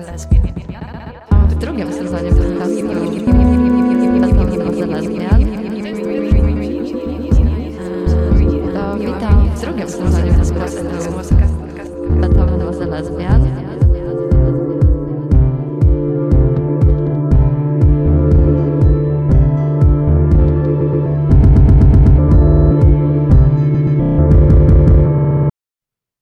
lesbian. 0.00 0.82
W 1.48 1.54
drugim 1.54 1.92
sezonie 1.92 2.30
podcastu 2.30 2.86
was 4.64 4.82
a 4.82 4.86
lesbian. 4.86 5.40
To 8.72 8.96
witam 8.98 9.48
w 9.48 9.60
drugim 9.60 9.88
sezonie 9.88 10.32
podcastu 10.32 10.84
Beethoven 12.20 12.66
was 12.66 12.80
a 12.80 12.86
lesbian. 12.86 13.72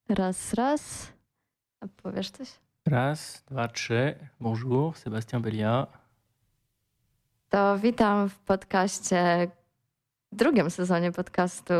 Raz, 0.09 0.55
raz. 0.55 1.10
Powiesz 2.03 2.31
coś? 2.31 2.49
Raz, 2.87 3.45
dwa, 3.51 3.69
trzy. 3.69 4.15
Bonjour, 4.41 4.97
Sébastien 4.97 5.43
Belia. 5.43 5.87
To 7.49 7.79
witam 7.79 8.29
w 8.29 8.39
podcaście, 8.39 9.51
drugim 10.33 10.71
sezonie 10.71 11.13
podcastu 11.13 11.75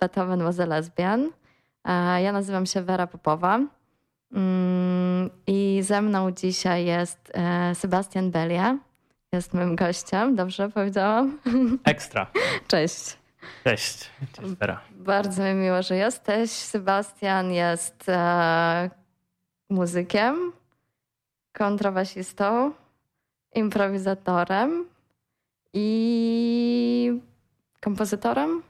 Beethoven 0.00 0.42
was 0.42 0.60
a 0.60 0.66
lesbian. 0.66 1.30
Ja 2.22 2.32
nazywam 2.32 2.66
się 2.66 2.82
Wera 2.82 3.06
Popowa 3.06 3.60
Mm, 4.32 5.30
i 5.46 5.80
ze 5.82 6.02
mną 6.02 6.30
dzisiaj 6.30 6.84
jest 6.84 7.32
e, 7.34 7.74
Sebastian 7.74 8.30
Belia. 8.30 8.78
Jest 9.32 9.54
moim 9.54 9.76
gościem, 9.76 10.36
dobrze 10.36 10.68
powiedziałam? 10.68 11.38
Ekstra. 11.84 12.26
Cześć. 12.68 13.16
Cześć. 13.64 14.10
Cześć, 14.32 14.50
Vera. 14.60 14.80
Bardzo 14.90 15.42
mi 15.42 15.54
miło, 15.54 15.82
że 15.82 15.96
jesteś. 15.96 16.50
Sebastian 16.50 17.52
jest 17.52 18.08
e, 18.08 18.90
muzykiem, 19.70 20.52
kontrabasistą, 21.52 22.72
improwizatorem 23.54 24.84
i 25.72 27.20
kompozytorem. 27.80 28.62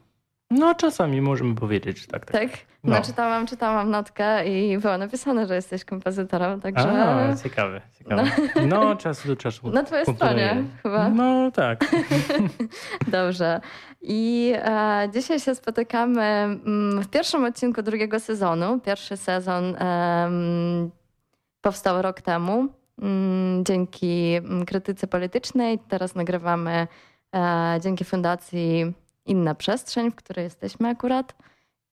No, 0.50 0.74
czasami 0.74 1.20
możemy 1.20 1.54
powiedzieć, 1.54 1.98
że 2.00 2.06
tak. 2.06 2.26
tak. 2.26 2.32
Tak? 2.32 2.50
No. 2.84 2.96
No. 2.96 3.02
czytałam, 3.02 3.46
czytałam 3.46 3.90
notkę 3.90 4.46
i 4.48 4.78
było 4.78 4.98
napisane, 4.98 5.46
że 5.46 5.54
jesteś 5.54 5.84
kompozytorem, 5.84 6.60
także 6.60 6.88
A, 6.88 7.36
ciekawe, 7.42 7.80
ciekawe. 7.98 8.30
No, 8.66 8.88
od 8.90 8.98
czasu 8.98 9.28
do 9.28 9.36
czasu. 9.36 9.70
na 9.70 9.82
twojej 9.82 10.06
stronie 10.06 10.64
chyba. 10.82 11.08
No, 11.08 11.50
tak. 11.50 11.84
Dobrze. 13.08 13.60
I 14.02 14.52
e, 14.56 15.08
dzisiaj 15.14 15.40
się 15.40 15.54
spotykamy 15.54 16.22
mm, 16.22 17.02
w 17.02 17.08
pierwszym 17.08 17.44
odcinku 17.44 17.82
drugiego 17.82 18.20
sezonu. 18.20 18.80
Pierwszy 18.80 19.16
sezon 19.16 19.76
em, 19.82 20.90
powstał 21.60 22.02
rok 22.02 22.20
temu 22.20 22.68
mm, 23.02 23.64
dzięki 23.64 24.34
mm, 24.34 24.66
krytyce 24.66 25.06
politycznej. 25.06 25.78
Teraz 25.88 26.14
nagrywamy 26.14 26.86
e, 27.34 27.78
dzięki 27.82 28.04
Fundacji 28.04 28.94
Inna 29.26 29.54
Przestrzeń, 29.54 30.10
w 30.10 30.14
której 30.14 30.44
jesteśmy 30.44 30.88
akurat. 30.88 31.34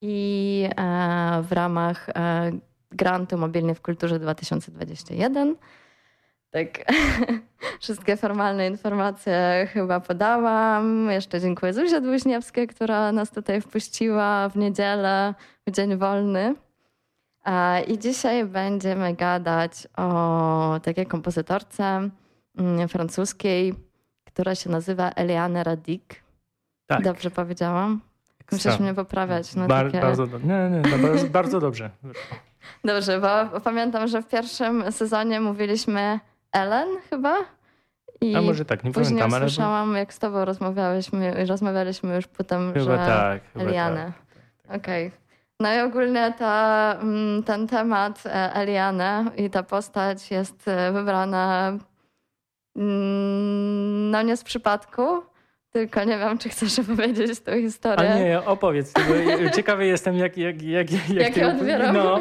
I 0.01 0.69
e, 0.77 1.43
w 1.43 1.53
ramach 1.53 2.09
e, 2.09 2.53
grantu 2.91 3.39
Mobilnie 3.39 3.75
w 3.75 3.83
Kulturze 3.83 4.19
2021. 4.19 5.57
Tak, 6.51 6.69
wszystkie 7.81 8.17
formalne 8.17 8.67
informacje 8.67 9.69
chyba 9.73 10.01
podałam. 10.01 11.11
Jeszcze 11.11 11.41
dziękuję 11.41 11.73
Zuzie 11.73 12.01
Dłuźniewskiej, 12.01 12.67
która 12.67 13.13
nas 13.13 13.31
tutaj 13.31 13.61
wpuściła 13.61 14.49
w 14.49 14.57
niedzielę, 14.57 15.35
w 15.67 15.71
dzień 15.71 15.97
wolny. 15.97 16.55
A, 17.45 17.81
I 17.81 17.99
dzisiaj 17.99 18.45
będziemy 18.45 19.15
gadać 19.15 19.89
o 19.97 20.81
takiej 20.83 21.07
kompozytorce 21.07 22.11
mm, 22.59 22.89
francuskiej, 22.89 23.75
która 24.25 24.55
się 24.55 24.71
nazywa 24.71 25.11
Eliane 25.11 25.65
Radik. 25.65 26.24
Tak. 26.87 27.03
Dobrze 27.03 27.31
powiedziałam? 27.31 28.01
Musisz 28.53 28.67
Ekstra. 28.67 28.85
mnie 28.85 28.95
poprawiać. 28.95 29.55
No 29.55 29.67
Bar- 29.67 29.87
takie... 29.87 30.01
Bardzo 30.01 30.27
dobrze. 30.27 30.47
Nie, 30.47 30.71
nie, 30.71 30.91
no, 30.91 31.09
bardzo, 31.09 31.27
bardzo 31.39 31.61
dobrze. 31.61 31.91
Dobrze, 32.85 33.21
bo 33.21 33.61
pamiętam, 33.61 34.09
że 34.09 34.23
w 34.23 34.29
pierwszym 34.29 34.93
sezonie 34.93 35.41
mówiliśmy 35.41 36.21
Ellen 36.53 36.89
chyba. 37.11 37.37
I 38.21 38.37
A 38.37 38.43
może 38.43 38.65
tak, 38.65 38.85
nie 38.85 38.93
później 38.93 39.19
pamiętam, 39.19 39.35
ale... 39.35 39.47
usłyszałam, 39.47 39.97
jak 39.97 40.13
z 40.15 40.19
tobą 40.19 40.45
rozmawiałyśmy, 40.45 41.47
rozmawialiśmy 41.47 42.17
już 42.17 42.27
potem, 42.27 42.73
Chyba 42.73 42.85
że 42.85 42.97
tak, 42.97 43.43
chyba 43.53 43.65
Eliane. 43.65 44.13
tak. 44.69 44.77
Okej. 44.77 45.11
No 45.61 45.75
i 45.75 45.81
ogólnie 45.81 46.35
ta, 46.39 46.97
mm, 47.01 47.43
ten 47.43 47.67
temat 47.69 48.23
e, 48.27 48.55
Eliane 48.55 49.25
i 49.37 49.51
ta 49.51 49.63
postać 49.63 50.31
jest 50.31 50.69
e, 50.69 50.93
wybrana 50.93 51.79
mm, 52.77 54.11
no 54.11 54.23
nie 54.23 54.37
z 54.37 54.45
przypadku, 54.45 55.23
tylko 55.75 56.05
nie 56.05 56.19
wiem, 56.19 56.39
czy 56.39 56.49
chcesz 56.49 56.79
opowiedzieć 56.79 57.41
tą 57.41 57.53
historię. 57.53 58.11
A 58.15 58.19
nie, 58.19 58.43
opowiedz, 58.45 58.93
bo 58.93 59.51
ciekawy 59.51 59.87
jestem, 59.87 60.17
jak, 60.17 60.37
jak, 60.37 60.63
jak, 60.63 60.91
jak, 60.91 61.09
Jak 61.11 61.35
ty- 61.35 61.47
odbieram? 61.47 61.97
No. 61.97 62.21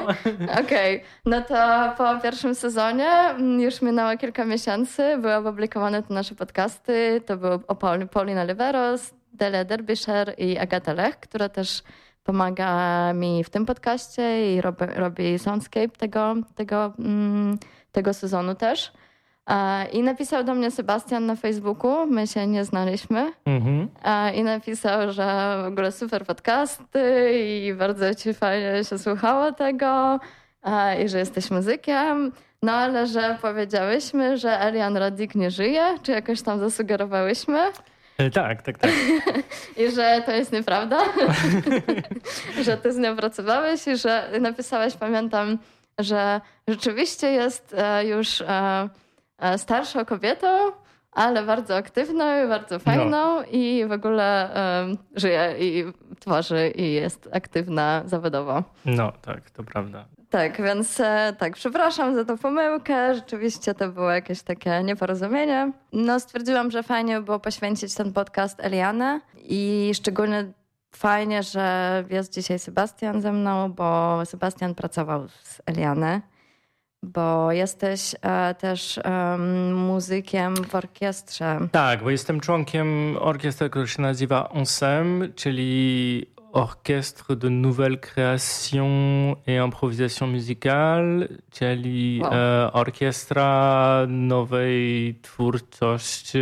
Okej, 0.62 1.03
no 1.25 1.41
to 1.41 1.56
po 1.97 2.22
pierwszym 2.24 2.56
sezonie 2.56 3.09
mm, 3.09 3.62
już 3.62 3.81
minęło 3.81 4.18
kilka 4.18 4.46
miesięcy, 4.46 5.18
były 5.18 5.36
opublikowane 5.36 6.03
te 6.03 6.14
nasze 6.14 6.36
podcasty. 6.36 7.22
To 7.25 7.38
były 7.38 7.59
o 7.68 7.75
Paul, 7.75 8.08
Paulina 8.08 8.44
Liveros, 8.44 9.14
Delia 9.34 9.66
Derbyshire 9.66 10.34
i 10.38 10.58
Agata 10.58 10.94
Lech, 10.94 11.20
która 11.20 11.50
też 11.50 11.84
pomaga 12.24 13.14
mi 13.14 13.44
w 13.44 13.50
tym 13.50 13.66
podcaście 13.66 14.56
i 14.56 14.62
robi, 14.62 14.85
robi 14.96 15.40
soundscape 15.40 15.90
tego, 15.97 16.35
tego, 16.56 16.94
mm, 17.00 17.58
tego 17.91 18.14
sezonu 18.14 18.56
też. 18.56 18.91
E, 19.50 19.86
I 19.92 20.04
napisał 20.04 20.44
do 20.44 20.54
mnie 20.54 20.72
Sebastian 20.72 21.26
na 21.26 21.36
Facebooku, 21.36 22.08
my 22.08 22.28
się 22.28 22.48
nie 22.48 22.66
znaliśmy. 22.66 23.34
Mhm. 23.46 23.88
E, 24.04 24.34
I 24.36 24.44
napisał, 24.44 25.12
że 25.12 25.58
w 25.64 25.66
ogóle 25.66 25.92
super 25.92 26.26
podcasty 26.26 27.31
i 27.44 27.74
bardzo 27.74 28.16
ci 28.16 28.34
fajnie 28.34 28.84
się 28.84 28.98
słuchało 28.98 29.52
tego 29.52 30.20
e, 30.64 31.03
i 31.03 31.09
że 31.09 31.20
jesteś 31.20 31.52
muzykiem. 31.52 32.32
No 32.64 32.72
ale 32.72 33.08
że 33.08 33.38
powiedziałyśmy, 33.42 34.38
że 34.38 34.59
Elian 34.59 34.98
Radik 34.98 35.36
nie 35.36 35.52
żyje, 35.52 35.84
czy 36.03 36.12
jakoś 36.12 36.42
tam 36.42 36.59
zasugerowałyśmy 36.59 37.59
Tak, 38.34 38.62
tak, 38.62 38.78
tak. 38.78 38.92
i 39.86 39.92
że 39.92 40.22
to 40.26 40.32
jest 40.32 40.52
nieprawda, 40.52 41.00
że 42.66 42.78
ty 42.78 42.94
z 42.94 42.98
nią 42.98 43.16
pracowałeś 43.16 43.88
i 43.88 43.98
że 43.98 44.30
napisałeś, 44.42 44.94
pamiętam, 44.96 45.58
że 46.00 46.42
rzeczywiście 46.68 47.32
jest 47.32 47.76
już 48.03 48.44
starszą 49.58 50.06
kobietą, 50.06 50.48
ale 51.12 51.44
bardzo 51.44 51.76
aktywną 51.76 52.46
i 52.46 52.50
bardzo 52.50 52.80
fajną 52.80 53.44
i 53.52 53.86
w 53.88 53.92
ogóle 53.92 54.54
em, 54.54 54.98
żyje 55.16 55.56
i 55.59 55.86
tworzy 56.20 56.70
i 56.76 56.94
jest 56.94 57.30
aktywna 57.34 58.02
zawodowo. 58.06 58.64
No, 58.86 59.12
tak, 59.22 59.52
to 59.52 59.64
prawda. 59.64 60.06
Tak, 60.30 60.62
więc 60.62 61.00
e, 61.00 61.34
tak, 61.40 61.53
przepraszam 61.53 62.16
za 62.16 62.26
tą 62.26 62.38
pomyłkę. 62.38 63.16
Rzeczywiście 63.16 63.74
to 63.74 63.90
było 63.90 64.12
jakieś 64.12 64.42
takie 64.42 64.84
nieporozumienie. 64.84 65.72
No, 65.92 66.20
stwierdziłam, 66.20 66.72
że 66.72 66.84
fajnie 66.84 67.20
by 67.20 67.26
było 67.26 67.40
poświęcić 67.40 67.96
ten 67.96 68.14
podcast 68.14 68.59
Eliane 68.59 69.22
i 69.36 69.92
szczególnie 69.94 70.53
fajnie, 70.96 71.44
że 71.44 72.03
jest 72.09 72.34
dzisiaj 72.34 72.59
Sebastian 72.59 73.22
ze 73.22 73.32
mną, 73.32 73.74
bo 73.74 74.20
Sebastian 74.26 74.76
pracował 74.76 75.28
z 75.28 75.62
Eliane, 75.66 76.22
bo 77.03 77.52
jesteś 77.52 78.16
e, 78.22 78.56
też 78.56 79.00
em, 79.03 79.75
muzykiem 79.75 80.56
w 80.56 80.75
orkiestrze. 80.75 81.59
Tak, 81.72 82.03
bo 82.03 82.09
jestem 82.09 82.40
członkiem 82.40 83.17
orkiestry, 83.20 83.70
która 83.70 83.88
się 83.88 84.02
nazywa 84.02 84.50
ONSEM, 84.50 85.34
czyli 85.35 86.26
Orchestre 86.53 87.35
de 87.35 87.50
Nouvelle 87.50 87.97
Création 87.97 89.32
et 89.47 89.66
Improvisation 89.66 90.32
Musicale, 90.32 91.28
czyli 91.52 92.20
Wow. 92.23 92.34
e, 92.34 92.73
orkiestra 92.73 94.05
nowej 94.08 95.16
twórczości 95.22 96.40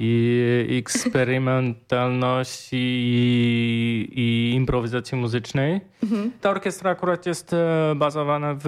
i 0.00 0.78
eksperymentalności 0.78 2.76
i, 2.76 4.08
i 4.16 4.54
improwizacji 4.54 5.18
muzycznej. 5.18 5.80
Mhm. 6.02 6.32
Ta 6.40 6.50
orkiestra 6.50 6.90
akurat 6.90 7.26
jest 7.26 7.52
e, 7.52 7.92
bazowana 7.96 8.54
w, 8.54 8.60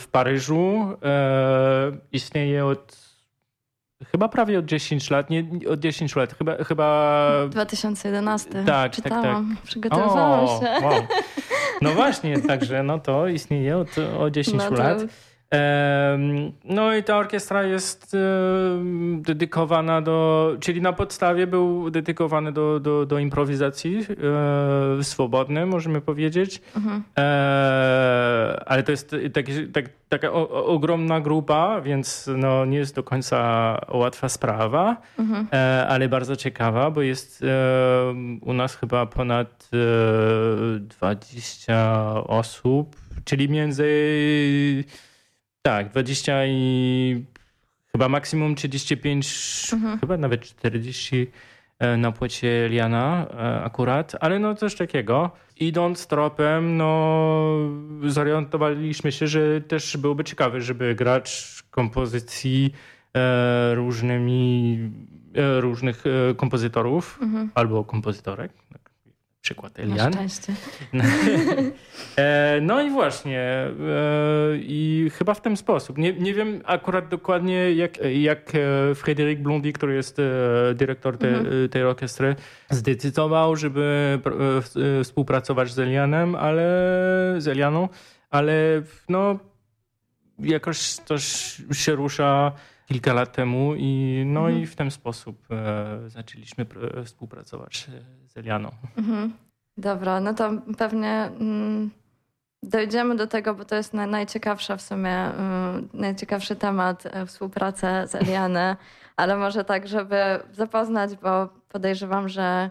w 0.00 0.08
Paryżu. 0.08 0.96
E, 1.04 1.92
istnieje 2.12 2.66
od 2.66 3.06
chyba 4.12 4.28
prawie 4.28 4.58
od 4.58 4.64
10 4.64 5.10
lat. 5.10 5.30
Nie, 5.30 5.44
od 5.70 5.80
10 5.80 6.16
lat. 6.16 6.34
Chyba. 6.38 6.64
chyba 6.64 7.30
2011. 7.48 8.50
Tak, 8.50 8.64
tak, 8.66 8.92
Czytałam, 8.92 9.56
przygotowywałam 9.64 10.44
o, 10.44 10.60
się. 10.60 10.84
wow. 10.86 11.06
No 11.82 11.90
właśnie, 11.90 12.38
także 12.38 12.82
no 12.82 12.98
to 12.98 13.28
istnieje 13.28 13.76
od, 13.76 13.88
od 14.18 14.32
10 14.32 14.62
No 14.70 14.70
lat. 14.70 15.02
No 16.64 16.96
i 16.96 17.02
ta 17.02 17.16
orkiestra 17.16 17.62
jest 17.62 18.16
dedykowana 19.16 20.02
do, 20.02 20.56
czyli 20.60 20.80
na 20.80 20.92
podstawie 20.92 21.46
był 21.46 21.90
dedykowany 21.90 22.52
do, 22.52 22.80
do, 22.80 23.06
do 23.06 23.18
improwizacji 23.18 23.98
e, 25.00 25.04
swobodnej, 25.04 25.66
możemy 25.66 26.00
powiedzieć. 26.00 26.62
Mhm. 26.76 27.02
E, 27.18 28.62
ale 28.66 28.82
to 28.82 28.90
jest 28.90 29.16
taki, 29.32 29.68
tak, 29.68 29.84
taka 30.08 30.32
ogromna 30.50 31.20
grupa, 31.20 31.80
więc 31.80 32.30
no, 32.36 32.64
nie 32.64 32.78
jest 32.78 32.94
do 32.94 33.02
końca 33.02 33.38
łatwa 33.92 34.28
sprawa, 34.28 34.96
mhm. 35.18 35.46
E, 35.52 35.86
ale 35.88 36.08
bardzo 36.08 36.36
ciekawa, 36.36 36.90
bo 36.90 37.02
jest 37.02 37.44
u 38.40 38.52
nas 38.52 38.76
chyba 38.76 39.06
ponad 39.06 39.68
20 41.00 42.14
osób, 42.24 42.96
czyli 43.24 43.48
między 43.48 43.84
tak, 45.66 45.88
20 45.88 46.46
i 46.46 47.24
chyba 47.92 48.08
maksimum 48.08 48.54
35, 48.54 49.70
mhm. 49.72 49.98
chyba 50.00 50.16
nawet 50.16 50.40
40 50.40 51.30
e, 51.78 51.96
na 51.96 52.12
płycie 52.12 52.68
Liana 52.68 53.26
e, 53.30 53.64
akurat, 53.64 54.16
ale 54.20 54.38
no 54.38 54.54
coś 54.54 54.74
takiego. 54.74 55.30
Idąc 55.56 56.06
tropem, 56.06 56.76
no 56.76 57.58
zorientowaliśmy 58.04 59.12
się, 59.12 59.26
że 59.26 59.60
też 59.60 59.96
byłoby 59.96 60.24
ciekawe, 60.24 60.60
żeby 60.60 60.94
grać 60.94 61.62
kompozycji 61.70 62.72
e, 63.14 63.74
różnymi, 63.74 64.78
różnych 65.60 66.04
kompozytorów 66.36 67.18
mhm. 67.22 67.50
albo 67.54 67.84
kompozytorek 67.84 68.52
przykład 69.46 69.78
Elian. 69.78 70.10
Na 70.10 70.10
szczęście. 70.10 70.54
E, 72.16 72.60
no 72.62 72.82
i 72.82 72.90
właśnie. 72.90 73.40
E, 73.40 73.72
I 74.56 75.10
chyba 75.14 75.34
w 75.34 75.40
ten 75.40 75.56
sposób. 75.56 75.98
Nie, 75.98 76.12
nie 76.12 76.34
wiem 76.34 76.62
akurat 76.64 77.08
dokładnie, 77.08 77.72
jak, 77.72 77.98
jak 78.14 78.54
e, 78.54 78.58
Frédéric 78.94 79.36
Blondy, 79.42 79.72
który 79.72 79.94
jest 79.94 80.16
dyrektor 80.74 81.18
te, 81.18 81.28
mhm. 81.28 81.68
tej 81.68 81.84
orkiestry, 81.84 82.36
zdecydował, 82.70 83.56
żeby 83.56 84.18
współpracować 85.02 85.72
z 85.72 85.78
Elianem, 85.78 86.34
ale 86.34 86.64
z 87.38 87.48
Elianą, 87.48 87.88
ale 88.30 88.82
no 89.08 89.38
jakoś 90.38 90.96
to 90.96 91.18
się 91.72 91.94
rusza 91.94 92.52
kilka 92.86 93.12
lat 93.12 93.32
temu 93.32 93.74
i 93.76 94.22
no 94.26 94.40
mhm. 94.40 94.62
i 94.62 94.66
w 94.66 94.76
ten 94.76 94.90
sposób 94.90 95.48
zaczęliśmy 96.08 96.66
współpracować 97.04 97.86
z 98.36 98.38
Elianą. 98.38 98.70
Mhm. 98.96 99.32
Dobra, 99.78 100.20
no 100.20 100.34
to 100.34 100.50
pewnie 100.78 101.30
mm, 101.40 101.90
dojdziemy 102.62 103.16
do 103.16 103.26
tego, 103.26 103.54
bo 103.54 103.64
to 103.64 103.74
jest 103.76 103.94
na, 103.94 104.06
najciekawsza 104.06 104.76
w 104.76 104.82
sumie, 104.82 105.14
mm, 105.14 105.88
najciekawszy 105.94 106.56
temat 106.56 107.06
e, 107.06 107.26
współpracy 107.26 107.86
z 108.06 108.14
Elianą, 108.14 108.76
ale 109.16 109.36
może 109.36 109.64
tak, 109.64 109.88
żeby 109.88 110.16
zapoznać, 110.52 111.16
bo 111.16 111.48
podejrzewam, 111.68 112.28
że 112.28 112.70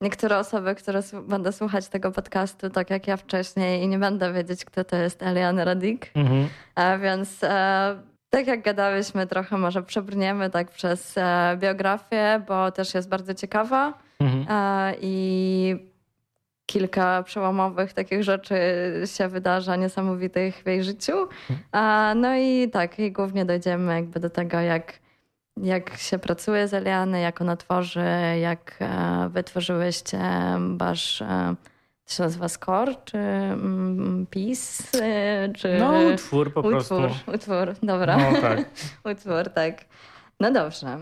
niektóre 0.00 0.38
osoby, 0.38 0.74
które 0.74 1.00
będą 1.28 1.52
słuchać 1.52 1.88
tego 1.88 2.12
podcastu, 2.12 2.70
tak 2.70 2.90
jak 2.90 3.06
ja 3.06 3.16
wcześniej 3.16 3.82
i 3.82 3.88
nie 3.88 3.98
będę 3.98 4.32
wiedzieć, 4.32 4.64
kto 4.64 4.84
to 4.84 4.96
jest 4.96 5.22
Eliana 5.22 5.64
Radik, 5.64 6.10
mhm. 6.14 6.48
a 6.74 6.98
więc 6.98 7.44
e, 7.44 8.02
tak 8.30 8.46
jak 8.46 8.62
gadałyśmy, 8.62 9.26
trochę 9.26 9.58
może 9.58 9.82
przebrniemy 9.82 10.50
tak 10.50 10.70
przez 10.70 11.18
e, 11.18 11.56
biografię, 11.60 12.42
bo 12.48 12.72
też 12.72 12.94
jest 12.94 13.08
bardzo 13.08 13.34
ciekawa 13.34 14.09
mhm. 14.20 14.46
e, 14.48 14.94
i 15.00 15.90
kilka 16.66 17.22
przełomowych 17.22 17.92
takich 17.92 18.22
rzeczy 18.22 18.54
się 19.04 19.28
wydarza 19.28 19.76
niesamowitych 19.76 20.62
w 20.62 20.66
jej 20.66 20.84
życiu. 20.84 21.28
E, 21.72 22.14
no 22.14 22.36
i 22.36 22.70
tak, 22.72 22.98
i 22.98 23.12
głównie 23.12 23.44
dojdziemy 23.44 23.94
jakby 23.94 24.20
do 24.20 24.30
tego, 24.30 24.60
jak, 24.60 24.98
jak 25.56 25.96
się 25.96 26.18
pracuje 26.18 26.68
z 26.68 26.74
Eliany, 26.74 27.20
jak 27.20 27.40
ona 27.40 27.56
tworzy, 27.56 28.04
jak 28.40 28.76
e, 28.80 29.28
wytworzyłyście 29.28 30.18
wasz 30.76 31.22
e, 31.22 31.54
to 32.10 32.16
się 32.16 32.22
nazywa 32.22 32.48
score, 32.48 32.94
czy 33.04 33.18
mm, 33.18 34.26
pis, 34.30 34.94
y, 34.94 35.52
czy... 35.56 35.78
No 35.78 36.00
utwór 36.14 36.52
po 36.52 36.62
prostu. 36.62 36.94
Utwór, 36.94 37.34
utwór, 37.34 37.74
dobra. 37.82 38.16
No 38.16 38.40
tak. 38.40 38.58
utwór, 39.12 39.50
tak. 39.54 39.84
No 40.40 40.52
dobrze. 40.52 40.98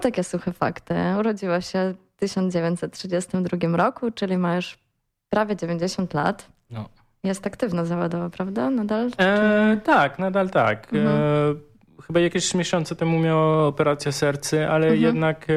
To 0.00 0.04
takie 0.04 0.24
suche 0.24 0.52
fakty. 0.52 0.94
Urodziła 1.18 1.60
się 1.60 1.94
1932 2.16 3.76
roku, 3.76 4.10
czyli 4.10 4.38
ma 4.38 4.56
już 4.56 4.78
prawie 5.28 5.56
90 5.56 6.14
lat. 6.14 6.48
No. 6.70 6.88
Jest 7.24 7.46
aktywna 7.46 7.84
zawodowo, 7.84 8.30
prawda? 8.30 8.70
Nadal? 8.70 9.10
E, 9.18 9.80
tak, 9.84 10.18
nadal 10.18 10.50
tak. 10.50 10.94
E, 10.94 10.98
mhm. 10.98 11.16
E, 11.16 12.02
chyba 12.02 12.20
jakieś 12.20 12.54
miesiące 12.54 12.96
temu 12.96 13.18
miała 13.18 13.66
operację 13.66 14.12
serca, 14.12 14.56
ale 14.56 14.86
mhm. 14.86 15.02
jednak 15.02 15.46
e, 15.50 15.54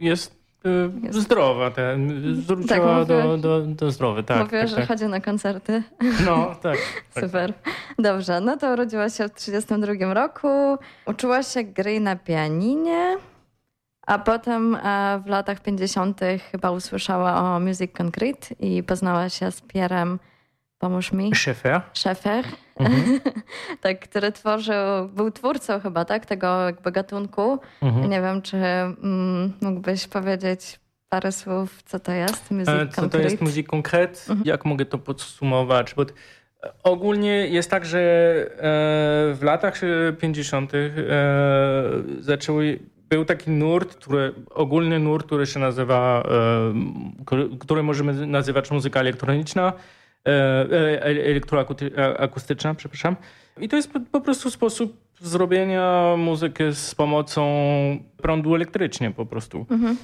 jest 0.00 0.39
jest. 1.02 1.18
Zdrowa, 1.18 1.70
ten, 1.70 2.22
zwróciła 2.34 2.98
tak, 2.98 3.08
do, 3.08 3.38
do, 3.38 3.60
do 3.60 3.90
zdrowy, 3.90 4.22
tak. 4.22 4.42
Mówiła, 4.42 4.62
tak, 4.62 4.70
że 4.70 4.76
tak. 4.76 4.88
chodzi 4.88 5.04
na 5.04 5.20
koncerty. 5.20 5.82
No, 6.26 6.54
tak. 6.62 6.78
Super. 7.20 7.52
Dobrze, 7.98 8.40
no 8.40 8.56
to 8.56 8.72
urodziła 8.72 9.08
się 9.08 9.28
w 9.28 9.30
1932 9.30 10.14
roku. 10.14 10.48
Uczyła 11.06 11.42
się 11.42 11.64
gry 11.64 12.00
na 12.00 12.16
pianinie. 12.16 13.16
A 14.06 14.18
potem 14.18 14.74
e, 14.74 15.22
w 15.24 15.26
latach 15.26 15.60
50. 15.60 16.20
chyba 16.52 16.70
usłyszała 16.70 17.56
o 17.56 17.60
Music 17.60 17.92
Concrete 17.92 18.54
i 18.60 18.82
poznała 18.82 19.28
się 19.28 19.50
z 19.50 19.60
Pierrem, 19.60 20.18
pomóż 20.80 21.12
mi. 21.12 21.34
Szefer. 21.34 21.80
Szefer, 21.92 22.44
mhm. 22.76 23.20
tak, 23.82 24.00
który 24.00 24.32
tworzył, 24.32 25.08
był 25.14 25.30
twórcą 25.30 25.80
chyba, 25.80 26.04
tak, 26.04 26.26
tego 26.26 26.64
jakby 26.66 26.92
gatunku. 26.92 27.58
Mhm. 27.82 28.10
Nie 28.10 28.20
wiem, 28.20 28.42
czy 28.42 28.56
mm, 28.56 29.52
mógłbyś 29.60 30.06
powiedzieć 30.06 30.80
parę 31.08 31.32
słów, 31.32 31.82
co 31.82 32.00
to 32.00 32.12
jest 32.12 32.50
Music 32.50 32.66
Concrete? 32.66 33.02
Co 33.02 33.08
to 33.08 33.18
jest 33.18 33.40
Music 33.40 33.66
Concrete? 33.66 34.20
Mhm. 34.20 34.42
Jak 34.44 34.64
mogę 34.64 34.84
to 34.84 34.98
podsumować? 34.98 35.94
Bo 35.94 36.04
Ogólnie 36.82 37.46
jest 37.46 37.70
tak, 37.70 37.84
że 37.84 37.98
e, 38.00 39.34
w 39.34 39.38
latach 39.42 39.80
50. 40.20 40.72
E, 40.74 40.90
zaczęły 42.20 42.78
był 43.08 43.24
taki 43.24 43.50
nurt, 43.50 43.94
który, 43.94 44.34
ogólny 44.50 44.98
nurt, 44.98 45.26
który 45.26 45.46
się 45.46 45.60
nazywa, 45.60 46.22
e, 47.32 47.58
który 47.58 47.82
możemy 47.82 48.26
nazywać 48.26 48.70
muzyka 48.70 49.00
elektroniczna, 49.00 49.72
e, 49.72 49.72
e, 49.72 49.80
elektroakustyczna, 51.00 52.74
przepraszam. 52.74 53.16
I 53.60 53.68
to 53.68 53.76
jest 53.76 53.92
po, 54.12 54.20
prostu 54.20 54.50
sposób 54.50 54.96
zrobienia 55.20 56.14
muzyki 56.18 56.64
z 56.72 56.94
pomocą 56.94 57.42
prądu 58.16 58.54
elektrycznie 58.54 59.10
po 59.10 59.26
prostu. 59.26 59.66
Mhm. 59.70 59.96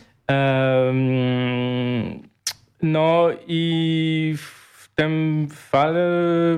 No 2.82 3.28
i 3.46 4.34
w 4.38 4.88
tym 4.94 5.46
fale 5.50 6.10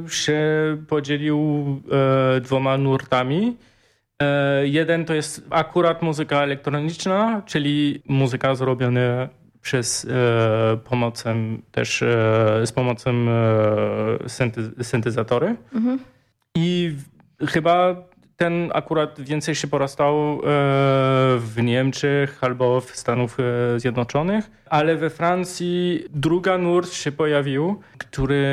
się 0.09 0.43
podzielił 0.88 1.65
dwoma 2.41 2.79
nurtami. 2.79 3.57
E, 4.23 4.69
jeden 4.69 5.05
to 5.05 5.15
jest 5.15 5.47
akurat 5.50 6.03
muzyka 6.03 6.43
elektroniczna, 6.43 7.43
czyli 7.47 8.03
muzyka 8.09 8.55
zrobiona 8.55 9.29
przez 9.69 10.05
e, 10.05 10.77
pomocą 10.77 11.59
też 11.73 12.03
e, 12.03 12.07
z 12.67 12.73
pomocą 12.73 13.11
e, 13.11 14.29
synty, 14.29 14.85
syntezatory. 14.85 15.57
Mhm. 15.75 15.99
I 16.55 16.97
chyba 17.49 17.97
ten 18.37 18.71
akurat 18.75 19.21
więcej 19.21 19.55
się 19.55 19.69
porastał 19.69 20.15
e, 20.15 20.39
w 21.39 21.55
Niemczech 21.63 22.45
albo 22.45 22.81
w 22.81 22.97
Stanach 22.97 23.37
e, 23.41 23.81
Zjednoczonych, 23.81 24.51
ale 24.67 24.97
we 24.97 25.11
Francji 25.11 26.05
druga 26.11 26.59
nurt 26.59 26.93
się 26.93 27.13
pojawił, 27.13 27.81
który 27.99 28.45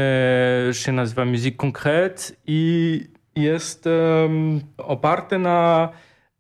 się 0.72 0.92
nazywa 0.92 1.26
Musique 1.26 1.58
Concrète 1.58 2.34
i 2.48 3.02
jest 3.36 3.86
um, 3.86 4.62
oparty 4.78 5.40
na 5.40 5.90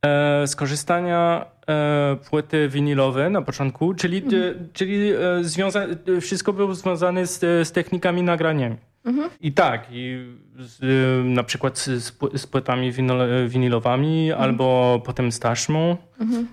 e, 0.05 0.47
skorzystania 0.47 1.45
płyty 2.29 2.69
winylowe 2.69 3.29
na 3.29 3.41
początku, 3.41 3.93
czyli, 3.93 4.17
mhm. 4.17 4.43
e, 4.43 4.53
czyli 4.73 5.11
e, 5.11 5.43
związa 5.43 5.85
wszystko 6.21 6.53
było 6.53 6.75
związane 6.75 7.27
z, 7.27 7.39
z 7.67 7.71
technikami 7.71 8.23
nagrania. 8.23 8.75
Mhm. 9.05 9.29
I 9.41 9.51
tak, 9.51 9.87
i 9.91 10.35
z, 10.59 10.79
na 11.25 11.43
przykład 11.43 11.77
z, 11.77 12.17
z 12.35 12.47
płytami 12.47 12.91
winylowymi 13.47 14.31
mhm. 14.31 14.43
albo 14.43 15.01
potem 15.05 15.31
z 15.31 15.39
taśmą. 15.39 15.97
Mhm. 16.19 16.47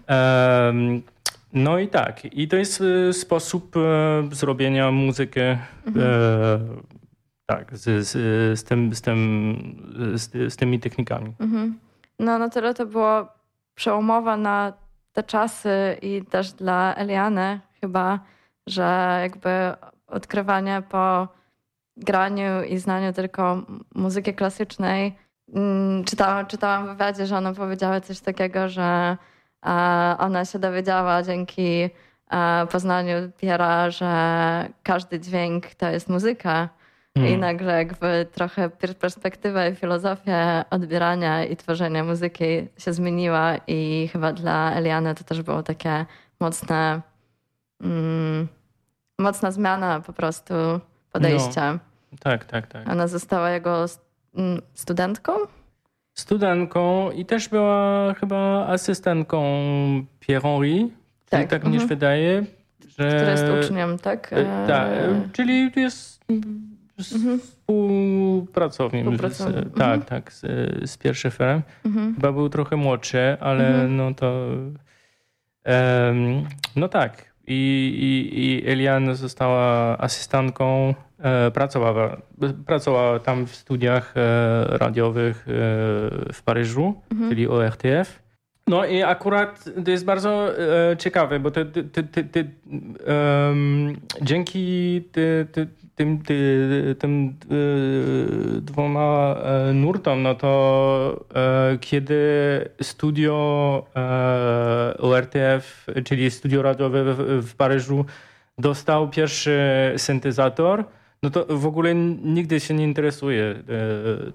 no 1.52 1.78
i 1.78 1.88
tak, 1.88 2.24
i 2.24 2.48
to 2.48 2.56
jest 2.56 2.82
e, 3.08 3.12
sposób 3.12 3.76
e, 3.76 4.28
zrobienia 4.32 4.90
muzyki 4.90 5.40
mhm 5.86 6.02
tak, 7.46 7.76
z, 7.76 8.06
z, 8.06 8.10
z, 8.58 8.64
tym, 8.64 8.94
z, 8.94 9.00
tym, 9.00 9.18
z, 10.14 10.52
z 10.52 10.56
tymi 10.56 10.80
technikami. 10.80 11.32
Mhm. 11.40 11.78
No, 12.18 12.38
no 12.38 12.50
tyle 12.50 12.74
to 12.74 12.86
było 12.86 13.28
przełomowe 13.74 14.36
na 14.36 14.72
te 15.12 15.22
czasy 15.22 15.98
i 16.02 16.24
też 16.24 16.52
dla 16.52 16.94
Eliany 16.94 17.60
chyba, 17.80 18.18
że 18.66 19.18
jakby 19.22 19.50
odkrywanie 20.06 20.82
po 20.88 21.28
graniu 21.96 22.62
i 22.68 22.78
znaniu 22.78 23.12
tylko 23.12 23.62
muzyki 23.94 24.34
klasycznej. 24.34 25.18
Mm, 25.54 26.04
czytałam, 26.04 26.46
czytałam 26.46 26.86
w 26.86 26.88
wywiadzie, 26.90 27.26
że 27.26 27.36
ona 27.36 27.52
powiedziała 27.52 28.00
coś 28.00 28.20
takiego, 28.20 28.68
że 28.68 29.16
ona 30.18 30.44
się 30.44 30.58
dowiedziała 30.58 31.22
dzięki 31.22 31.90
poznaniu 32.70 33.14
Piera, 33.38 33.90
że 33.90 34.68
każdy 34.82 35.20
dźwięk 35.20 35.74
to 35.74 35.88
jest 35.88 36.08
muzyka. 36.08 36.68
Mm. 37.14 37.28
I 37.28 37.38
nagle 37.38 37.78
jakby 37.78 38.26
trochę 38.32 38.70
perspektywa 39.00 39.68
i 39.68 39.74
filozofia 39.74 40.64
odbierania 40.70 41.44
i 41.44 41.56
tworzenia 41.56 42.04
muzyki 42.04 42.44
się 42.78 42.92
zmieniła 42.92 43.56
i 43.66 44.08
chyba 44.12 44.32
dla 44.32 44.72
Eliany 44.74 45.14
to 45.14 45.24
też 45.24 45.42
było 45.42 45.62
takie 45.62 46.06
mocne, 46.40 47.00
mm, 47.80 48.48
mocna 49.18 49.50
zmiana 49.50 50.00
po 50.00 50.12
prostu 50.12 50.54
podejścia. 51.12 51.72
No, 51.72 52.18
tak, 52.20 52.44
tak, 52.44 52.66
tak. 52.66 52.88
Ona 52.88 53.08
została 53.08 53.50
jego 53.50 53.84
mm, 54.34 54.62
studentką? 54.74 55.32
Studentką 56.14 57.10
i 57.10 57.26
też 57.26 57.48
była 57.48 58.14
chyba 58.14 58.66
asystentką 58.66 59.44
Pierre 60.20 60.42
Henry. 60.42 60.88
Tak, 61.28 61.48
tak 61.48 61.64
mi 61.64 61.70
się 61.70 61.82
mhm. 61.82 61.88
wydaje. 61.88 62.44
Że... 62.98 63.08
Który 63.08 63.30
jest 63.30 63.44
uczniem, 63.64 63.98
tak? 63.98 64.32
E, 64.32 64.66
tak, 64.66 64.88
czyli 65.32 65.70
jest 65.76 66.24
mhm. 67.12 67.40
współpracownik. 67.40 69.06
Z, 69.32 69.38
tak, 69.38 69.94
mhm. 69.94 70.02
tak, 70.02 70.32
z, 70.32 70.40
z 70.90 70.96
pierwszym. 70.96 71.32
Mhm. 71.84 72.14
Chyba 72.14 72.32
był 72.32 72.48
trochę 72.48 72.76
młodszy, 72.76 73.36
ale 73.40 73.68
mhm. 73.68 73.96
no 73.96 74.14
to... 74.14 74.46
Um, 75.66 76.44
no 76.76 76.88
tak. 76.88 77.32
I, 77.46 77.54
i, 78.00 78.40
i 78.44 78.70
Eliana 78.70 79.14
została 79.14 79.98
asystentką, 79.98 80.94
e, 81.18 81.50
pracowała, 81.50 82.16
pracowała 82.66 83.18
tam 83.18 83.46
w 83.46 83.56
studiach 83.56 84.14
e, 84.16 84.78
radiowych 84.78 85.48
e, 85.48 85.52
w 86.32 86.42
Paryżu, 86.44 87.02
mhm. 87.10 87.30
czyli 87.30 87.48
ORTF. 87.48 88.22
No 88.66 88.84
i 88.84 89.02
akurat 89.02 89.64
to 89.84 89.90
jest 89.90 90.04
bardzo 90.04 90.58
e, 90.58 90.96
ciekawe, 90.96 91.40
bo 91.40 91.50
te, 91.50 91.64
te, 91.64 92.02
te, 92.24 92.44
um, 93.48 93.96
dzięki 94.22 95.02
tym, 96.02 96.22
tym 96.98 97.34
e, 97.44 98.60
dwoma 98.60 99.34
e, 99.34 99.72
nurtom, 99.72 100.22
no 100.22 100.34
to 100.34 101.24
e, 101.34 101.78
kiedy 101.80 102.18
studio 102.82 103.32
ORTF, 104.98 105.86
czyli 106.04 106.30
studio 106.30 106.62
radiowe 106.62 107.14
w, 107.14 107.46
w 107.48 107.54
Paryżu, 107.54 108.04
dostał 108.58 109.08
pierwszy 109.10 109.60
syntezator, 109.96 110.84
no 111.22 111.30
to 111.30 111.46
w 111.48 111.66
ogóle 111.66 111.94
nigdy 112.24 112.60
się 112.60 112.74
nie 112.74 112.84
interesuje 112.84 113.54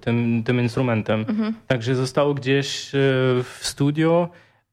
tym, 0.00 0.42
tym 0.44 0.60
instrumentem. 0.60 1.24
Mhm. 1.28 1.54
Także 1.66 1.94
został 1.94 2.34
gdzieś 2.34 2.90
w 3.42 3.58
studio, 3.60 4.28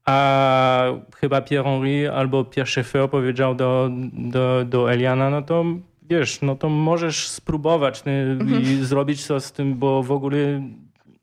a 0.06 0.84
chyba 1.16 1.42
Pierre 1.42 1.64
Henry 1.64 2.12
albo 2.12 2.46
Pierre 2.46 2.70
Schaeffer 2.70 3.10
powiedział 3.10 3.56
do, 3.56 3.90
do, 4.14 4.66
do 4.66 4.92
Eliana, 4.92 5.30
no 5.30 5.42
to 5.42 5.66
wiesz, 6.10 6.42
no 6.42 6.56
to 6.56 6.70
możesz 6.70 7.28
spróbować 7.28 8.04
mhm. 8.08 8.62
i 8.62 8.66
zrobić 8.86 9.26
coś 9.26 9.44
z 9.44 9.52
tym, 9.52 9.76
bo 9.76 10.04
w 10.04 10.12
ogóle 10.12 10.38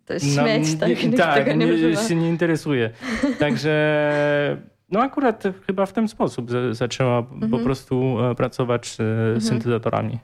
to 0.05 0.15
jest 0.15 0.35
śmieć, 0.35 0.75
tak, 0.81 0.89
nie, 0.89 1.19
tak, 1.19 1.47
nie, 1.47 1.67
nie 1.67 1.97
się 1.97 2.15
nie 2.15 2.29
interesuje. 2.29 2.91
Także 3.39 4.57
no 4.93 5.01
akurat 5.01 5.45
chyba 5.67 5.87
w 5.87 5.93
ten 5.93 6.09
sposób 6.09 6.51
zaczęła 6.71 7.19
mhm. 7.19 7.51
po 7.51 7.59
prostu 7.59 8.17
e, 8.21 8.35
pracować 8.35 8.87
z 8.87 9.01
mhm. 9.01 9.41
syntezatorami. 9.41 10.19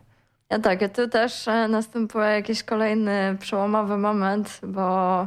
Ja 0.51 0.59
tak, 0.59 0.97
tu 0.97 1.09
też 1.09 1.49
e, 1.49 1.69
następuje 1.69 2.27
jakiś 2.27 2.63
kolejny 2.63 3.37
przełomowy 3.41 3.99
moment, 3.99 4.61
bo 4.63 5.27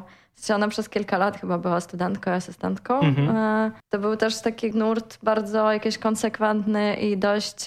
ona 0.56 0.68
przez 0.68 0.90
kilka 0.90 1.18
lat 1.18 1.42
chyba 1.42 1.58
była 1.58 1.80
studentką, 1.80 2.32
asystentką. 2.32 3.00
Mhm. 3.00 3.38
E, 3.38 3.72
to 3.90 4.00
był 4.00 4.18
też 4.18 4.42
taki 4.42 4.72
nurt 4.72 5.18
bardzo 5.24 5.72
jakiś 5.72 5.98
konsekwentny 5.98 6.96
i 6.96 7.18
dość 7.18 7.66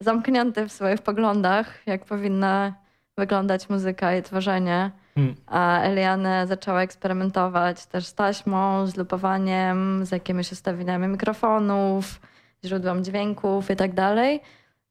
zamknięty 0.00 0.68
w 0.68 0.72
swoich 0.72 1.02
poglądach, 1.02 1.86
jak 1.86 2.04
powinna 2.04 2.74
wyglądać 3.16 3.68
muzyka 3.68 4.16
i 4.16 4.22
tworzenie. 4.22 4.90
Hmm. 5.14 5.34
A 5.46 5.80
Eliane 5.80 6.46
zaczęła 6.46 6.82
eksperymentować 6.82 7.86
też 7.86 8.06
z 8.06 8.14
taśmą, 8.14 8.86
z 8.86 8.96
lupowaniem, 8.96 10.06
z 10.06 10.10
jakimiś 10.10 10.52
ustawieniami 10.52 11.08
mikrofonów, 11.08 12.20
źródłem 12.64 13.04
dźwięków 13.04 13.70
i 13.70 13.76
tak 13.76 13.94
dalej, 13.94 14.40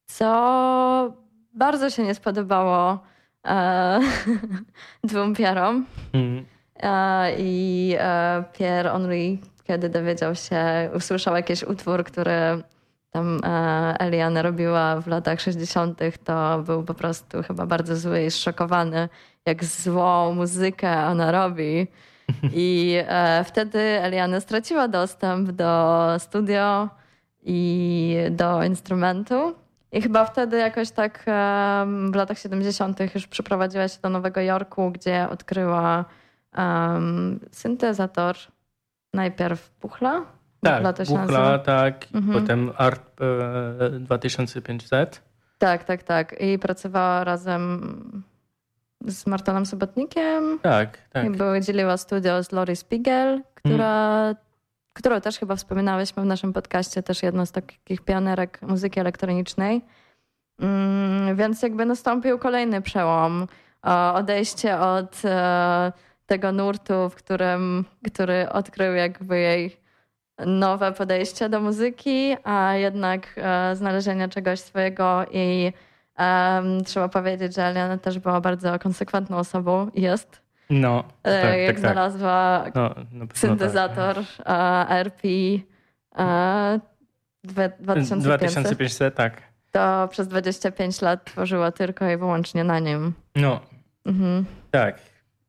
co 0.06 1.14
bardzo 1.54 1.90
się 1.90 2.04
nie 2.04 2.16
spodobało 2.16 3.00
e, 3.48 4.00
dwóm 5.04 5.36
Pierom. 5.36 5.86
Hmm. 6.12 6.46
E, 6.80 7.36
I 7.38 7.96
e, 8.00 8.44
Pierre 8.54 8.92
Henry, 8.92 9.38
kiedy 9.64 9.90
dowiedział 9.90 10.36
się, 10.36 10.90
usłyszał 10.96 11.36
jakiś 11.36 11.64
utwór, 11.64 12.04
który 12.04 12.64
tam 13.18 13.40
e, 13.44 13.96
Eliana 14.00 14.42
robiła 14.42 15.02
w 15.02 15.08
latach 15.08 15.42
60., 15.42 16.00
to 16.24 16.64
był 16.64 16.84
po 16.84 16.94
prostu 16.94 17.44
chyba 17.44 17.66
bardzo 17.66 17.96
zły 17.96 18.24
i 18.24 18.32
zszokowany, 18.32 19.10
jak 19.46 19.66
złą 19.66 20.34
muzykę 20.34 21.06
ona 21.06 21.32
robi. 21.32 21.88
I 22.54 22.96
e, 23.08 23.44
wtedy 23.44 23.80
Eliana 23.80 24.40
straciła 24.40 24.88
dostęp 24.88 25.52
do 25.52 26.06
studio 26.20 26.90
i 27.44 28.16
do 28.32 28.64
instrumentu. 28.64 29.56
I 29.92 30.02
chyba 30.02 30.26
wtedy 30.26 30.58
jakoś 30.58 30.92
tak 30.92 31.26
w 32.12 32.16
latach 32.16 32.40
70. 32.40 33.16
już 33.16 33.28
przeprowadziła 33.28 33.88
się 33.88 33.98
do 34.02 34.10
Nowego 34.10 34.42
Jorku, 34.42 34.92
gdzie 34.92 35.30
odkryła 35.30 36.06
syntezator 37.52 38.36
najpierw 39.14 39.70
Puchla, 39.70 40.37
tak, 40.62 41.08
Buchla, 41.08 41.60
tak, 41.60 42.08
mhm. 42.14 42.42
potem 42.42 42.72
ARP 42.78 43.22
e, 43.22 43.90
2500. 44.00 45.22
Tak, 45.58 45.84
tak, 45.84 46.04
tak. 46.04 46.36
I 46.40 46.60
pracowała 46.60 47.24
razem 47.24 47.82
z 49.06 49.28
Martonem 49.28 49.66
Sobotnikiem. 49.66 50.60
Tak, 50.62 50.98
tak. 51.10 51.26
I 51.26 51.62
dzieliła 51.62 51.98
studio 51.98 52.44
z 52.44 52.52
Lori 52.52 52.76
Spiegel, 52.76 53.42
która, 53.54 54.22
mm. 54.24 54.36
którą 54.94 55.22
też 55.22 55.40
chyba 55.40 55.56
wspominałyśmy 55.56 56.24
w 56.24 56.26
naszym 56.26 56.54
podcaście, 56.54 57.04
też 57.04 57.24
jedną 57.24 57.46
z 57.46 57.52
takich 57.52 58.02
pionerek 58.02 58.62
muzyki 58.62 59.00
elektronicznej. 59.00 59.82
Mm, 60.60 61.36
więc 61.36 61.62
jakby 61.62 61.86
nastąpił 61.86 62.40
kolejny 62.40 62.82
przełom. 62.82 63.48
Odejście 64.14 64.80
od 64.80 65.22
e, 65.26 65.92
tego 66.26 66.52
nurtu, 66.52 67.10
w 67.10 67.16
którym, 67.16 67.86
który 68.14 68.50
odkrył 68.50 68.94
jakby 68.94 69.40
jej 69.40 69.78
nowe 70.46 70.92
podejście 70.92 71.50
do 71.50 71.62
muzyki, 71.62 72.36
a 72.44 72.74
jednak 72.74 73.34
e, 73.38 73.76
znalezienia 73.76 74.28
czegoś 74.28 74.60
swojego 74.60 75.26
i 75.32 75.72
trzeba 76.86 77.10
powiedzieć, 77.10 77.56
że 77.56 77.64
Eliana 77.64 77.98
też 77.98 78.20
była 78.20 78.42
bardzo 78.42 78.80
konsekwentną 78.80 79.38
osobą 79.38 79.92
jest. 79.96 80.42
No, 80.70 81.04
e, 81.24 81.42
tak, 81.42 81.60
jak 81.60 81.68
tak, 81.68 81.68
tak. 81.68 81.80
znalazła 81.80 82.66
no, 82.76 82.96
syntezator 83.34 84.16
tak. 84.16 84.92
RP 84.92 85.28
2500, 87.44 88.20
2500, 88.20 89.16
tak. 89.16 89.42
To 89.72 90.08
przez 90.12 90.28
25 90.28 91.02
lat 91.02 91.26
tworzyła 91.26 91.72
tylko 91.72 92.10
i 92.10 92.18
wyłącznie 92.18 92.64
na 92.64 92.80
nim. 92.80 93.14
No, 93.36 93.60
mhm. 94.06 94.46
tak. 94.72 95.00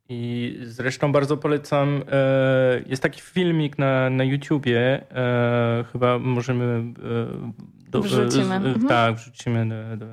I 0.08 0.58
zresztą 0.62 1.12
bardzo 1.12 1.36
polecam. 1.36 2.02
E, 2.12 2.82
jest 2.86 3.02
taki 3.02 3.20
filmik 3.20 3.78
na, 3.78 4.10
na 4.10 4.24
YouTubie. 4.24 5.02
E, 5.10 5.84
chyba 5.92 6.18
możemy. 6.18 6.64
E, 6.64 7.90
do, 7.90 8.02
wrzucimy. 8.02 8.54
Mhm. 8.54 8.86
Tak, 8.88 9.16
wrzucimy 9.16 9.68
do, 9.68 9.96
do, 9.96 10.06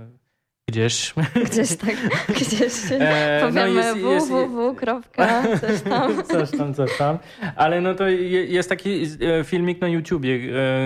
gdzieś. 0.70 1.14
Gdzieś 1.46 1.76
tak, 1.76 1.96
gdzieś. 2.42 2.74
No 2.92 3.48
Powiemy 3.48 3.96
no 4.02 4.20
www. 4.20 5.02
Coś 5.62 5.82
tam. 5.90 6.24
Coś 6.24 6.52
tam, 6.52 6.74
coś 6.74 6.98
tam. 6.98 7.18
Ale 7.56 7.82
no 7.82 7.94
to 7.94 8.08
jest 8.08 8.70
taki 8.70 9.08
filmik 9.44 9.82
na 9.82 9.88
YouTubie, 9.88 10.40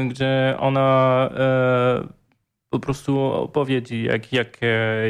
gdzie 0.10 0.56
ona 0.60 1.30
po 2.70 2.80
prostu 2.80 3.20
opowiedzi, 3.20 4.04
jak, 4.04 4.34
jak, 4.34 4.58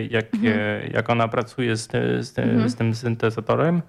jak, 0.09 0.33
mhm. 0.33 0.91
jak 0.93 1.09
ona 1.09 1.27
pracuje 1.27 1.75
z, 1.75 1.87
z, 2.25 2.39
mhm. 2.39 2.69
z 2.69 2.75
tym 2.75 2.95
syntezatorem. 2.95 3.81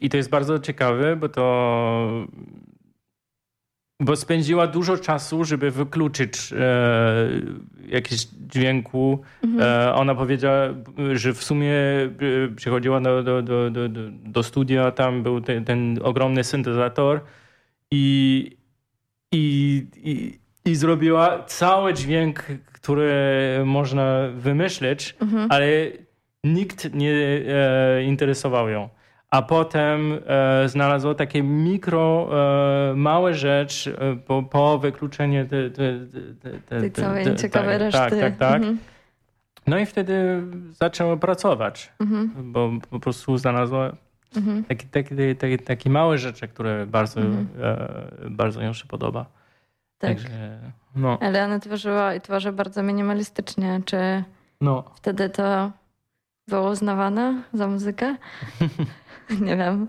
I 0.00 0.08
to 0.08 0.16
jest 0.16 0.30
bardzo 0.30 0.58
ciekawe, 0.58 1.16
bo 1.16 1.28
to 1.28 2.26
bo 4.00 4.16
spędziła 4.16 4.66
dużo 4.66 4.96
czasu, 4.96 5.44
żeby 5.44 5.70
wykluczyć 5.70 6.52
e, 6.52 7.28
jakieś 7.88 8.26
dźwięku. 8.26 9.22
Mhm. 9.44 9.88
E, 9.88 9.94
ona 9.94 10.14
powiedziała, 10.14 10.68
że 11.14 11.34
w 11.34 11.44
sumie 11.44 11.72
e, 11.72 12.10
przychodziła 12.56 13.00
do, 13.00 13.22
do, 13.22 13.42
do, 13.42 13.70
do, 13.70 13.88
do 14.08 14.42
studia, 14.42 14.90
tam 14.90 15.22
był 15.22 15.40
ten, 15.40 15.64
ten 15.64 15.98
ogromny 16.02 16.44
syntezator 16.44 17.20
i, 17.90 18.56
i, 19.32 19.86
i, 19.96 20.38
i, 20.64 20.74
zrobiła 20.74 21.42
cały 21.42 21.94
dźwięk, 21.94 22.44
który 22.72 23.12
można 23.64 24.18
wymyślić, 24.34 25.16
mhm. 25.20 25.48
ale 25.50 25.66
nikt 26.44 26.94
nie 26.94 27.12
e, 27.12 28.02
interesował 28.04 28.68
ją 28.68 28.88
a 29.34 29.42
potem 29.42 30.18
e, 30.26 30.68
znalazło 30.68 31.14
takie 31.14 31.42
mikro, 31.42 32.28
e, 32.90 32.94
małe 32.96 33.34
rzecz 33.34 33.86
e, 33.86 34.16
po, 34.26 34.42
po 34.42 34.78
wykluczeniu 34.78 35.48
te, 35.48 35.70
te, 35.70 35.92
te, 36.42 36.50
te, 36.50 36.80
Tej 36.80 36.92
całej 36.92 37.36
ciekawej 37.36 37.78
reszty. 37.78 37.98
Tak, 37.98 38.10
tak, 38.20 38.36
tak. 38.36 38.56
Mhm. 38.56 38.78
No 39.66 39.78
i 39.78 39.86
wtedy 39.86 40.42
zaczęło 40.70 41.16
pracować, 41.16 41.92
mhm. 42.00 42.32
bo 42.52 42.70
po 42.90 43.00
prostu 43.00 43.38
znalazło 43.38 43.90
mhm. 44.36 44.64
takie, 44.64 44.86
takie, 44.86 45.34
takie, 45.34 45.58
takie 45.58 45.90
małe 45.90 46.18
rzeczy, 46.18 46.48
które 46.48 46.86
bardzo, 46.86 47.20
mhm. 47.20 47.48
e, 47.62 48.30
bardzo 48.30 48.62
ją 48.62 48.72
się 48.72 48.86
podoba. 48.86 49.26
Tak. 50.08 50.16
Także, 50.16 50.58
no. 50.96 51.18
Ale 51.20 51.44
ona 51.44 51.58
tworzyła 51.58 52.14
i 52.14 52.20
tworzy 52.20 52.52
bardzo 52.52 52.82
minimalistycznie. 52.82 53.80
Czy 53.84 54.24
no. 54.60 54.84
wtedy 54.94 55.28
to 55.28 55.70
było 56.48 56.70
uznawane 56.70 57.42
za 57.52 57.66
muzykę? 57.66 58.16
nie 59.46 59.56
wiem. 59.56 59.88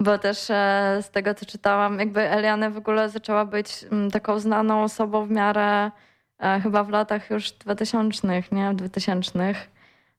Bo 0.00 0.18
też 0.18 0.50
e, 0.50 0.98
z 1.02 1.10
tego, 1.10 1.34
co 1.34 1.46
czytałam, 1.46 1.98
jakby 1.98 2.20
Eliane 2.20 2.70
w 2.70 2.76
ogóle 2.76 3.08
zaczęła 3.08 3.44
być 3.44 3.84
mm, 3.92 4.10
taką 4.10 4.38
znaną 4.38 4.82
osobą 4.82 5.26
w 5.26 5.30
miarę 5.30 5.90
e, 6.38 6.60
chyba 6.60 6.84
w 6.84 6.88
latach 6.88 7.30
już 7.30 7.52
2000, 7.52 8.42
nie? 8.52 8.74
2000. 8.74 9.54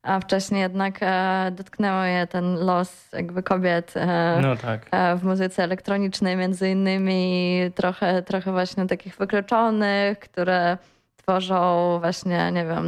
A 0.03 0.19
wcześniej 0.19 0.61
jednak 0.61 0.97
e, 1.01 1.51
dotknęło 1.51 2.03
je 2.03 2.27
ten 2.27 2.65
los 2.65 3.11
jakby 3.13 3.43
kobiet 3.43 3.93
no 4.41 4.55
tak. 4.55 4.89
w 5.17 5.23
muzyce 5.23 5.63
elektronicznej 5.63 6.35
między 6.35 6.69
innymi 6.69 7.59
trochę, 7.75 8.23
trochę 8.23 8.51
właśnie 8.51 8.87
takich 8.87 9.17
wykluczonych, 9.17 10.19
które 10.19 10.77
tworzą 11.15 11.97
właśnie, 11.99 12.51
nie 12.51 12.65
wiem, 12.65 12.85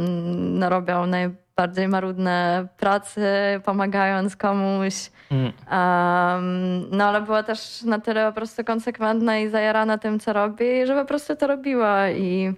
no 0.58 0.68
robią 0.68 1.06
naj, 1.06 1.30
bardziej 1.56 1.88
marudne 1.88 2.66
pracy, 2.76 3.26
pomagając 3.64 4.36
komuś. 4.36 5.10
Mm. 5.30 5.44
Um, 5.44 6.90
no 6.90 7.04
ale 7.04 7.20
była 7.20 7.42
też 7.42 7.82
na 7.82 7.98
tyle 7.98 8.26
po 8.26 8.32
prostu 8.32 8.64
konsekwentna 8.64 9.38
i 9.38 9.48
zajarana 9.48 9.98
tym, 9.98 10.20
co 10.20 10.32
robi, 10.32 10.86
że 10.86 10.94
po 10.94 11.04
prostu 11.04 11.36
to 11.36 11.46
robiła 11.46 12.10
i, 12.10 12.52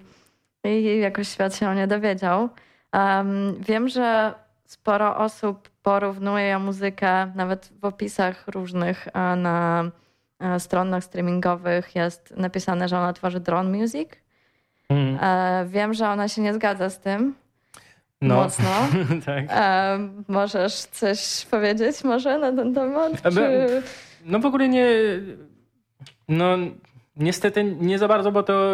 i 0.65 0.99
jakoś 0.99 1.29
świat 1.29 1.57
się 1.57 1.69
o 1.69 1.75
nie 1.75 1.87
dowiedział. 1.87 2.49
Um, 2.93 3.57
wiem, 3.61 3.89
że 3.89 4.35
sporo 4.69 5.17
osób 5.17 5.69
porównuje 5.83 6.59
muzykę, 6.59 7.33
nawet 7.35 7.73
w 7.81 7.85
opisach 7.85 8.49
różnych 8.49 9.09
na 9.37 9.85
stronach 10.59 11.05
streamingowych 11.05 11.95
jest 11.95 12.35
napisane, 12.37 12.89
że 12.89 12.99
ona 12.99 13.13
tworzy 13.13 13.41
drone 13.41 13.79
music. 13.79 14.09
Mm. 14.89 15.19
E, 15.21 15.67
wiem, 15.69 15.95
że 15.95 16.09
ona 16.09 16.29
się 16.29 16.43
nie 16.43 16.55
zgadza 16.55 16.91
z 16.91 17.01
tym, 17.01 17.35
no. 18.21 18.35
mocno. 18.35 18.71
tak. 19.27 19.45
E, 19.49 19.99
możesz 20.29 20.75
coś 20.75 21.47
powiedzieć 21.51 22.05
może 22.05 22.39
na 22.39 22.53
ten 22.53 22.75
temat? 22.75 23.23
Czy... 23.23 23.83
No 24.25 24.39
w 24.39 24.47
ogóle 24.47 24.69
nie... 24.69 24.87
No 26.29 26.57
niestety 27.17 27.65
nie 27.65 27.99
za 27.99 28.09
bardzo, 28.09 28.33
bo 28.33 28.43
to 28.43 28.73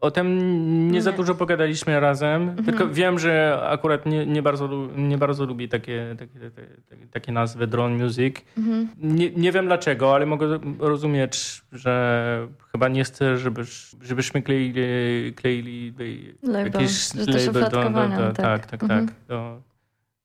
o 0.00 0.10
tym 0.10 0.90
nie, 0.90 1.02
za 1.02 1.12
dużo 1.12 1.34
pogadaliśmy 1.34 2.00
razem, 2.00 2.42
mhm. 2.42 2.64
tylko 2.64 2.88
wiem, 2.88 3.18
że 3.18 3.60
akurat 3.62 4.06
nie, 4.06 4.26
nie, 4.26 4.42
bardzo, 4.42 4.88
nie 4.96 5.18
bardzo 5.18 5.44
lubi 5.44 5.68
takie, 5.68 6.16
takie, 6.18 6.50
takie, 6.50 7.06
takie 7.06 7.32
nazwy 7.32 7.66
drone 7.66 8.04
music. 8.04 8.36
Mhm. 8.58 8.88
Nie, 8.98 9.30
nie 9.30 9.52
wiem 9.52 9.66
dlaczego, 9.66 10.14
ale 10.14 10.26
mogę 10.26 10.58
rozumieć, 10.78 11.62
że 11.72 12.48
chyba 12.72 12.88
nie 12.88 13.04
chcę, 13.04 13.38
żebyś, 13.38 13.96
żebyśmy 14.02 14.42
kleili, 14.42 15.34
kleili 15.34 15.94
label. 16.42 16.64
jakiś 16.64 17.14
label 17.14 17.52
do, 17.52 17.70
do, 17.70 17.90
do, 17.90 18.32
tak, 18.32 18.66
tak, 18.66 18.66
tak, 18.66 18.82
mhm. 18.82 19.06
tak 19.06 19.16
do, 19.28 19.62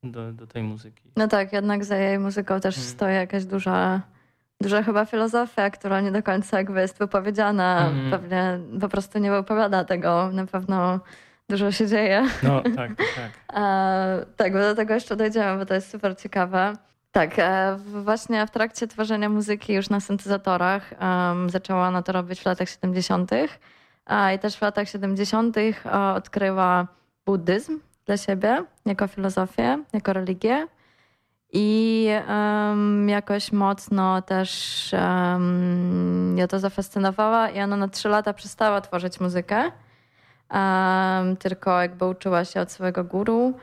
do, 0.04 0.34
do 0.34 0.48
tej 0.48 0.64
muzyki. 0.64 1.12
No 1.16 1.28
tak, 1.28 1.54
jednak 1.54 1.86
za 1.86 1.98
jej 1.98 2.20
muzyką 2.20 2.60
też 2.60 2.78
mhm. 2.78 2.94
stoi 2.94 3.14
jakaś 3.14 3.46
duża 3.46 4.02
duża 4.62 4.84
chyba 4.84 5.06
filozofia, 5.06 5.70
która 5.70 6.02
nie 6.02 6.12
do 6.12 6.24
końca 6.24 6.58
jakby 6.58 6.82
jest 6.82 7.00
wypowiedziana. 7.00 7.88
Mm. 7.88 8.12
Pewnie 8.12 8.60
po 8.82 8.90
prostu 8.90 9.20
nie 9.20 9.32
wypowiada 9.32 9.84
tego. 9.84 10.30
Na 10.34 10.46
pewno 10.46 11.00
dużo 11.50 11.72
się 11.72 11.88
dzieje. 11.88 12.26
No, 12.44 12.62
tak, 12.76 12.76
tak. 12.76 12.98
tak. 12.98 13.32
e, 13.54 14.26
tak, 14.36 14.54
bo 14.54 14.60
do 14.60 14.76
tego 14.76 14.94
jeszcze 14.94 15.16
dojdziemy, 15.16 15.60
bo 15.60 15.66
to 15.66 15.74
jest 15.74 15.92
super 15.92 16.18
ciekawe. 16.18 16.74
Tak, 17.12 17.40
e, 17.40 17.78
właśnie 18.04 18.48
w 18.48 18.52
trakcie 18.52 18.88
tworzenia 18.88 19.30
muzyki 19.30 19.74
już 19.74 19.90
na 19.90 20.00
syntezatorach 20.00 20.94
um, 21.02 21.50
zaczęła 21.50 21.88
ona 21.88 22.02
to 22.02 22.12
robić 22.12 22.42
w 22.42 22.46
latach 22.46 22.70
70. 22.70 23.32
A, 24.06 24.34
I 24.34 24.40
też 24.40 24.56
w 24.56 24.62
latach 24.62 24.90
70. 24.90 25.56
odkryła 26.16 26.88
buddyzm 27.26 27.80
dla 28.06 28.18
siebie 28.18 28.64
jako 28.86 29.08
filozofię, 29.08 29.84
jako 29.94 30.14
religię. 30.14 30.68
I 31.54 32.08
um, 32.28 33.10
jakoś 33.10 33.52
mocno 33.52 34.22
też 34.22 34.92
um, 34.94 36.36
ja 36.38 36.48
to 36.48 36.60
zafascynowała 36.60 37.50
i 37.50 37.62
ona 37.62 37.78
na 37.78 37.88
trzy 37.88 38.10
lata 38.10 38.34
przestała 38.34 38.82
tworzyć 38.82 39.20
muzykę. 39.20 39.72
Um, 40.52 41.38
tylko 41.38 41.82
jakby 41.82 42.06
uczyła 42.06 42.46
się 42.46 42.62
od 42.62 42.72
swojego 42.72 43.04
guru, 43.04 43.54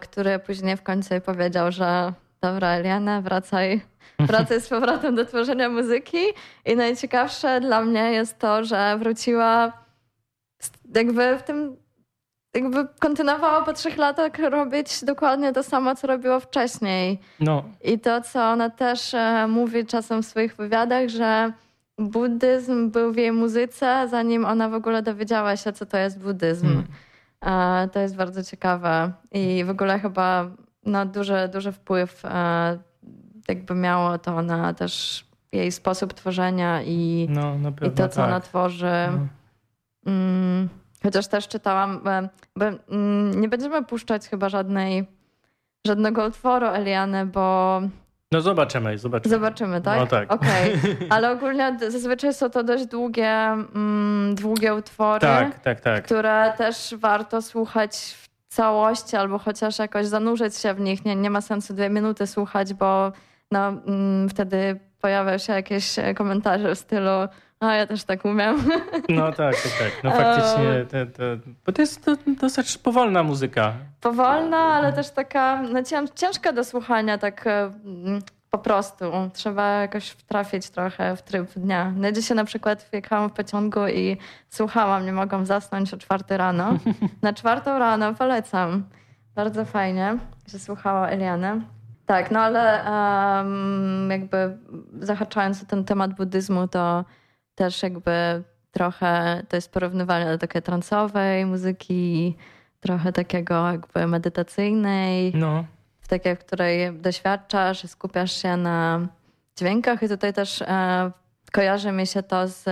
który 0.00 0.38
później 0.38 0.76
w 0.76 0.82
końcu 0.82 1.14
jej 1.14 1.20
powiedział, 1.20 1.72
że 1.72 2.12
dobra 2.40 2.68
Eliana, 2.68 3.20
wracaj, 3.20 3.80
wracaj 4.18 4.60
z 4.60 4.68
powrotem 4.68 5.14
do 5.14 5.24
tworzenia 5.24 5.68
muzyki. 5.68 6.18
I 6.66 6.76
najciekawsze 6.76 7.60
dla 7.60 7.80
mnie 7.80 8.12
jest 8.12 8.38
to, 8.38 8.64
że 8.64 8.98
wróciła 8.98 9.72
jakby 10.94 11.38
w 11.38 11.42
tym 11.42 11.76
jakby 12.54 12.88
kontynuowała 13.00 13.64
po 13.64 13.72
trzech 13.72 13.96
latach 13.96 14.38
robić 14.38 15.04
dokładnie 15.04 15.52
to 15.52 15.62
samo, 15.62 15.94
co 15.94 16.06
robiło 16.06 16.40
wcześniej. 16.40 17.20
No. 17.40 17.64
I 17.84 17.98
to, 17.98 18.20
co 18.20 18.42
ona 18.42 18.70
też 18.70 19.14
e, 19.14 19.46
mówi 19.48 19.86
czasem 19.86 20.22
w 20.22 20.26
swoich 20.26 20.56
wywiadach, 20.56 21.08
że 21.08 21.52
buddyzm 21.98 22.90
był 22.90 23.12
w 23.12 23.16
jej 23.16 23.32
muzyce, 23.32 24.08
zanim 24.10 24.44
ona 24.44 24.68
w 24.68 24.74
ogóle 24.74 25.02
dowiedziała 25.02 25.56
się, 25.56 25.72
co 25.72 25.86
to 25.86 25.98
jest 25.98 26.22
buddyzm. 26.22 26.66
Hmm. 26.66 27.84
E, 27.84 27.88
to 27.88 28.00
jest 28.00 28.16
bardzo 28.16 28.44
ciekawe. 28.44 29.12
I 29.32 29.64
w 29.64 29.70
ogóle 29.70 29.98
chyba 29.98 30.50
no, 30.86 31.06
duży, 31.06 31.48
duży 31.52 31.72
wpływ 31.72 32.24
e, 32.24 32.78
jakby 33.48 33.74
miało 33.74 34.18
to 34.18 34.42
na 34.42 34.74
też 34.74 35.24
jej 35.52 35.72
sposób 35.72 36.14
tworzenia 36.14 36.82
i, 36.82 37.26
no, 37.30 37.56
i 37.86 37.90
to, 37.90 38.08
co 38.08 38.16
tak. 38.16 38.28
ona 38.28 38.40
tworzy. 38.40 39.08
No. 39.12 39.26
Mm. 40.12 40.68
Chociaż 41.02 41.28
też 41.28 41.48
czytałam, 41.48 42.00
bo 42.56 42.64
mm, 42.66 43.40
nie 43.40 43.48
będziemy 43.48 43.84
puszczać 43.84 44.28
chyba 44.28 44.48
żadnej, 44.48 45.06
żadnego 45.86 46.26
utworu 46.26 46.66
Eliany, 46.66 47.26
bo... 47.26 47.80
No 48.32 48.40
zobaczymy, 48.40 48.98
zobaczymy. 48.98 49.34
Zobaczymy, 49.34 49.80
tak? 49.80 49.98
No 49.98 50.06
tak. 50.06 50.32
Okej, 50.32 50.74
okay. 50.74 50.96
ale 51.14 51.30
ogólnie 51.30 51.76
zazwyczaj 51.88 52.34
są 52.34 52.50
to 52.50 52.62
dość 52.62 52.86
długie, 52.86 53.30
mm, 53.30 54.34
długie 54.34 54.74
utwory, 54.74 55.20
tak, 55.20 55.58
tak, 55.58 55.80
tak. 55.80 56.04
które 56.04 56.52
też 56.58 56.94
warto 56.98 57.42
słuchać 57.42 57.96
w 57.96 58.54
całości 58.54 59.16
albo 59.16 59.38
chociaż 59.38 59.78
jakoś 59.78 60.06
zanurzyć 60.06 60.56
się 60.56 60.74
w 60.74 60.80
nich. 60.80 61.04
Nie, 61.04 61.16
nie 61.16 61.30
ma 61.30 61.40
sensu 61.40 61.74
dwie 61.74 61.90
minuty 61.90 62.26
słuchać, 62.26 62.74
bo 62.74 63.12
no, 63.50 63.68
mm, 63.68 64.28
wtedy 64.28 64.80
pojawiają 65.00 65.38
się 65.38 65.52
jakieś 65.52 65.96
komentarze 66.16 66.74
w 66.74 66.78
stylu 66.78 67.10
a 67.60 67.74
ja 67.74 67.86
też 67.86 68.04
tak 68.04 68.24
umiem. 68.24 68.56
No 69.08 69.32
tak, 69.32 69.54
tak, 69.62 69.72
tak. 69.78 70.04
No 70.04 70.10
faktycznie, 70.10 70.84
to, 70.90 71.18
to, 71.18 71.22
bo 71.66 71.72
to 71.72 71.82
jest 71.82 72.04
to, 72.04 72.16
dosyć 72.26 72.78
powolna 72.78 73.22
muzyka. 73.22 73.72
Powolna, 74.00 74.58
ale 74.58 74.92
też 74.92 75.10
taka 75.10 75.62
no, 75.62 75.80
ciężka 76.14 76.52
do 76.52 76.64
słuchania, 76.64 77.18
tak 77.18 77.44
po 78.50 78.58
prostu. 78.58 79.04
Trzeba 79.32 79.68
jakoś 79.68 80.14
trafić 80.14 80.70
trochę 80.70 81.16
w 81.16 81.22
tryb 81.22 81.50
dnia. 81.56 81.92
No 81.96 82.12
dzisiaj 82.12 82.36
na 82.36 82.44
przykład 82.44 82.88
wjechałam 82.92 83.30
w 83.30 83.32
pociągu 83.32 83.88
i 83.88 84.16
słuchałam, 84.48 85.06
nie 85.06 85.12
mogłam 85.12 85.46
zasnąć 85.46 85.94
o 85.94 85.98
czwarty 85.98 86.36
rano. 86.36 86.72
Na 87.22 87.32
czwartą 87.32 87.78
rano 87.78 88.14
polecam. 88.14 88.84
Bardzo 89.34 89.64
fajnie, 89.64 90.18
że 90.46 90.58
słuchała 90.58 91.08
Elianę. 91.08 91.60
Tak, 92.06 92.30
no 92.30 92.40
ale 92.40 92.84
um, 92.90 94.08
jakby 94.10 94.58
zahaczając 95.00 95.62
o 95.62 95.66
ten 95.66 95.84
temat 95.84 96.14
buddyzmu, 96.14 96.68
to 96.68 97.04
też 97.60 97.82
jakby 97.82 98.42
trochę 98.70 99.42
to 99.48 99.56
jest 99.56 99.72
porównywalne 99.72 100.32
do 100.32 100.38
takiej 100.38 100.62
transowej 100.62 101.46
muzyki, 101.46 102.36
trochę 102.80 103.12
takiego 103.12 103.70
jakby 103.70 104.06
medytacyjnej, 104.06 105.32
no. 105.34 105.64
w 106.00 106.08
takiej, 106.08 106.36
w 106.36 106.38
której 106.38 106.92
doświadczasz, 106.92 107.86
skupiasz 107.86 108.42
się 108.42 108.56
na 108.56 109.08
dźwiękach 109.58 110.02
i 110.02 110.08
tutaj 110.08 110.32
też 110.32 110.62
e, 110.62 111.10
kojarzy 111.52 111.92
mi 111.92 112.06
się 112.06 112.22
to 112.22 112.48
z 112.48 112.64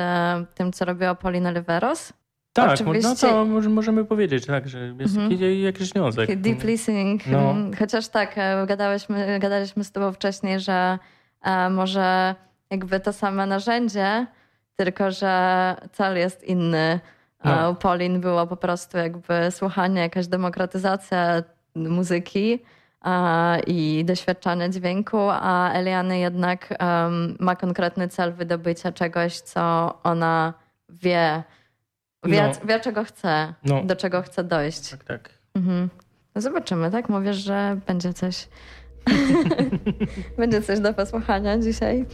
tym, 0.55 0.73
co 0.73 0.85
robiła 0.85 1.15
Paulina 1.15 1.51
Liveros. 1.51 2.13
Tak, 2.53 2.71
Oczywiście... 2.71 3.09
no 3.09 3.15
to 3.17 3.45
możemy 3.69 4.05
powiedzieć, 4.05 4.47
tak, 4.47 4.69
że 4.69 4.95
jest 4.99 5.17
mhm. 5.17 5.33
jakiś, 5.33 5.61
jakiś 5.63 5.89
związek. 5.89 6.41
Deep 6.41 6.65
listening. 6.65 7.27
No. 7.27 7.55
Chociaż 7.79 8.09
tak, 8.09 8.37
gadaliśmy, 8.67 9.39
gadaliśmy 9.39 9.85
z 9.85 9.93
tobą 9.93 10.13
wcześniej, 10.13 10.61
że 10.61 10.99
może 11.71 12.35
jakby 12.71 13.01
to 13.01 13.13
same 13.13 13.47
narzędzie, 13.47 14.27
tylko 14.81 15.11
że 15.11 15.77
cel 15.93 16.17
jest 16.17 16.45
inny. 16.45 17.01
No. 17.45 17.71
U 17.71 17.75
Polin 17.75 18.21
było 18.21 18.47
po 18.47 18.57
prostu 18.57 18.99
jakby 18.99 19.51
słuchanie, 19.51 20.01
jakaś 20.01 20.27
demokratyzacja 20.27 21.43
muzyki 21.75 22.63
i 23.67 24.05
doświadczanie 24.05 24.71
dźwięku, 24.71 25.19
a 25.31 25.73
Eliany 25.73 26.19
jednak 26.19 26.75
um, 26.81 27.37
ma 27.41 27.57
konkretny 27.57 28.09
cel 28.09 28.33
wydobycia 28.33 28.93
czegoś, 28.93 29.41
co 29.41 29.95
ona 30.03 30.55
wie, 30.89 31.43
wie, 32.25 32.43
no. 32.43 32.67
wie 32.67 32.81
czego 32.81 33.05
chce, 33.05 33.55
no. 33.65 33.83
do 33.85 33.97
czego 33.97 34.23
chce 34.23 34.45
dojść. 34.45 34.91
Tak, 34.91 35.05
tak. 35.05 35.31
Mhm. 35.55 35.89
No 36.35 36.41
zobaczymy, 36.41 36.91
tak? 36.91 37.09
Mówisz, 37.09 37.37
że 37.37 37.79
będzie 37.87 38.13
coś. 38.13 38.49
będzie 40.39 40.63
coś 40.63 40.81
do 40.81 40.95
posłuchania 40.95 41.59
dzisiaj. 41.59 42.07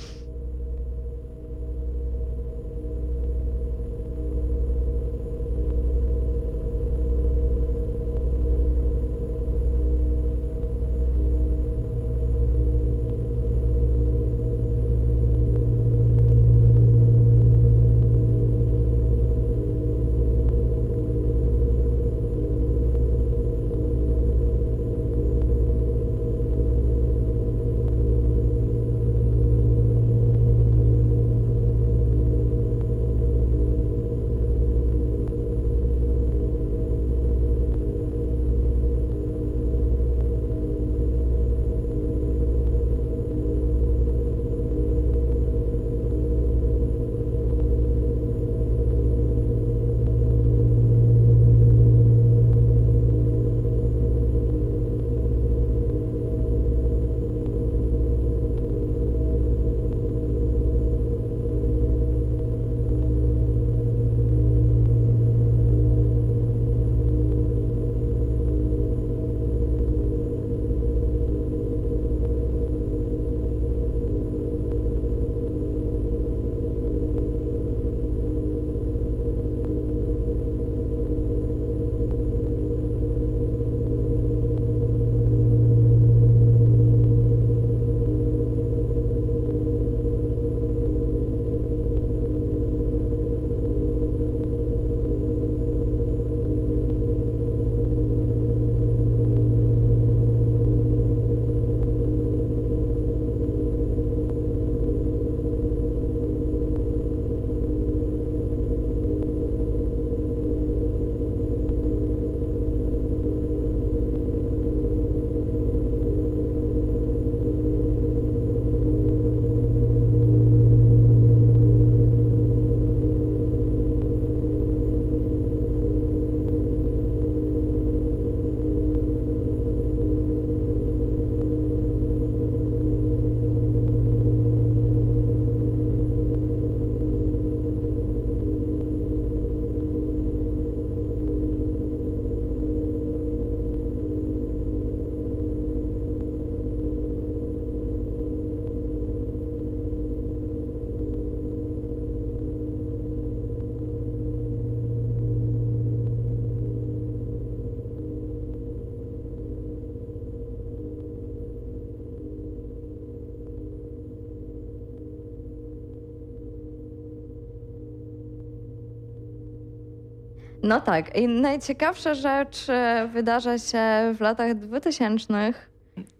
No 170.64 170.80
tak. 170.80 171.16
I 171.16 171.28
najciekawsza 171.28 172.14
rzecz 172.14 172.68
e, 172.68 173.08
wydarza 173.12 173.58
się 173.58 174.14
w 174.14 174.20
latach 174.20 174.54
2000, 174.54 175.52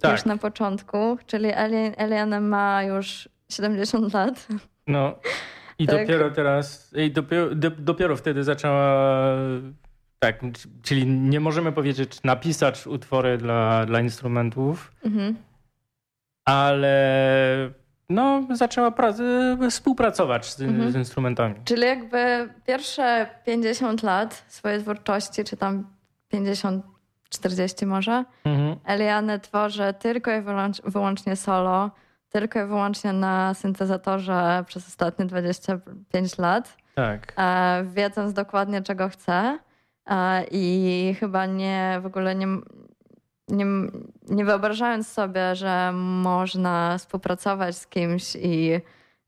tak. 0.00 0.12
już 0.12 0.24
na 0.24 0.37
początku, 0.37 1.18
czyli 1.26 1.48
Eliana 1.96 2.40
ma 2.40 2.83
już 2.83 3.28
70 3.48 4.14
lat. 4.14 4.46
No 4.87 5.14
i 5.78 5.87
tak. 5.87 6.00
dopiero 6.00 6.30
teraz, 6.30 6.94
i 6.96 7.11
dopiero, 7.11 7.54
dopiero 7.78 8.16
wtedy 8.16 8.44
zaczęła, 8.44 9.37
tak, 10.18 10.40
czyli 10.83 11.07
nie 11.07 11.40
możemy 11.40 11.72
powiedzieć 11.72 12.22
napisać 12.22 12.87
utwory 12.87 13.38
dla, 13.38 13.87
dla 13.87 14.00
instrumentów, 14.00 14.92
mhm. 15.04 15.37
ale 16.44 17.70
no, 18.09 18.47
zaczęła 18.51 18.93
współpracować 19.71 20.47
z, 20.47 20.61
mhm. 20.61 20.93
z, 20.93 20.95
instrumentami. 20.95 21.55
Czyli 21.64 21.83
jakby 21.83 22.49
pierwsze 22.67 23.27
50 23.45 24.03
lat 24.03 24.45
swojej 24.49 24.83
twórczości, 24.83 25.45
czy 25.45 25.57
tam 25.57 25.87
50, 26.29 26.85
40 27.29 27.87
może, 27.87 28.25
mhm. 28.45 28.77
Eliane 28.85 29.40
tworzy 29.40 29.95
tylko 29.99 30.31
i 30.31 30.43
wyłącznie 30.85 31.37
solo, 31.37 31.90
tylko 32.29 32.64
i 32.64 32.67
wyłącznie 32.67 33.12
na 33.12 33.55
syntezatorze 33.55 34.64
przez 34.67 34.88
ostatnie 34.88 35.25
25 35.25 36.38
lat. 36.38 36.77
Tak. 36.95 37.33
E, 37.37 37.85
wiedząc 37.95 38.33
dokładnie 38.33 38.83
czego 38.83 39.09
chce. 39.09 39.59
E, 40.07 40.45
I 40.51 41.17
chyba 41.21 41.47
nie 41.47 41.99
w 42.03 42.07
ogóle 42.07 42.35
nie, 42.35 42.47
nie, 43.48 43.66
nie 44.28 44.44
wyobrażając 44.44 45.09
sobie, 45.09 45.54
że 45.54 45.92
można 45.92 46.98
współpracować 46.98 47.76
z 47.76 47.87
kimś 47.87 48.37
i 48.37 48.80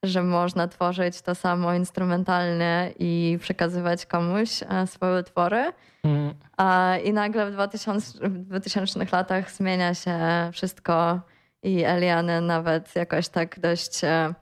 że 0.02 0.22
można 0.22 0.68
tworzyć 0.68 1.22
to 1.22 1.34
samo 1.34 1.74
instrumentalnie 1.74 2.92
i 2.98 3.38
przekazywać 3.40 4.06
komuś 4.06 4.62
e, 4.62 4.86
swoje 4.86 5.20
utwory. 5.20 5.72
Mm. 6.04 6.34
I 7.04 7.12
nagle 7.12 7.50
w 7.50 7.52
2000, 7.52 8.28
w 8.28 8.38
2000 8.38 9.06
latach 9.12 9.50
zmienia 9.50 9.94
się 9.94 10.18
wszystko 10.52 11.20
i 11.62 11.84
Eliane 11.84 12.40
nawet 12.40 12.96
jakoś 12.96 13.28
tak 13.28 13.60
dość 13.60 14.04
e, 14.04 14.34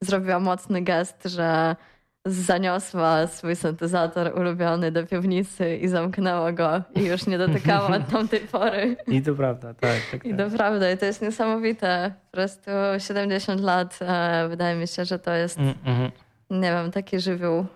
zrobiła 0.00 0.40
mocny 0.40 0.82
gest, 0.82 1.22
że 1.24 1.76
zaniosła 2.26 3.26
swój 3.26 3.56
syntezator 3.56 4.38
ulubiony 4.38 4.92
do 4.92 5.06
piwnicy 5.06 5.76
i 5.76 5.88
zamknęła 5.88 6.52
go 6.52 6.82
i 6.94 7.04
już 7.04 7.26
nie 7.26 7.38
dotykała 7.38 7.88
od 7.96 8.08
tamtej 8.12 8.40
pory. 8.40 8.96
I 9.06 9.22
to 9.22 9.34
prawda, 9.34 9.74
tak. 9.74 10.00
tak 10.10 10.24
I 10.24 10.34
tak. 10.34 10.38
to 10.38 10.56
prawda, 10.56 10.90
i 10.90 10.98
to 10.98 11.06
jest 11.06 11.22
niesamowite. 11.22 12.14
Po 12.30 12.36
prostu 12.36 12.70
70 12.98 13.60
lat, 13.60 13.98
e, 14.02 14.48
wydaje 14.48 14.76
mi 14.76 14.88
się, 14.88 15.04
że 15.04 15.18
to 15.18 15.32
jest, 15.32 15.58
mm 15.58 15.74
-hmm. 15.74 16.10
nie 16.50 16.70
wiem, 16.70 16.90
taki 16.90 17.20
żywioł. 17.20 17.66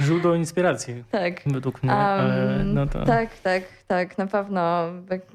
Źródło 0.00 0.34
inspiracji. 0.34 1.04
Tak. 1.10 1.40
Według 1.46 1.82
mnie. 1.82 1.92
Um, 1.92 2.74
no 2.74 2.86
to... 2.86 3.04
Tak, 3.04 3.38
tak, 3.38 3.62
tak, 3.86 4.18
na 4.18 4.26
pewno. 4.26 4.86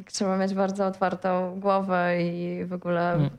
Trzeba 0.06 0.38
mieć 0.38 0.54
bardzo 0.54 0.86
otwartą 0.86 1.60
głowę 1.60 2.24
i 2.24 2.65
w 2.65 2.74
ogóle. 2.74 3.13
Mm 3.13 3.30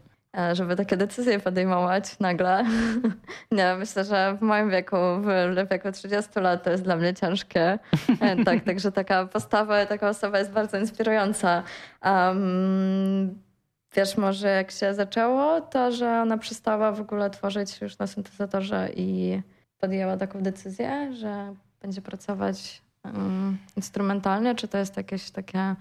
żeby 0.52 0.76
takie 0.76 0.96
decyzje 0.96 1.40
podejmować 1.40 2.18
nagle. 2.18 2.64
Nie, 3.52 3.76
myślę, 3.78 4.04
że 4.04 4.36
w 4.36 4.42
moim 4.42 4.70
wieku, 4.70 4.96
w 5.20 5.68
wieku 5.70 5.92
30 5.92 6.40
lat 6.40 6.64
to 6.64 6.70
jest 6.70 6.82
dla 6.82 6.96
mnie 6.96 7.14
ciężkie. 7.14 7.78
E, 8.20 8.36
tak, 8.44 8.64
także 8.64 8.92
taka 8.92 9.26
postawa, 9.26 9.86
taka 9.86 10.08
osoba 10.08 10.38
jest 10.38 10.52
bardzo 10.52 10.78
inspirująca. 10.78 11.62
Um, 12.04 13.38
wiesz, 13.96 14.16
może 14.16 14.48
jak 14.48 14.70
się 14.70 14.94
zaczęło, 14.94 15.60
to 15.60 15.92
że 15.92 16.20
ona 16.22 16.38
przestała 16.38 16.92
w 16.92 17.00
ogóle 17.00 17.30
tworzyć 17.30 17.80
już 17.80 17.98
na 17.98 18.06
syntezatorze 18.06 18.88
i 18.96 19.40
podjęła 19.80 20.16
taką 20.16 20.42
decyzję, 20.42 21.12
że 21.12 21.54
będzie 21.82 22.02
pracować 22.02 22.82
um, 23.04 23.58
instrumentalnie, 23.76 24.54
czy 24.54 24.68
to 24.68 24.78
jest 24.78 24.96
jakieś 24.96 25.30
takie 25.30 25.74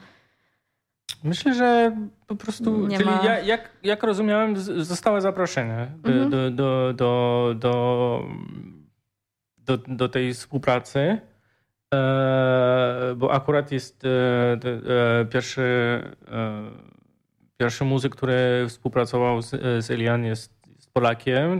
Myślę, 1.24 1.54
że 1.54 1.98
po 2.28 2.36
prostu, 2.36 2.88
nie 2.88 2.98
czyli 2.98 3.10
ma... 3.10 3.22
ja, 3.24 3.40
jak, 3.40 3.70
jak 3.84 4.04
rozumiałem, 4.04 4.56
zostało 4.84 5.22
zaproszenie 5.22 5.92
mhm. 6.04 6.30
do, 6.30 6.52
do, 6.52 6.94
do, 6.94 7.54
do, 7.56 8.24
do, 9.58 9.78
do, 9.78 10.10
tej 10.10 10.34
współpracy, 10.34 11.20
e, 11.94 13.16
bo 13.18 13.34
akurat 13.34 13.72
jest 13.72 14.06
e, 14.06 14.10
e, 15.22 15.26
pierwszy, 15.26 15.62
e, 16.32 16.72
pierwszy 17.58 17.86
muzyk, 17.86 18.16
który 18.16 18.66
współpracował 18.68 19.42
z, 19.42 19.50
z 19.86 19.92
Elian 19.92 20.26
jest, 20.26 20.68
jest 20.76 20.94
Polakiem, 20.94 21.52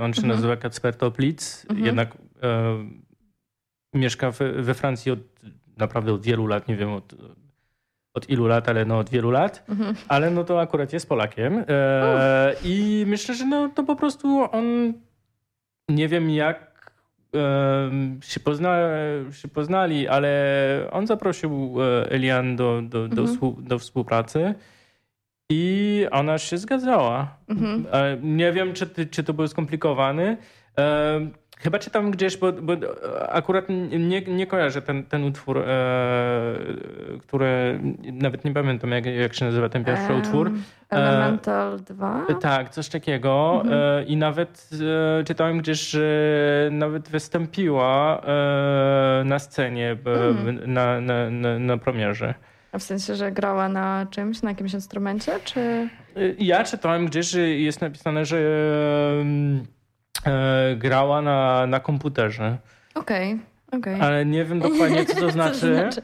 on 0.00 0.12
się 0.12 0.22
mhm. 0.22 0.28
nazywa 0.28 0.56
Kacper 0.56 0.96
Toplic, 0.96 1.66
mhm. 1.70 1.86
jednak 1.86 2.16
e, 2.42 2.88
mieszka 3.94 4.32
w, 4.32 4.38
we 4.38 4.74
Francji 4.74 5.12
od 5.12 5.18
naprawdę 5.76 6.12
od 6.12 6.22
wielu 6.22 6.46
lat, 6.46 6.68
nie 6.68 6.76
wiem, 6.76 6.92
od 6.92 7.14
od 8.14 8.30
ilu 8.30 8.46
lat, 8.46 8.68
ale 8.68 8.84
no 8.84 8.98
od 8.98 9.10
wielu 9.10 9.30
lat, 9.30 9.64
mhm. 9.68 9.94
ale 10.08 10.30
no 10.30 10.44
to 10.44 10.60
akurat 10.60 10.92
jest 10.92 11.08
Polakiem 11.08 11.64
e, 11.68 12.54
i 12.64 13.04
myślę, 13.06 13.34
że 13.34 13.46
no 13.46 13.68
to 13.68 13.84
po 13.84 13.96
prostu 13.96 14.48
on 14.52 14.92
nie 15.88 16.08
wiem 16.08 16.30
jak 16.30 16.92
e, 17.36 17.90
się, 18.22 18.40
pozna, 18.40 18.76
się 19.32 19.48
poznali, 19.48 20.08
ale 20.08 20.88
on 20.90 21.06
zaprosił 21.06 21.76
e, 21.82 22.10
Elian 22.10 22.56
do, 22.56 22.82
do, 22.82 23.08
do, 23.08 23.22
mhm. 23.22 23.54
do 23.58 23.78
współpracy 23.78 24.54
i 25.50 26.06
ona 26.10 26.38
się 26.38 26.58
zgadzała. 26.58 27.36
Mhm. 27.48 27.86
E, 27.92 28.16
nie 28.22 28.52
wiem, 28.52 28.72
czy, 28.72 29.06
czy 29.06 29.24
to 29.24 29.34
było 29.34 29.48
skomplikowane. 29.48 30.36
E, 31.62 31.64
Chyba 31.64 31.78
czytam 31.78 32.10
gdzieś, 32.10 32.36
bo, 32.36 32.52
bo 32.52 32.72
akurat 33.28 33.64
nie, 33.98 34.20
nie 34.20 34.46
kojarzę 34.46 34.82
ten, 34.82 35.04
ten 35.04 35.24
utwór, 35.24 35.58
e, 35.58 35.64
który 37.20 37.80
nawet 38.12 38.44
nie 38.44 38.52
pamiętam, 38.52 38.90
jak, 38.90 39.06
jak 39.06 39.34
się 39.34 39.44
nazywa 39.44 39.68
ten 39.68 39.84
pierwszy 39.84 40.12
um, 40.12 40.20
utwór. 40.20 40.52
E, 40.92 40.96
Elemental 40.96 41.80
2? 41.80 42.26
Tak, 42.40 42.68
coś 42.68 42.88
takiego. 42.88 43.60
Mhm. 43.64 43.80
E, 43.82 44.04
I 44.04 44.16
nawet 44.16 44.70
e, 45.20 45.24
czytałem 45.24 45.58
gdzieś, 45.58 45.90
że 45.90 46.02
nawet 46.72 47.08
wystąpiła 47.08 48.20
e, 48.20 49.22
na 49.24 49.38
scenie 49.38 49.96
mhm. 50.04 50.72
na, 50.72 51.00
na, 51.00 51.30
na, 51.30 51.58
na 51.58 51.76
premierze. 51.78 52.34
A 52.72 52.78
w 52.78 52.82
sensie, 52.82 53.16
że 53.16 53.32
grała 53.32 53.68
na 53.68 54.06
czymś, 54.10 54.42
na 54.42 54.50
jakimś 54.50 54.74
instrumencie, 54.74 55.32
czy? 55.44 55.60
E, 55.60 55.88
ja 56.38 56.64
czytałem 56.64 57.06
gdzieś, 57.06 57.30
że 57.30 57.40
jest 57.40 57.80
napisane, 57.80 58.24
że 58.24 58.38
e, 58.38 59.81
grała 60.76 61.22
na, 61.22 61.66
na 61.66 61.80
komputerze. 61.80 62.58
Okej, 62.94 63.34
okay, 63.34 63.78
okej. 63.78 63.94
Okay. 63.94 64.06
Ale 64.06 64.26
nie 64.26 64.44
wiem 64.44 64.60
dokładnie, 64.60 65.06
co 65.06 65.20
to 65.20 65.30
znaczy. 65.38 65.60
co 65.60 65.66
to 65.66 65.74
znaczy? 65.74 66.02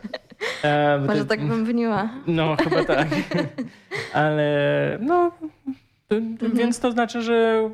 E, 0.62 0.98
Może 1.06 1.26
tak 1.26 1.46
bym 1.46 1.64
wniła. 1.64 2.08
No, 2.26 2.56
chyba 2.56 2.84
tak. 2.84 3.08
Ale 4.12 4.98
no... 5.00 5.32
Mhm. 6.10 6.54
Więc 6.54 6.80
to 6.80 6.92
znaczy, 6.92 7.22
że 7.22 7.70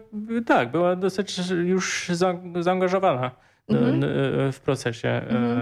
tak, 0.47 0.71
była 0.71 0.97
dosyć 0.97 1.41
już 1.65 2.09
za, 2.13 2.35
zaangażowana 2.61 3.31
mhm. 3.69 4.03
w 4.53 4.61
procesie 4.61 5.09
mhm. 5.09 5.61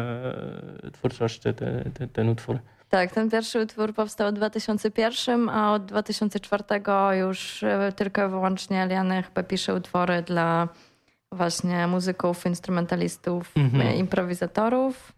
e, 0.86 0.90
twórczości 0.90 1.40
te, 1.40 1.84
te, 1.94 2.08
ten 2.08 2.28
utwór. 2.28 2.58
Tak, 2.92 3.12
ten 3.12 3.30
pierwszy 3.30 3.60
utwór 3.60 3.94
powstał 3.94 4.30
w 4.30 4.32
2001, 4.32 5.48
a 5.48 5.72
od 5.72 5.84
2004 5.84 6.64
już 7.20 7.62
e, 7.62 7.92
tylko 7.96 8.26
i 8.26 8.30
wyłącznie 8.30 8.82
Eliana 8.82 9.22
chyba 9.22 9.42
pisze 9.42 9.74
utwory 9.74 10.22
dla 10.22 10.68
właśnie 11.32 11.86
muzyków, 11.86 12.46
instrumentalistów, 12.46 13.52
mhm. 13.56 13.86
E, 13.86 13.96
improwizatorów 13.96 15.12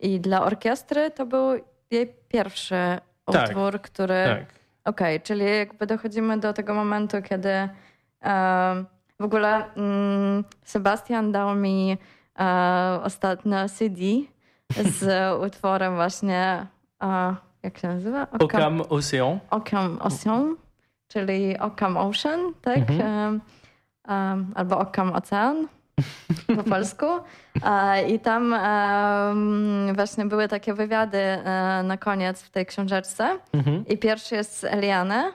i 0.00 0.20
dla 0.20 0.44
orkiestry 0.44 1.10
to 1.10 1.26
był 1.26 1.50
jej 1.90 2.14
pierwszy 2.28 2.98
tak, 3.24 3.48
utwór, 3.48 3.80
który... 3.80 4.24
Tak. 4.24 4.40
Okej, 4.84 5.16
okay, 5.16 5.20
czyli 5.20 5.44
jakby 5.44 5.86
dochodzimy 5.86 6.38
do 6.38 6.52
tego 6.52 6.74
momentu, 6.74 7.16
kiedy 7.22 7.48
e, 7.48 7.68
w 9.20 9.24
ogóle 9.24 9.74
mm, 9.74 10.44
Sebastian 10.64 11.32
dał 11.32 11.54
mi 11.54 11.98
e, 12.38 13.00
ostatnio 13.02 13.68
CD 13.68 14.00
z 14.76 15.04
utworem 15.46 15.94
właśnie 15.94 16.66
jak 17.62 17.78
się 17.78 17.88
nazywa? 17.88 18.26
Okam 18.40 18.82
Ocean. 18.88 19.38
Okam 19.50 19.98
Ocean, 20.00 20.56
czyli 21.08 21.58
Okam 21.58 21.96
Ocean, 21.96 22.40
tak? 22.62 22.78
Mhm. 22.78 23.40
Um, 24.08 24.52
albo 24.54 24.78
Okam 24.78 25.12
Ocean 25.12 25.68
po 26.56 26.62
polsku. 26.74 27.06
I 28.08 28.20
tam 28.20 28.54
właśnie 29.94 30.24
były 30.24 30.48
takie 30.48 30.74
wywiady 30.74 31.18
e, 31.18 31.82
na 31.84 31.96
koniec 31.96 32.42
w 32.42 32.50
tej 32.50 32.66
książeczce. 32.66 33.38
Mhm. 33.52 33.84
I 33.86 33.98
pierwszy 33.98 34.34
jest 34.34 34.58
z 34.58 34.64
Eliane. 34.64 35.32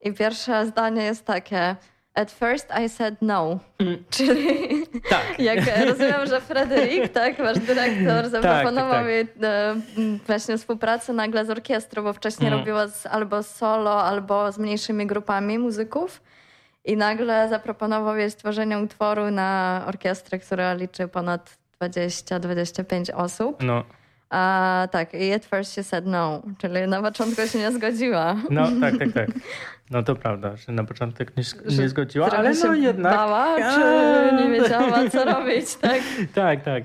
I 0.00 0.12
pierwsze 0.12 0.66
zdanie 0.66 1.02
jest 1.02 1.24
takie 1.24 1.76
At 2.16 2.30
first 2.30 2.68
I 2.84 2.88
said 2.88 3.16
no. 3.20 3.58
Mm. 3.78 4.04
Czyli 4.10 4.86
tak. 5.10 5.38
jak 5.38 5.58
rozumiem, 5.86 6.26
że 6.26 6.40
Frederick, 6.40 7.12
tak, 7.12 7.36
wasz 7.36 7.58
dyrektor, 7.58 8.22
tak, 8.22 8.30
zaproponował 8.30 8.92
tak, 8.92 9.04
tak, 9.04 9.06
mi 9.06 10.14
e, 10.14 10.18
właśnie 10.26 10.58
współpracę 10.58 11.12
nagle 11.12 11.44
z 11.44 11.50
orkiestrą, 11.50 12.02
bo 12.02 12.12
wcześniej 12.12 12.48
mm. 12.48 12.60
robiła 12.60 12.88
z, 12.88 13.06
albo 13.06 13.42
solo, 13.42 14.04
albo 14.04 14.52
z 14.52 14.58
mniejszymi 14.58 15.06
grupami 15.06 15.58
muzyków. 15.58 16.22
I 16.84 16.96
nagle 16.96 17.48
zaproponował 17.48 18.16
jej 18.16 18.30
stworzenie 18.30 18.78
utworu 18.78 19.30
na 19.30 19.82
orkiestrę, 19.86 20.38
która 20.38 20.74
liczy 20.74 21.08
ponad 21.08 21.56
20-25 21.82 23.14
osób. 23.14 23.62
No. 23.62 23.84
A 24.36 24.88
tak, 24.92 25.14
i 25.14 25.32
at 25.32 25.44
first 25.44 25.74
she 25.74 25.82
said 25.82 26.06
no, 26.06 26.42
czyli 26.58 26.88
na 26.88 27.02
początku 27.02 27.46
się 27.46 27.58
nie 27.58 27.72
zgodziła. 27.72 28.36
No 28.50 28.68
tak, 28.80 28.98
tak, 28.98 29.12
tak. 29.12 29.28
No 29.90 30.02
to 30.02 30.16
prawda, 30.16 30.56
że 30.56 30.72
na 30.72 30.84
początek 30.84 31.36
nie, 31.36 31.42
nie 31.78 31.88
zgodziła, 31.88 32.30
ale 32.30 32.54
no 32.54 32.74
jednak... 32.74 33.14
Bała, 33.14 33.56
czy 33.56 34.36
nie 34.36 34.50
wiedziała, 34.50 35.10
co 35.10 35.24
robić, 35.34 35.76
tak? 35.76 36.00
tak, 36.34 36.62
tak. 36.62 36.84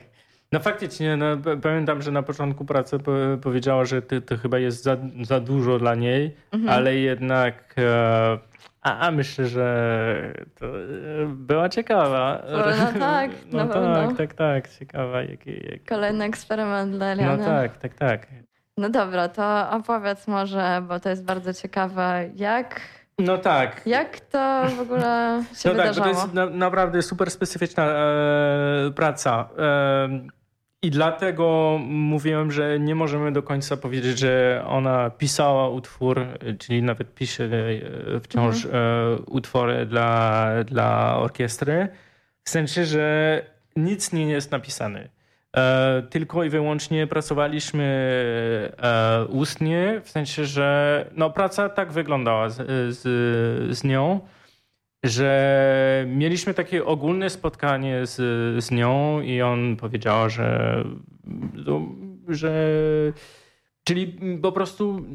No 0.52 0.60
faktycznie, 0.60 1.18
no, 1.18 1.26
pamiętam, 1.62 2.02
że 2.02 2.12
na 2.12 2.24
początku 2.24 2.66
pracy 2.66 2.98
powiedziała, 3.42 3.86
że 3.86 4.02
ty, 4.02 4.22
to 4.22 4.38
chyba 4.38 4.60
jest 4.60 4.84
za, 4.84 4.98
za 5.22 5.40
dużo 5.40 5.80
dla 5.80 5.96
niej, 5.96 6.36
mhm. 6.52 6.74
ale 6.74 6.96
jednak... 6.96 7.74
E, 7.78 8.51
a, 8.82 9.00
a, 9.00 9.12
myślę, 9.12 9.48
że 9.48 10.34
to 10.60 10.66
e, 10.66 10.86
była 11.28 11.70
ciekawa. 11.70 12.42
No 12.52 13.00
tak, 13.00 13.32
no 13.52 13.68
tak, 13.68 14.08
tak, 14.08 14.18
tak, 14.18 14.34
tak, 14.34 14.70
ciekawa. 14.80 15.22
Jak, 15.22 15.46
jak... 15.46 15.86
Kolejny 15.90 16.26
eksperyment 16.26 16.96
dla 16.96 17.06
Eliany. 17.06 17.38
No 17.38 17.46
tak, 17.46 17.78
tak, 17.78 17.94
tak. 17.94 18.28
No 18.78 18.90
dobra, 18.90 19.30
to 19.30 19.70
opowiedz 19.72 20.28
może, 20.28 20.84
bo 20.88 21.00
to 21.00 21.10
jest 21.10 21.26
bardzo 21.26 21.54
ciekawe, 21.54 22.30
jak... 22.36 22.82
No 23.20 23.38
tak. 23.38 23.82
Jak 23.86 24.20
to 24.20 24.64
w 24.78 24.80
ogóle 24.80 25.44
się 25.60 25.70
no 25.70 25.76
wydarzało? 25.76 26.08
Tak, 26.08 26.16
to 26.16 26.22
jest 26.22 26.34
na, 26.34 26.46
naprawdę 26.46 27.02
super 27.02 27.32
specyficzna 27.32 27.84
e, 27.84 28.92
praca. 28.96 29.50
E, 29.58 30.41
i 30.84 30.92
dlatego 30.92 31.78
mówiłem, 31.88 32.52
że 32.52 32.80
nie 32.80 32.96
możemy 32.96 33.32
do 33.32 33.44
końca 33.44 33.78
powiedzieć, 33.78 34.20
że 34.20 34.64
ona 34.68 35.10
pisała 35.10 35.70
utwór, 35.70 36.28
czyli 36.60 36.84
nawet 36.84 37.16
pisze 37.16 37.44
e, 37.44 38.20
wciąż 38.20 38.66
mhm. 38.66 38.84
E, 38.84 39.16
utwory 39.16 39.86
dla, 39.86 40.48
dla 40.66 41.18
orkiestry. 41.18 41.88
W 42.44 42.50
sensie, 42.50 42.86
że 42.86 43.46
nic 43.76 44.14
nie 44.14 44.30
jest 44.30 44.52
napisane. 44.52 45.10
E, 45.58 46.04
tylko 46.10 46.44
i 46.44 46.50
wyłącznie 46.50 47.08
pracowaliśmy 47.08 47.82
ustnie, 49.30 50.02
w 50.04 50.10
sensie, 50.10 50.46
że 50.46 51.06
no, 51.16 51.30
praca 51.30 51.70
tak 51.70 51.92
wyglądała 51.92 52.50
z, 52.50 52.58
z, 52.98 53.78
z 53.78 53.84
nią. 53.84 54.20
Że 55.04 56.06
mieliśmy 56.08 56.54
takie 56.54 56.86
ogólne 56.86 57.30
spotkanie 57.30 58.06
z, 58.06 58.16
z 58.64 58.72
nią 58.72 59.22
i 59.22 59.42
on 59.42 59.76
powiedział, 59.78 60.30
że, 60.30 60.84
że 62.28 62.54
czyli 63.84 64.18
po 64.42 64.52
prostu 64.52 65.06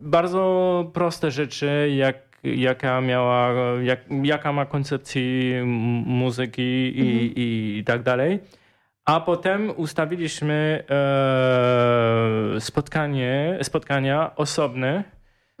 bardzo 0.00 0.90
proste 0.94 1.30
rzeczy, 1.30 1.92
jak, 1.96 2.16
jaka 2.44 3.00
miała, 3.00 3.52
jak, 3.82 4.00
jaka 4.22 4.52
ma 4.52 4.66
koncepcję 4.66 5.64
muzyki 6.06 6.98
i, 6.98 7.00
mhm. 7.00 7.34
i, 7.36 7.76
i 7.78 7.84
tak 7.84 8.02
dalej. 8.02 8.38
A 9.04 9.20
potem 9.20 9.72
ustawiliśmy 9.76 10.84
e, 10.90 12.60
spotkanie, 12.60 13.58
spotkania 13.62 14.36
osobne, 14.36 15.04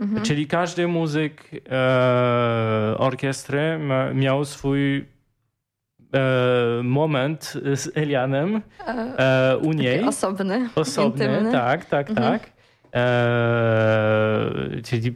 mhm. 0.00 0.22
czyli 0.22 0.46
każdy 0.46 0.88
muzyk 0.88 1.50
e, 1.70 2.94
orkiestry 2.98 3.78
ma, 3.78 4.14
miał 4.14 4.44
swój 4.44 4.96
e, 4.96 5.04
moment 6.82 7.52
z 7.74 7.96
Elianem 7.96 8.62
e, 8.86 9.52
e, 9.52 9.58
u 9.58 9.72
niej. 9.72 10.04
Osobny. 10.04 10.68
Osobny, 10.74 11.24
intymny. 11.24 11.52
tak, 11.52 11.84
tak, 11.84 12.10
mhm. 12.10 12.32
tak. 12.32 12.50
E, 12.94 14.50
czyli 14.84 15.14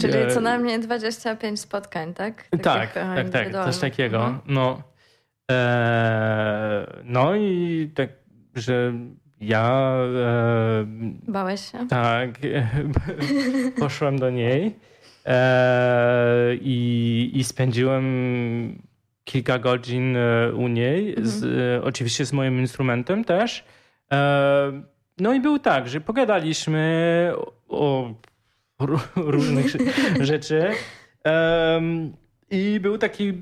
Czyli 0.00 0.12
co 0.34 0.40
najmniej 0.40 0.80
25 0.80 1.60
spotkań, 1.60 2.14
tak? 2.14 2.42
Takich 2.42 2.62
tak, 2.62 2.92
tak, 2.92 3.30
tak, 3.30 3.64
coś 3.64 3.78
takiego. 3.78 4.18
Mhm. 4.26 4.40
No. 4.46 4.82
E, 5.50 6.86
no 7.04 7.34
i 7.34 7.90
tak, 7.94 8.10
że 8.54 8.92
ja. 9.40 9.96
E, 10.16 10.86
Bałeś 11.28 11.72
się? 11.72 11.88
Tak. 11.88 12.30
poszłem 13.78 14.18
do 14.18 14.30
niej 14.30 14.76
e, 15.26 16.54
i, 16.54 17.30
i 17.34 17.44
spędziłem 17.44 18.04
kilka 19.24 19.58
godzin 19.58 20.16
e, 20.16 20.52
u 20.54 20.68
niej, 20.68 21.08
mhm. 21.08 21.26
z, 21.26 21.44
e, 21.44 21.84
oczywiście 21.84 22.24
z 22.24 22.32
moim 22.32 22.60
instrumentem 22.60 23.24
też. 23.24 23.64
E, 24.12 24.82
no 25.18 25.34
i 25.34 25.40
był 25.40 25.58
tak, 25.58 25.88
że 25.88 26.00
pogadaliśmy 26.00 27.32
o, 27.68 28.14
o 28.78 28.86
różnych 29.16 29.66
rzeczy. 30.20 30.70
I 32.50 32.80
był 32.80 32.98
taki 32.98 33.28
e, 33.28 33.34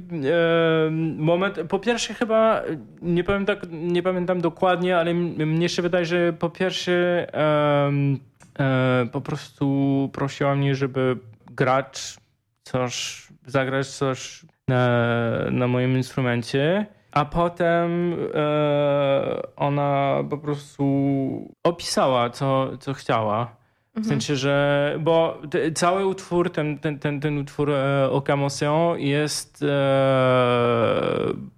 moment, 1.16 1.58
po 1.68 1.78
pierwsze 1.78 2.14
chyba, 2.14 2.62
nie 3.02 3.24
pamiętam, 3.24 3.56
nie 3.70 4.02
pamiętam 4.02 4.40
dokładnie, 4.40 4.96
ale 4.96 5.14
mnie 5.14 5.68
się 5.68 5.82
wydaje, 5.82 6.04
że 6.04 6.32
po 6.32 6.50
pierwsze 6.50 7.26
e, 7.34 7.92
e, 8.58 9.06
po 9.12 9.20
prostu 9.20 10.10
prosiła 10.12 10.54
mnie, 10.54 10.74
żeby 10.74 11.16
grać 11.50 12.16
coś, 12.62 13.26
zagrać 13.46 13.88
coś 13.88 14.44
na, 14.68 14.88
na 15.50 15.68
moim 15.68 15.96
instrumencie. 15.96 16.86
A 17.12 17.24
potem 17.24 18.16
e, 18.34 19.42
ona 19.56 20.16
po 20.30 20.38
prostu 20.38 20.84
opisała, 21.64 22.30
co, 22.30 22.78
co 22.78 22.94
chciała. 22.94 23.56
W 23.96 24.06
sensie, 24.06 24.36
że. 24.36 24.96
Bo 25.00 25.42
te, 25.50 25.72
cały 25.72 26.06
utwór, 26.06 26.50
ten, 26.50 26.78
ten, 26.78 26.98
ten, 26.98 27.20
ten 27.20 27.38
utwór 27.38 27.70
e, 27.70 28.10
Ocamotion 28.10 28.98
jest 28.98 29.62
e, 29.62 29.66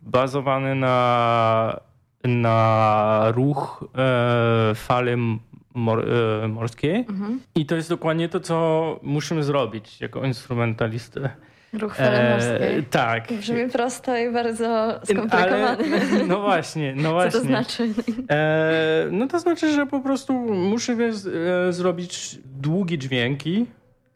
bazowany 0.03 0.75
na, 0.75 1.81
na 2.25 3.33
ruch 3.35 3.85
e, 3.95 4.75
fali 4.75 5.41
mor, 5.75 6.05
e, 6.45 6.49
morskiej. 6.49 7.05
Mhm. 7.09 7.41
I 7.55 7.67
to 7.67 7.77
jest 7.77 7.89
dokładnie 7.89 8.29
to, 8.29 8.41
co 8.41 9.01
musimy 9.03 9.43
zrobić 9.43 10.01
jako 10.01 10.25
instrumentalistę. 10.25 11.31
Ruch 11.73 11.97
fali 11.97 12.85
tak. 12.91 13.33
Brzmi 13.33 13.69
prosto 13.69 14.17
i 14.17 14.33
bardzo 14.33 15.01
skomplikowane. 15.05 15.69
Ale, 15.69 16.27
no 16.29 16.41
właśnie, 16.41 16.95
no 16.97 17.11
właśnie. 17.13 17.31
Co 17.31 17.39
to 17.39 17.45
znaczy? 17.45 17.89
E, 18.31 19.09
no 19.11 19.27
to 19.27 19.41
znaczy, 19.41 19.73
że 19.73 19.87
po 19.87 20.01
prostu 20.01 20.33
muszę 20.55 20.93
e, 20.93 21.73
zrobić 21.73 22.39
długie 22.45 22.99
dźwięki 22.99 23.67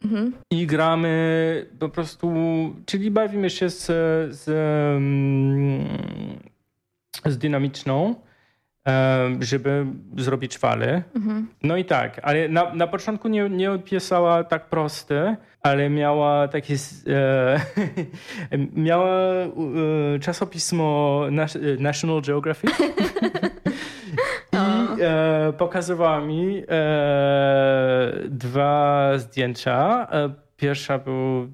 mhm. 0.03 0.33
i 0.51 0.67
gramy 0.67 1.65
po 1.79 1.89
prostu, 1.89 2.33
czyli 2.85 3.11
bawimy 3.11 3.49
się 3.49 3.69
z, 3.69 3.85
z, 4.35 4.43
z 7.25 7.37
dynamiczną 7.37 8.15
żeby 9.39 9.85
zrobić 10.17 10.57
falę. 10.57 11.03
Mhm. 11.15 11.47
No 11.63 11.77
i 11.77 11.85
tak, 11.85 12.19
ale 12.23 12.49
na, 12.49 12.73
na 12.73 12.87
początku 12.87 13.27
nie, 13.27 13.49
nie 13.49 13.71
odpisała 13.71 14.43
tak 14.43 14.69
proste, 14.69 15.37
ale 15.61 15.89
miała 15.89 16.47
takie 16.47 16.75
e, 17.07 17.61
miała 18.87 19.09
e, 19.33 19.49
czasopismo 20.19 21.21
National 21.79 22.21
Geographic 22.21 22.71
i 24.53 25.01
e, 25.01 25.53
pokazywała 25.57 26.21
mi 26.21 26.63
e, 26.69 28.13
dwa 28.29 29.11
zdjęcia. 29.17 30.07
E, 30.11 30.33
pierwsza 30.57 30.97
był 30.97 31.49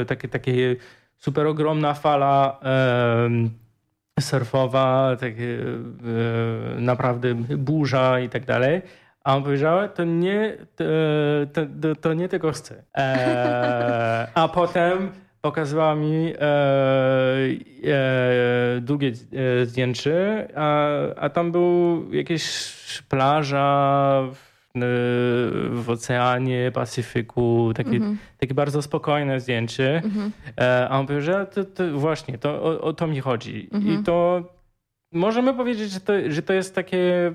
e, 0.00 0.04
takie, 0.04 0.28
takie 0.28 0.76
super 1.16 1.46
ogromna 1.46 1.94
fala 1.94 2.60
surfowa, 4.20 5.16
takie 5.20 5.58
e, 6.76 6.80
naprawdę 6.80 7.34
burza 7.34 8.20
i 8.20 8.28
tak 8.28 8.44
dalej. 8.44 8.82
A 9.28 9.36
on 9.36 9.42
powiedział, 9.42 9.88
to 9.88 10.04
nie, 10.04 10.56
to, 11.52 11.94
to, 12.00 12.14
nie 12.14 12.28
tego 12.28 12.52
chcę. 12.52 12.84
E, 12.96 14.28
a 14.34 14.48
potem 14.48 15.10
pokazywała 15.40 15.94
mi 15.94 16.32
e, 16.32 16.40
e, 17.84 18.80
drugie 18.80 19.08
e, 19.08 19.66
zdjęcie, 19.66 20.48
a, 20.56 20.88
a 21.16 21.28
tam 21.28 21.52
był 21.52 22.06
jakieś 22.12 22.72
plaża 23.08 24.22
w 25.70 25.90
oceanie 25.90 26.70
Pacyfiku, 26.74 27.72
takie, 27.74 27.96
mm 27.96 28.14
-hmm. 28.14 28.16
takie 28.38 28.54
bardzo 28.54 28.82
spokojne 28.82 29.40
zdjęcie. 29.40 30.02
Mm 30.04 30.10
-hmm. 30.10 30.30
A 30.90 30.98
on 31.00 31.06
powiedział, 31.06 31.38
że 31.38 31.46
to, 31.46 31.64
to 31.64 31.98
właśnie, 31.98 32.38
to, 32.38 32.62
o, 32.62 32.80
o, 32.80 32.92
to 32.92 33.06
mi 33.06 33.20
chodzi. 33.20 33.68
Mm 33.72 33.82
-hmm. 33.82 33.86
I 33.86 33.88
mhm. 33.88 34.04
to 34.04 34.42
możemy 35.12 35.54
powiedzieć, 35.54 35.90
że 35.90 36.00
to, 36.00 36.12
że 36.28 36.42
to 36.42 36.52
jest 36.52 36.74
takie 36.74 37.32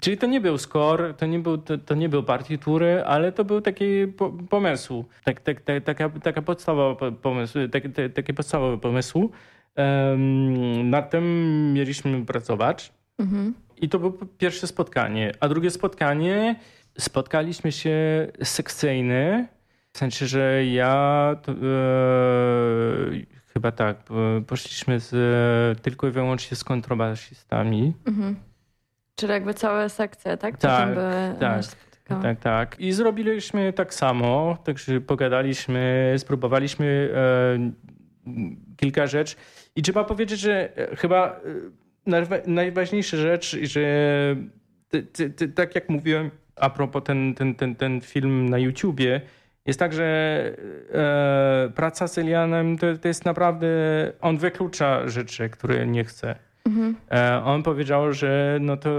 Czyli 0.00 0.18
to 0.18 0.26
nie 0.26 0.40
był 0.40 0.58
score, 0.58 1.14
to 1.14 1.26
nie 1.26 1.38
był, 1.38 1.58
to, 1.58 1.78
to 1.78 1.94
nie 1.94 2.08
był 2.08 2.22
partitury, 2.22 3.02
ale 3.06 3.32
to 3.32 3.44
był 3.44 3.60
taki 3.60 4.06
po, 4.16 4.30
pomysł, 4.30 5.04
tak, 5.24 5.40
tak, 5.40 5.60
tak, 5.60 5.84
taka, 5.84 6.08
taka 6.08 6.42
podstawowa 6.42 7.10
pomysł, 7.10 7.58
tak, 7.72 7.82
tak, 7.82 8.12
taki 8.12 8.34
podstawowy 8.34 8.78
pomysł. 8.78 9.30
Um, 9.76 10.90
nad 10.90 11.10
tym 11.10 11.24
mieliśmy 11.72 12.26
pracować. 12.26 12.92
Mhm. 13.18 13.54
I 13.76 13.88
to 13.88 13.98
było 13.98 14.12
pierwsze 14.38 14.66
spotkanie. 14.66 15.32
A 15.40 15.48
drugie 15.48 15.70
spotkanie 15.70 16.56
spotkaliśmy 16.98 17.72
się 17.72 18.26
sekcyjny, 18.42 19.48
w 19.92 19.98
sensie, 19.98 20.26
że 20.26 20.66
ja 20.66 21.36
to, 21.42 21.52
e, 21.52 21.56
chyba 23.46 23.72
tak, 23.72 23.96
poszliśmy 24.46 25.00
z, 25.00 25.82
tylko 25.82 26.08
i 26.08 26.10
wyłącznie 26.10 26.56
z 26.56 26.64
kontrabasistami. 26.64 27.92
Mhm. 28.06 28.36
Czyli 29.16 29.32
jakby 29.32 29.54
całe 29.54 29.88
sekcje, 29.88 30.36
tak? 30.36 30.58
Tak, 30.58 30.88
tak, 32.04 32.22
tak, 32.22 32.40
tak. 32.40 32.80
I 32.80 32.92
zrobiliśmy 32.92 33.72
tak 33.72 33.94
samo, 33.94 34.58
także 34.64 35.00
pogadaliśmy, 35.00 36.14
spróbowaliśmy 36.18 37.10
e, 37.14 37.72
kilka 38.76 39.06
rzeczy. 39.06 39.36
I 39.76 39.82
trzeba 39.82 40.04
powiedzieć, 40.04 40.40
że 40.40 40.78
e, 40.78 40.96
chyba 40.96 41.40
e, 42.06 42.40
najważniejsza 42.46 43.16
rzecz, 43.16 43.56
że 43.62 43.80
ty, 44.88 45.02
ty, 45.02 45.30
ty, 45.30 45.48
tak 45.48 45.74
jak 45.74 45.88
mówiłem 45.88 46.30
a 46.56 46.70
propos 46.70 47.02
ten, 47.04 47.34
ten, 47.34 47.54
ten, 47.54 47.74
ten 47.74 48.00
film 48.00 48.48
na 48.48 48.58
YouTubie, 48.58 49.20
jest 49.66 49.78
tak, 49.78 49.92
że 49.92 50.04
e, 50.92 51.72
praca 51.74 52.08
z 52.08 52.18
Elianem 52.18 52.78
to, 52.78 52.86
to 52.98 53.08
jest 53.08 53.24
naprawdę, 53.24 53.68
on 54.20 54.38
wyklucza 54.38 55.08
rzeczy, 55.08 55.48
które 55.48 55.86
nie 55.86 56.04
chce. 56.04 56.36
Mhm. 56.66 56.96
E, 57.10 57.44
on 57.44 57.62
powiedział, 57.62 58.12
że 58.12 58.58
no 58.60 58.76
to 58.76 58.90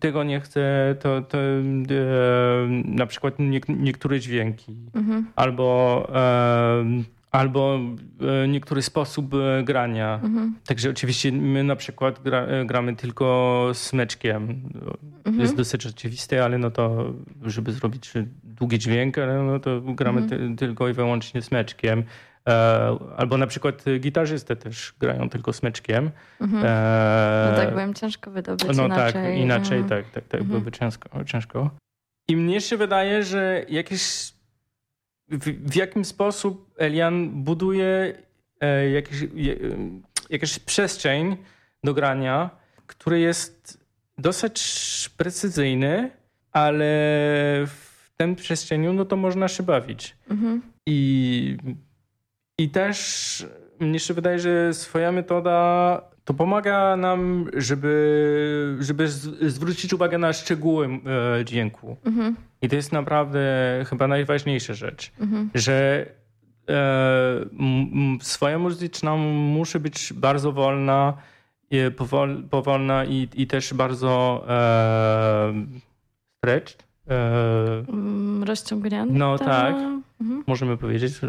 tego 0.00 0.24
nie 0.24 0.40
chce, 0.40 0.96
to, 1.00 1.22
to 1.22 1.38
e, 1.38 1.62
na 2.84 3.06
przykład 3.06 3.38
nie, 3.38 3.60
niektóre 3.68 4.20
dźwięki 4.20 4.76
mhm. 4.94 5.26
albo 5.36 6.08
e, 6.14 6.84
albo 7.30 7.80
e, 8.44 8.48
niektóry 8.48 8.82
sposób 8.82 9.34
e, 9.34 9.62
grania. 9.64 10.20
Mhm. 10.22 10.54
Także 10.66 10.90
oczywiście 10.90 11.32
my 11.32 11.64
na 11.64 11.76
przykład 11.76 12.22
gra, 12.22 12.46
gramy 12.64 12.96
tylko 12.96 13.70
smyczkiem. 13.72 14.42
Mhm. 15.24 15.40
Jest 15.40 15.56
dosyć 15.56 15.86
oczywiste, 15.86 16.44
ale 16.44 16.58
no 16.58 16.70
to, 16.70 17.12
żeby 17.42 17.72
zrobić 17.72 18.12
długi 18.44 18.78
dźwięk, 18.78 19.16
no 19.46 19.58
to 19.58 19.80
gramy 19.80 20.20
mhm. 20.20 20.56
ty, 20.56 20.66
tylko 20.66 20.88
i 20.88 20.92
wyłącznie 20.92 21.42
smyczkiem. 21.42 22.04
E, 22.48 22.98
albo 23.16 23.36
na 23.36 23.46
przykład 23.46 23.84
gitarzysty 24.00 24.56
też 24.56 24.94
grają 25.00 25.30
tylko 25.30 25.52
smyczkiem. 25.52 26.10
Mhm. 26.40 26.64
E, 26.66 27.48
no 27.50 27.56
tak, 27.56 27.70
byłem 27.70 27.94
ciężko 27.94 28.30
wydobyć 28.30 28.76
No 28.76 28.86
inaczej. 28.86 29.12
tak, 29.12 29.36
inaczej, 29.36 29.78
mhm. 29.78 29.88
tak, 29.88 30.12
tak, 30.12 30.24
tak, 30.24 30.40
mhm. 30.40 30.48
byłoby 30.48 30.72
ciężko, 30.72 31.24
ciężko. 31.24 31.70
I 32.28 32.36
mnie 32.36 32.60
się 32.60 32.76
wydaje, 32.76 33.22
że 33.22 33.64
jakieś 33.68 34.32
w, 35.28 35.70
w 35.70 35.76
jakim 35.76 36.04
sposób 36.04 36.74
Elian 36.78 37.30
buduje 37.44 38.14
e, 38.60 38.90
jakiś, 38.90 39.20
je, 39.34 39.56
jakaś 40.30 40.58
przestrzeń 40.58 41.36
do 41.84 41.94
grania, 41.94 42.50
który 42.86 43.20
jest 43.20 43.84
dosyć 44.18 44.60
precyzyjny, 45.16 46.10
ale 46.52 46.84
w 47.66 48.10
tym 48.16 48.36
przestrzeniu 48.36 48.92
no 48.92 49.04
to 49.04 49.16
można 49.16 49.48
się 49.48 49.62
bawić. 49.62 50.16
Mhm. 50.30 50.62
I, 50.86 51.56
I 52.58 52.68
też 52.68 53.46
mnie 53.80 53.98
się 53.98 54.14
wydaje, 54.14 54.38
że 54.38 54.74
swoja 54.74 55.12
metoda 55.12 56.02
to 56.24 56.34
pomaga 56.34 56.96
nam, 56.96 57.50
żeby, 57.56 58.76
żeby 58.80 59.08
zwrócić 59.48 59.92
uwagę 59.92 60.18
na 60.18 60.32
szczegóły 60.32 60.88
e, 61.40 61.44
dźwięku. 61.44 61.96
Mhm. 62.04 62.36
I 62.62 62.68
to 62.68 62.76
jest 62.76 62.92
naprawdę 62.92 63.40
chyba 63.88 64.08
najważniejsza 64.08 64.74
rzecz, 64.74 65.12
mhm. 65.20 65.50
że 65.54 66.06
e, 66.68 67.44
swoja 68.20 68.58
muzyczna 68.58 69.16
musi 69.16 69.78
być 69.78 70.12
bardzo 70.12 70.52
wolna, 70.52 71.14
powol, 71.96 72.42
powolna 72.50 73.04
i, 73.04 73.28
i 73.34 73.46
też 73.46 73.74
bardzo 73.74 74.44
e, 74.48 75.52
stretched. 76.36 76.84
E, 77.08 77.84
mm, 77.88 78.44
rozciągnięte? 78.44 79.14
No 79.14 79.38
tak, 79.38 79.74
mhm. 80.24 80.44
możemy 80.46 80.76
powiedzieć. 80.76 81.20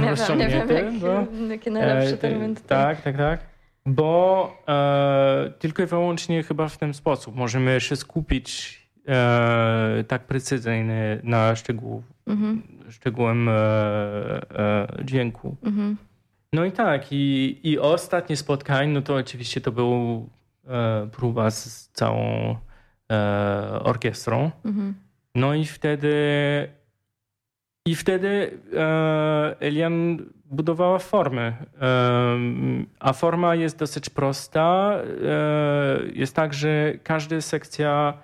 Nie 0.00 0.10
rozciągnięte. 0.10 0.66
Wiem, 0.74 0.94
nie 0.94 1.00
wiem, 1.00 1.20
jaki, 1.30 1.48
jaki 1.48 1.70
najlepszy 1.70 2.16
termin. 2.16 2.56
Tak, 2.56 3.02
tak, 3.02 3.16
tak 3.16 3.54
bo 3.86 4.52
e, 4.68 5.52
tylko 5.58 5.82
i 5.82 5.86
wyłącznie 5.86 6.42
chyba 6.42 6.68
w 6.68 6.78
ten 6.78 6.94
sposób 6.94 7.36
możemy 7.36 7.80
się 7.80 7.96
skupić 7.96 8.78
e, 9.08 10.04
tak 10.08 10.26
precyzyjnie 10.26 11.20
na 11.22 11.56
szczegół, 11.56 12.02
mhm. 12.26 12.62
szczegółem 12.90 13.48
e, 13.48 13.52
e 13.52 14.86
dźwięku. 15.04 15.56
Mhm. 15.62 15.96
No 16.52 16.64
i 16.64 16.72
tak, 16.72 17.06
i, 17.10 17.60
i 17.62 17.78
ostatnie 17.78 18.36
spotkanie, 18.36 18.92
no 18.92 19.02
to 19.02 19.14
oczywiście 19.14 19.60
to 19.60 19.72
był 19.72 20.28
e, 20.66 21.08
próba 21.12 21.50
z 21.50 21.90
całą 21.92 22.56
e, 23.12 23.80
orkiestrą. 23.82 24.50
Mhm. 24.64 24.94
No 25.34 25.54
i 25.54 25.64
wtedy 25.64 26.14
i 27.86 27.94
wtedy 27.94 28.58
Elian 29.60 30.18
budowała 30.54 30.98
formy. 30.98 31.52
A 33.00 33.12
forma 33.12 33.54
jest 33.54 33.78
dosyć 33.78 34.10
prosta. 34.10 34.98
E, 35.24 35.98
jest 36.12 36.36
tak, 36.36 36.54
że 36.54 36.92
każda 37.02 37.40
sekcja, 37.40 38.14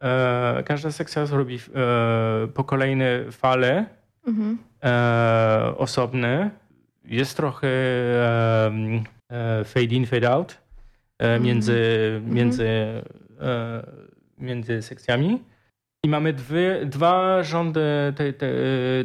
e, 0.00 0.62
każda 0.62 0.92
sekcja 0.92 1.26
zrobi 1.26 1.56
e, 1.56 2.48
po 2.54 2.64
kolejne 2.64 3.32
fale 3.32 3.86
mhm. 4.26 4.58
osobne. 5.76 6.50
Jest 7.04 7.36
trochę 7.36 7.68
fade 9.64 9.94
in, 9.94 10.06
fade 10.06 10.30
out 10.30 10.58
między, 11.40 11.80
mhm. 12.16 12.34
między, 12.34 12.68
między 14.38 14.82
sekcjami. 14.82 15.42
I 16.06 16.08
mamy 16.08 16.32
dwie, 16.32 16.86
dwa 16.86 17.42
rządy, 17.42 17.80
te, 18.16 18.32
te, 18.32 18.46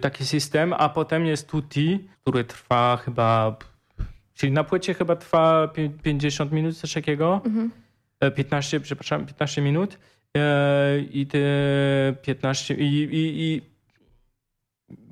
taki 0.01 0.25
system, 0.25 0.73
a 0.73 0.89
potem 0.89 1.25
jest 1.25 1.49
tutti, 1.49 2.07
który 2.21 2.43
trwa 2.43 2.97
chyba, 3.05 3.57
czyli 4.33 4.51
na 4.51 4.63
płycie 4.63 4.93
chyba 4.93 5.15
trwa 5.15 5.73
50 6.03 6.51
minut, 6.51 6.77
coś 6.77 6.93
takiego. 6.93 7.41
Mhm. 7.45 7.71
15, 8.35 8.77
e, 8.77 8.79
przepraszam, 8.79 9.25
15 9.25 9.61
minut. 9.61 9.97
E, 10.37 10.99
I 10.99 11.27
te 11.27 11.39
15, 12.21 12.73
i, 12.73 13.03
i, 13.03 13.41
i 13.41 13.61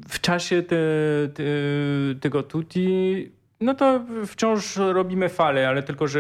w 0.09 0.21
czasie 0.21 0.63
te, 0.63 0.77
te, 1.33 1.43
tego 2.21 2.43
tutti 2.43 3.31
no 3.61 3.73
to 3.73 4.01
wciąż 4.25 4.75
robimy 4.77 5.29
fale, 5.29 5.67
ale 5.67 5.83
tylko, 5.83 6.07
że 6.07 6.19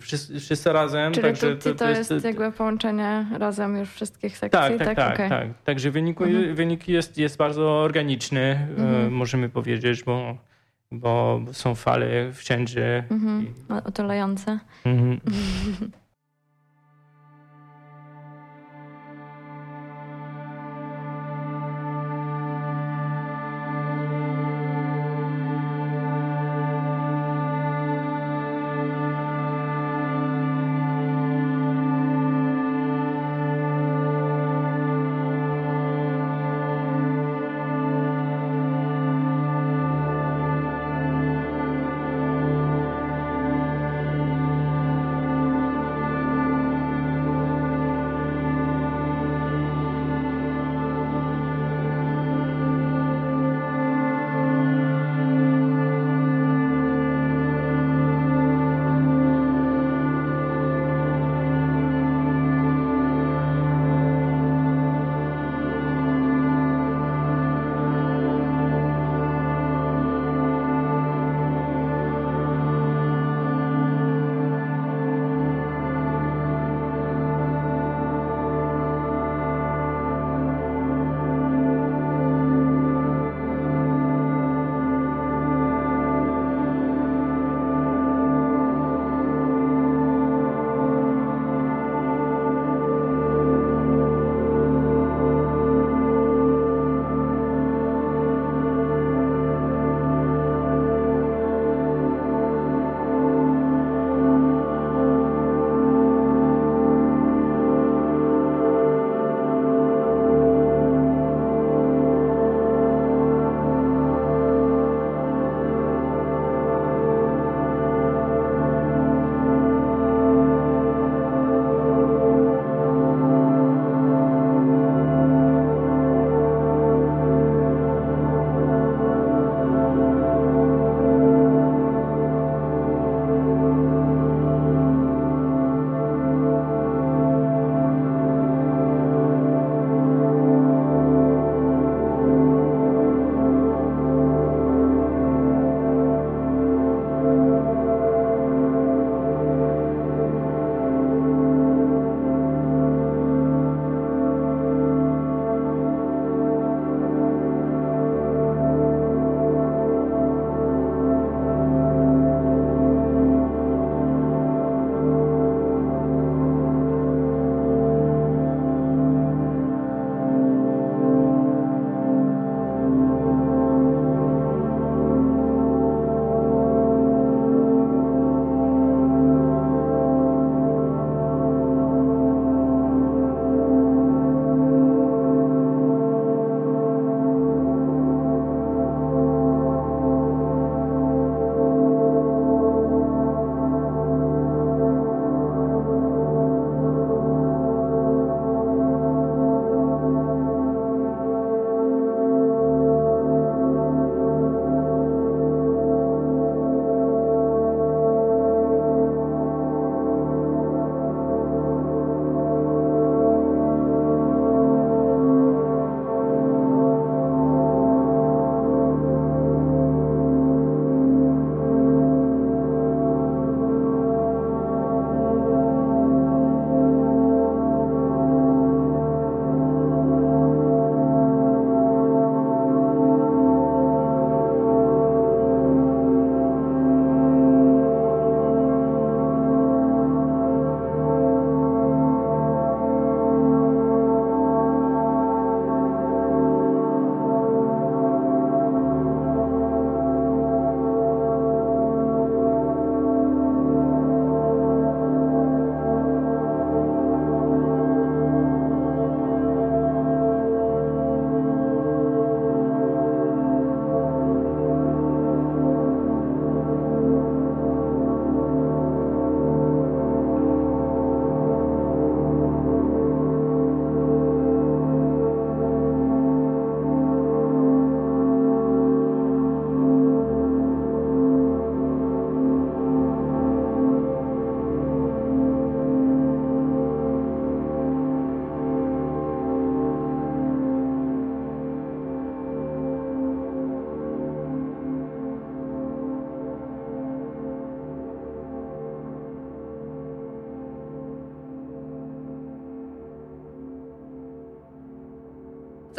wszyscy, 0.00 0.40
wszyscy 0.40 0.72
razem. 0.72 1.12
Czyli 1.12 1.26
także 1.26 1.56
to, 1.56 1.74
to, 1.74 1.90
jest, 1.90 2.10
jest 2.10 2.24
jakby 2.24 2.52
połączenie 2.52 3.26
razem 3.38 3.76
już 3.76 3.90
wszystkich 3.90 4.38
sekcji? 4.38 4.60
Tak, 4.60 4.78
tak, 4.78 4.86
tak. 4.86 4.96
tak, 4.96 5.14
okay. 5.14 5.28
tak. 5.28 5.48
Także 5.64 5.90
wynik, 5.90 6.20
mhm. 6.20 6.54
wynik 6.54 6.88
jest, 6.88 7.18
jest 7.18 7.36
bardzo 7.36 7.80
organiczny, 7.82 8.40
e, 8.40 8.82
mhm. 8.82 9.12
możemy 9.12 9.48
powiedzieć, 9.48 10.04
bo, 10.04 10.36
bo 10.92 11.40
są 11.52 11.74
fale 11.74 12.32
wszędzie. 12.32 13.04
Mhm. 13.10 13.46
Otulające. 13.84 14.58
Mhm. 14.84 15.20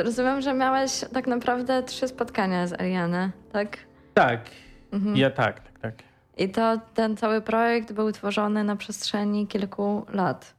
rozumiem, 0.03 0.41
że 0.41 0.53
miałeś 0.53 1.05
tak 1.13 1.27
naprawdę 1.27 1.83
trzy 1.83 2.07
spotkania 2.07 2.67
z 2.67 2.73
Ariany, 2.73 3.31
tak? 3.51 3.77
Tak, 4.13 4.39
mhm. 4.91 5.15
ja 5.15 5.29
tak, 5.29 5.59
tak, 5.59 5.79
tak. 5.79 5.93
I 6.37 6.49
to 6.49 6.77
ten 6.93 7.17
cały 7.17 7.41
projekt 7.41 7.93
był 7.93 8.11
tworzony 8.11 8.63
na 8.63 8.75
przestrzeni 8.75 9.47
kilku 9.47 10.05
lat. 10.13 10.53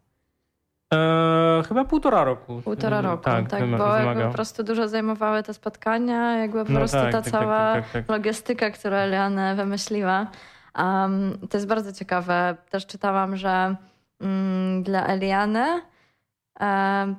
Eee, 0.93 1.63
chyba 1.63 1.85
półtora 1.85 2.25
roku. 2.25 2.63
Półtora 2.65 3.01
roku, 3.01 3.25
tak, 3.25 3.49
tak 3.49 3.71
bo 3.79 3.97
jakby 3.97 4.23
po 4.23 4.31
prostu 4.31 4.63
dużo 4.63 4.89
zajmowały 4.89 5.43
te 5.43 5.55
spotkania, 5.55 6.39
jakby 6.39 6.65
po 6.65 6.73
no 6.73 6.79
prostu 6.79 6.97
tak, 6.97 7.13
ta 7.13 7.23
tak, 7.23 7.33
tak 7.33 7.41
cała 7.41 7.73
tak, 7.75 7.91
tak, 7.91 8.09
logistyka, 8.09 8.71
którą 8.71 8.97
Eliana 8.97 9.55
wymyśliła. 9.55 10.27
Um, 10.79 11.39
to 11.51 11.57
jest 11.57 11.67
bardzo 11.67 11.93
ciekawe. 11.93 12.57
Też 12.71 12.87
czytałam, 12.87 13.37
że 13.37 13.77
um, 14.21 14.83
dla 14.83 15.07
Eliany 15.07 15.83
um, 16.61 17.17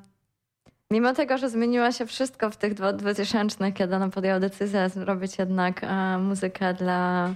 mimo 0.94 1.14
tego, 1.14 1.38
że 1.38 1.50
zmieniło 1.50 1.92
się 1.92 2.06
wszystko 2.06 2.50
w 2.50 2.58
tych 2.58 2.74
2000, 2.74 3.72
kiedy 3.72 3.96
ona 3.96 4.10
podjęła 4.10 4.40
decyzję 4.40 4.90
zrobić 4.90 5.38
jednak 5.38 5.82
um, 5.84 6.24
muzykę 6.26 6.74
dla 6.74 7.30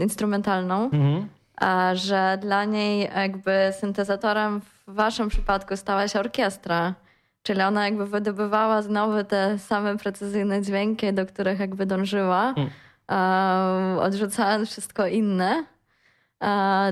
instrumentalną, 0.00 0.84
mhm. 0.84 1.28
a 1.56 1.94
że 1.94 2.38
dla 2.40 2.64
niej 2.64 3.10
jakby 3.16 3.72
syntezatorem 3.80 4.60
w 4.60 4.94
waszym 4.94 5.28
przypadku 5.28 5.76
stała 5.76 6.08
się 6.08 6.20
orkiestra. 6.20 6.94
Czyli 7.42 7.62
ona 7.62 7.84
jakby 7.84 8.06
wydobywała 8.06 8.82
znowu 8.82 9.24
te 9.24 9.58
same 9.58 9.98
precyzyjne 9.98 10.62
dźwięki, 10.62 11.12
do 11.12 11.26
których 11.26 11.60
jakby 11.60 11.86
dążyła, 11.86 12.54
mm. 12.56 13.98
odrzucając 13.98 14.70
wszystko 14.70 15.06
inne. 15.06 15.64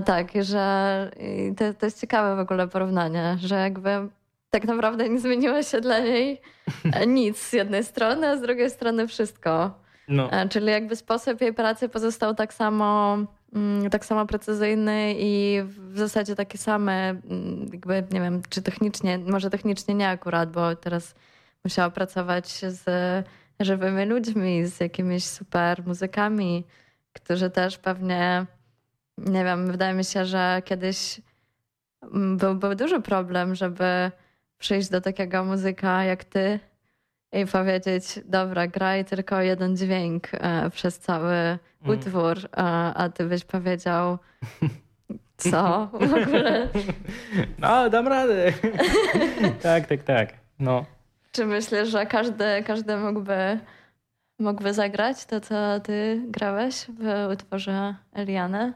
tak, 0.04 0.28
że 0.40 1.10
to, 1.56 1.74
to 1.74 1.86
jest 1.86 2.00
ciekawe 2.00 2.36
w 2.36 2.38
ogóle 2.38 2.68
porównanie, 2.68 3.36
że 3.40 3.54
jakby 3.54 4.08
tak 4.54 4.64
naprawdę 4.64 5.08
nie 5.08 5.20
zmieniło 5.20 5.62
się 5.62 5.80
dla 5.80 5.98
niej 5.98 6.40
nic 7.06 7.38
z 7.38 7.52
jednej 7.52 7.84
strony, 7.84 8.28
a 8.28 8.36
z 8.36 8.40
drugiej 8.40 8.70
strony 8.70 9.08
wszystko. 9.08 9.74
No. 10.08 10.32
E, 10.32 10.48
czyli 10.48 10.66
jakby 10.66 10.96
sposób 10.96 11.40
jej 11.40 11.54
pracy 11.54 11.88
pozostał 11.88 12.34
tak 12.34 12.54
samo, 12.54 13.18
mm, 13.54 13.90
tak 13.90 14.04
samo 14.04 14.26
precyzyjny 14.26 15.14
i 15.18 15.62
w 15.66 15.98
zasadzie 15.98 16.34
takie 16.34 16.58
same, 16.58 17.10
mm, 17.10 17.68
jakby 17.72 18.04
nie 18.10 18.20
wiem, 18.20 18.42
czy 18.48 18.62
technicznie, 18.62 19.18
może 19.18 19.50
technicznie 19.50 19.94
nie 19.94 20.08
akurat, 20.08 20.52
bo 20.52 20.76
teraz 20.76 21.14
musiała 21.64 21.90
pracować 21.90 22.48
z 22.48 22.84
żywymi 23.60 24.04
ludźmi, 24.04 24.66
z 24.66 24.80
jakimiś 24.80 25.24
super 25.24 25.86
muzykami, 25.86 26.64
którzy 27.12 27.50
też 27.50 27.78
pewnie, 27.78 28.46
nie 29.18 29.44
wiem, 29.44 29.70
wydaje 29.70 29.94
mi 29.94 30.04
się, 30.04 30.24
że 30.24 30.62
kiedyś 30.64 31.20
mm, 32.02 32.36
był, 32.36 32.54
był 32.54 32.74
duży 32.74 33.00
problem, 33.00 33.54
żeby 33.54 34.10
przyjść 34.64 34.88
do 34.88 35.00
takiego 35.00 35.44
muzyka 35.44 36.04
jak 36.04 36.24
ty 36.24 36.58
i 37.32 37.46
powiedzieć, 37.46 38.20
dobra, 38.24 38.66
graj 38.66 39.04
tylko 39.04 39.40
jeden 39.40 39.76
dźwięk 39.76 40.28
e, 40.32 40.70
przez 40.70 40.98
cały 40.98 41.34
mm. 41.34 41.58
utwór, 41.86 42.36
a, 42.52 42.94
a 42.94 43.08
ty 43.08 43.24
byś 43.24 43.44
powiedział, 43.44 44.18
co 45.36 45.88
w 45.92 46.14
ogóle? 46.14 46.68
No, 47.58 47.90
dam 47.90 48.08
radę. 48.08 48.52
tak, 49.62 49.86
tak, 49.86 50.02
tak. 50.02 50.28
No. 50.58 50.84
Czy 51.32 51.46
myślisz, 51.46 51.88
że 51.88 52.06
każdy, 52.06 52.44
każdy 52.66 52.96
mógłby, 52.96 53.58
mógłby 54.38 54.74
zagrać 54.74 55.24
to, 55.24 55.40
co 55.40 55.80
ty 55.80 56.22
grałeś 56.28 56.86
w 56.98 57.32
utworze 57.32 57.94
Eliany? 58.12 58.72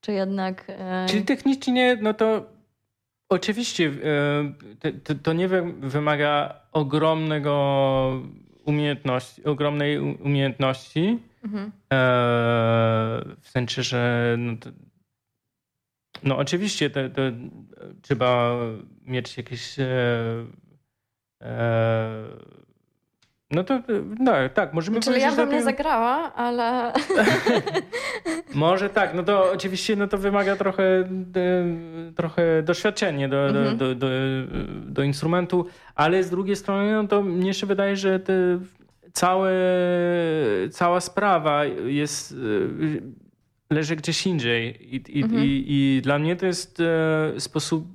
Czy 0.00 0.12
jednak... 0.12 0.64
E... 0.68 1.06
Czyli 1.08 1.24
technicznie, 1.24 1.98
no 2.00 2.14
to 2.14 2.46
Oczywiście 3.32 3.92
e, 4.84 5.14
to, 5.22 5.32
nie 5.32 5.48
wymaga 5.80 6.60
ogromnego 6.72 8.22
umiejętności, 8.64 9.44
ogromnej 9.44 9.98
umiejętności. 9.98 11.18
Mhm. 11.44 11.64
E, 11.64 11.70
w 13.40 13.48
sensie, 13.48 13.82
że 13.82 14.34
no, 14.38 14.56
to, 14.56 14.70
no 16.22 16.36
oczywiście 16.38 16.90
to, 16.90 17.00
to, 17.08 17.22
trzeba 18.02 18.56
mieć 19.02 19.36
jakieś 19.36 19.78
e, 19.78 19.86
no 23.52 23.64
to 23.64 23.80
no, 24.18 24.32
tak, 24.54 24.74
możemy 24.74 25.00
Czyli 25.00 25.06
powiedzieć... 25.06 25.30
Czyli 25.30 25.40
ja 25.40 25.46
bym 25.46 25.54
nie 25.54 25.62
zagrała, 25.62 26.34
ale... 26.34 26.92
Może 28.54 28.90
tak, 28.90 29.14
no 29.14 29.22
to 29.22 29.52
oczywiście 29.52 29.96
no 29.96 30.06
to 30.06 30.18
wymaga 30.18 30.56
trochę, 30.56 31.08
trochę 32.16 32.62
doświadczenia 32.62 33.28
do, 33.28 33.48
mhm. 33.48 33.76
do, 33.78 33.94
do, 33.94 33.94
do, 33.94 34.08
do, 34.86 35.02
instrumentu, 35.02 35.66
ale 35.94 36.24
z 36.24 36.30
drugiej 36.30 36.56
strony 36.56 36.92
no 36.92 37.08
to 37.08 37.22
mnie 37.22 37.54
się 37.54 37.66
wydaje, 37.66 37.96
że 37.96 38.20
te 38.20 38.32
całe, 39.12 39.52
cała 40.70 41.00
sprawa 41.00 41.64
jest 41.86 42.36
leży 43.72 43.96
gdzieś 43.96 44.26
indziej 44.26 44.94
i, 44.96 45.18
i, 45.18 45.22
mhm. 45.22 45.44
i, 45.44 45.64
i 45.68 46.02
dla 46.02 46.18
mnie 46.18 46.36
to 46.36 46.46
jest 46.46 46.80
e, 46.80 47.40
sposób 47.40 47.86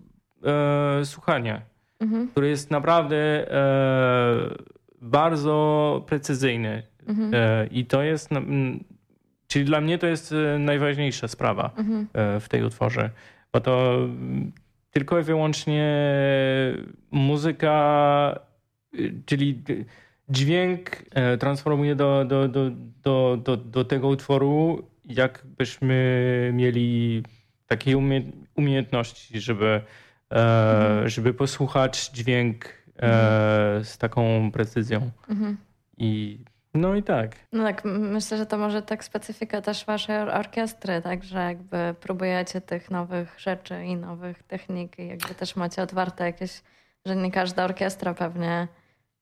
e, 0.43 1.05
słuchania, 1.05 1.61
mhm. 1.99 2.27
który 2.27 2.49
jest 2.49 2.71
naprawdę 2.71 3.17
e, 3.51 4.76
bardzo 5.07 6.03
precyzyjny. 6.07 6.83
Mhm. 7.07 7.31
E, 7.33 7.67
I 7.67 7.85
to 7.85 8.03
jest, 8.03 8.29
czyli 9.47 9.65
dla 9.65 9.81
mnie 9.81 9.97
to 9.97 10.07
jest 10.07 10.31
e, 10.31 10.59
najważniejsza 10.59 11.27
sprawa 11.27 11.71
mhm. 11.77 12.07
E, 12.13 12.39
w 12.39 12.49
tej 12.49 12.63
utworze, 12.63 13.09
bo 13.53 13.59
to 13.61 13.99
tylko 14.91 15.19
i 15.19 15.23
wyłącznie 15.23 15.85
muzyka, 17.11 18.39
czyli 19.25 19.63
dźwięk 20.29 20.89
transformuje 21.39 21.95
do, 21.95 22.25
do, 22.25 22.47
do, 22.47 22.71
do, 23.03 23.37
do, 23.43 23.57
do 23.57 23.85
tego 23.85 24.07
utworu, 24.07 24.87
jakbyśmy 25.05 26.51
mieli 26.53 27.23
takiej 27.67 27.95
umiejętności, 28.55 29.41
żeby, 29.41 29.81
mhm. 30.29 31.09
żeby 31.09 31.33
posłuchać 31.33 32.09
dźwięk 32.09 32.65
e, 33.01 33.79
z 33.83 33.97
taką 33.97 34.51
precyzją. 34.51 35.11
Mhm. 35.29 35.57
I 35.97 36.39
no 36.73 36.95
i 36.95 37.03
tak. 37.03 37.35
No 37.53 37.63
tak, 37.63 37.81
myślę, 37.85 38.37
że 38.37 38.45
to 38.45 38.57
może 38.57 38.81
tak 38.81 39.03
specyfika 39.03 39.61
też 39.61 39.85
waszej 39.85 40.17
orkiestry, 40.17 41.01
tak, 41.01 41.23
że 41.23 41.39
jakby 41.39 41.95
próbujecie 41.99 42.61
tych 42.61 42.91
nowych 42.91 43.39
rzeczy 43.39 43.83
i 43.83 43.95
nowych 43.95 44.43
technik 44.43 44.99
i 44.99 45.07
jakby 45.07 45.35
też 45.35 45.55
macie 45.55 45.81
otwarte 45.81 46.25
jakieś, 46.25 46.61
że 47.05 47.15
nie 47.15 47.31
każda 47.31 47.63
orkiestra 47.63 48.13
pewnie 48.13 48.67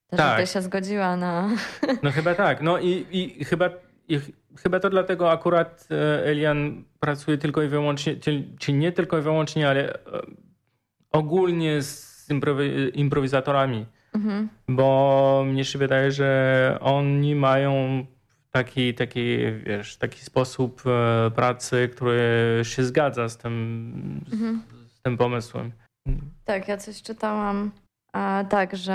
też 0.08 0.18
tak. 0.18 0.42
by 0.42 0.48
się 0.48 0.62
zgodziła 0.62 1.18
na... 1.18 1.50
No 2.04 2.12
chyba 2.12 2.36
tak, 2.36 2.62
no 2.62 2.80
i, 2.80 3.06
i 3.12 3.46
chyba 3.46 3.70
i 4.08 4.20
chyba 4.58 4.80
to 4.80 4.90
dlatego 4.90 5.32
akurat 5.32 5.88
e, 5.92 6.26
Elian 6.26 6.84
pracuje 7.00 7.38
tylko 7.38 7.62
i 7.62 7.68
wyłącznie, 7.68 8.16
czy 8.60 8.74
nie 8.74 8.92
tylko 8.92 9.18
i 9.18 9.22
wyłącznie, 9.22 9.70
ale 9.70 9.94
e, 9.94 10.00
ogólnie 11.12 11.82
z 11.82 12.15
z 12.26 12.30
improwi 12.30 13.00
improwizatorami. 13.00 13.86
Mhm. 14.14 14.50
Bo 14.68 15.44
mnie 15.48 15.66
się 15.66 15.80
wydaje, 15.80 16.12
że 16.12 16.78
oni 16.82 17.36
mają 17.36 18.06
taki, 18.52 18.94
taki, 18.94 19.38
wiesz, 19.66 19.98
taki 19.98 20.22
sposób 20.22 20.82
e, 20.86 21.32
pracy, 21.32 21.90
który 21.96 22.62
się 22.64 22.84
zgadza 22.84 23.30
z 23.30 23.38
tym, 23.38 24.22
mhm. 24.34 24.62
z, 24.88 24.92
z, 24.92 25.02
tym 25.02 25.18
pomysłem. 25.18 25.72
Tak, 26.46 26.68
ja 26.68 26.78
coś 26.78 27.02
czytałam. 27.02 27.72
A, 28.14 28.44
tak, 28.50 28.76
że 28.76 28.94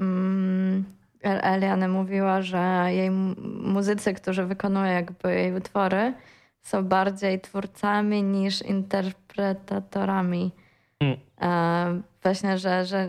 mm, 0.00 0.84
Eliane 1.22 1.88
mówiła, 1.88 2.42
że 2.42 2.84
jej 2.88 3.10
muzycy, 3.62 4.14
którzy 4.14 4.44
wykonują 4.44 4.92
jakby 4.92 5.34
jej 5.34 5.54
utwory, 5.54 6.14
są 6.62 6.84
bardziej 6.84 7.40
twórcami 7.40 8.22
niż 8.22 8.62
interpretatorami. 8.62 10.52
Mm. 11.00 12.02
Właśnie, 12.22 12.58
że, 12.58 12.84
że 12.84 13.08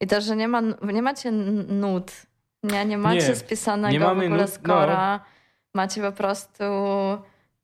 i 0.00 0.06
też, 0.06 0.24
że 0.24 0.36
nie, 0.36 0.48
ma, 0.48 0.62
nie 0.92 1.02
macie 1.02 1.30
nut, 1.32 2.12
nie, 2.62 2.84
nie 2.84 2.98
macie 2.98 3.28
nie, 3.28 3.36
spisanego 3.36 3.92
nie 3.92 4.00
w 4.00 4.08
ogóle 4.08 4.28
nut, 4.28 4.50
skora, 4.50 5.20
no. 5.24 5.30
macie 5.74 6.02
po 6.02 6.12
prostu, 6.12 6.64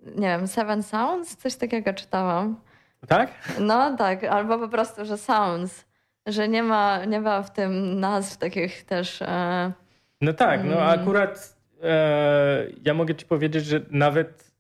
nie 0.01 0.29
wiem, 0.29 0.47
Seven 0.47 0.83
Sounds, 0.83 1.37
coś 1.37 1.55
takiego 1.57 1.95
czytałam. 1.95 2.61
Tak? 3.09 3.31
No 3.59 3.97
tak, 3.97 4.25
albo 4.25 4.59
po 4.59 4.69
prostu, 4.69 5.05
że 5.05 5.19
Sounds, 5.19 5.85
że 6.27 6.49
nie 6.49 6.63
ma, 6.63 7.05
nie 7.05 7.21
ma 7.21 7.43
w 7.43 7.53
tym 7.53 8.01
nazw 8.01 8.37
takich 8.37 8.85
też... 8.85 9.23
E, 9.23 9.73
no 10.21 10.33
tak, 10.33 10.65
no 10.65 10.73
mm. 10.73 11.01
akurat 11.01 11.57
e, 11.83 12.67
ja 12.85 12.95
mogę 12.95 13.15
ci 13.15 13.27
powiedzieć, 13.27 13.67
że 13.67 13.81
nawet 13.91 14.51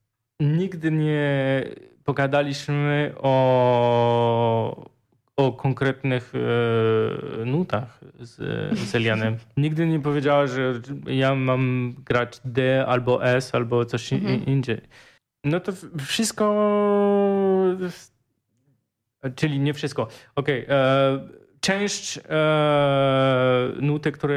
nigdy 0.40 0.90
nie 0.90 1.62
pogadaliśmy 2.04 3.12
o 3.22 4.93
o 5.36 5.52
konkretnych 5.52 6.32
e, 6.34 7.44
nutach 7.44 8.00
z, 8.20 8.36
z 8.78 8.94
Elianem. 8.94 9.36
Nigdy 9.56 9.86
nie 9.86 10.00
powiedziała, 10.00 10.46
że 10.46 10.80
ja 11.06 11.34
mam 11.34 11.94
grać 12.04 12.40
D 12.44 12.86
albo 12.86 13.26
S 13.26 13.54
albo 13.54 13.84
coś 13.84 14.12
mhm. 14.12 14.46
indziej. 14.46 14.80
No 15.44 15.60
to 15.60 15.72
wszystko, 16.06 16.46
czyli 19.36 19.60
nie 19.60 19.74
wszystko. 19.74 20.08
Okej, 20.34 20.64
okay, 20.64 20.76
e, 20.76 21.28
część 21.60 22.18
e, 22.18 22.22
nuty, 23.80 24.12
które 24.12 24.36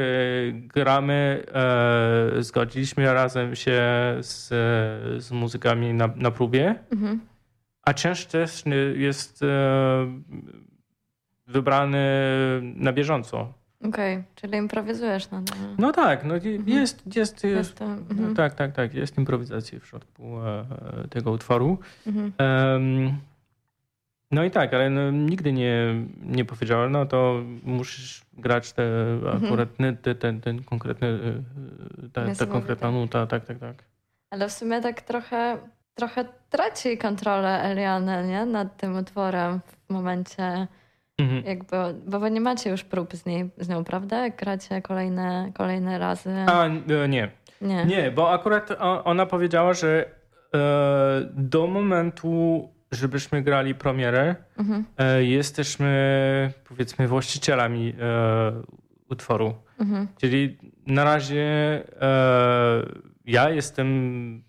gramy, 0.52 1.44
e, 1.54 2.42
zgodziliśmy 2.42 3.14
razem 3.14 3.56
się 3.56 3.80
z, 4.20 4.48
z 5.24 5.30
muzykami 5.30 5.94
na, 5.94 6.10
na 6.16 6.30
próbie, 6.30 6.74
mhm. 6.90 7.20
a 7.82 7.94
część 7.94 8.26
też 8.26 8.64
jest 8.94 9.44
e, 11.58 11.60
wybrany 11.60 11.98
na 12.76 12.92
bieżąco. 12.92 13.52
Okej, 13.84 14.14
okay, 14.14 14.24
czyli 14.34 14.56
improwizujesz 14.56 15.30
na 15.30 15.42
tym. 15.42 15.76
No 15.78 15.92
tak, 15.92 16.24
no 16.24 16.34
jest, 16.34 16.46
mhm. 16.46 16.68
jest, 16.68 17.16
jest, 17.16 17.44
jest 17.44 17.82
mhm. 17.82 18.34
tak, 18.34 18.54
tak, 18.54 18.72
tak, 18.72 18.94
jest 18.94 19.18
improwizacja 19.18 19.80
w 19.80 19.86
środku 19.86 20.46
e, 20.46 20.64
tego 21.10 21.30
utworu. 21.30 21.78
Mhm. 22.06 22.32
Um, 22.38 23.18
no 24.30 24.44
i 24.44 24.50
tak, 24.50 24.74
ale 24.74 24.90
no, 24.90 25.10
nigdy 25.10 25.52
nie, 25.52 25.94
nie 26.22 26.44
powiedziałem, 26.44 26.92
no 26.92 27.06
to 27.06 27.42
musisz 27.64 28.22
grać 28.32 28.72
te 28.72 29.12
mhm. 29.12 29.44
akurat 29.44 29.68
ten, 29.76 30.16
ten, 30.18 30.40
ten 30.40 30.62
konkretny, 30.62 31.18
ta, 32.12 32.34
ta 32.34 32.46
konkretna 32.46 32.90
nuta, 32.90 33.26
tak, 33.26 33.44
tak, 33.44 33.58
tak. 33.58 33.84
Ale 34.30 34.48
w 34.48 34.52
sumie 34.52 34.80
tak 34.80 35.00
trochę, 35.00 35.58
trochę 35.94 36.24
traci 36.50 36.98
kontrolę 36.98 37.62
Eliane, 37.62 38.26
nie? 38.26 38.46
Nad 38.46 38.76
tym 38.76 38.96
utworem 38.96 39.60
w 39.88 39.92
momencie 39.92 40.66
mhm. 41.18 41.44
jakby, 41.44 41.76
bo 42.06 42.20
wy 42.20 42.30
nie 42.30 42.40
macie 42.40 42.70
już 42.70 42.84
prób 42.84 43.14
z, 43.14 43.26
niej, 43.26 43.50
z 43.58 43.68
nią, 43.68 43.84
prawda? 43.84 44.24
Jak 44.24 44.36
gracie 44.36 44.82
kolejne, 44.82 45.52
kolejne 45.54 45.98
razy. 45.98 46.30
A, 46.46 46.66
e, 46.66 47.08
nie. 47.08 47.30
Nie. 47.60 47.84
Nie, 47.84 48.10
bo 48.10 48.32
akurat 48.32 48.68
ona 49.04 49.26
powiedziała, 49.26 49.74
że 49.74 50.04
e, 50.54 50.58
do 51.34 51.66
momentu 51.66 52.68
żebyśmy 52.92 53.42
grali 53.42 53.74
premierę, 53.74 54.36
mhm. 54.58 54.84
E, 54.98 55.24
jesteśmy 55.24 56.52
powiedzmy 56.68 57.08
właścicielami 57.08 57.94
utworu. 59.10 59.54
Mhm. 59.80 60.08
Czyli 60.20 60.58
na 60.86 61.04
razie 61.04 61.44
ja 63.24 63.50
jestem 63.50 64.47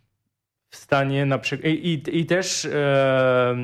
w 0.69 0.75
stanie 0.75 1.25
na 1.25 1.37
przykład 1.37 1.73
i, 1.73 2.19
i, 2.19 2.25
też 2.25 2.65
e, 2.65 3.55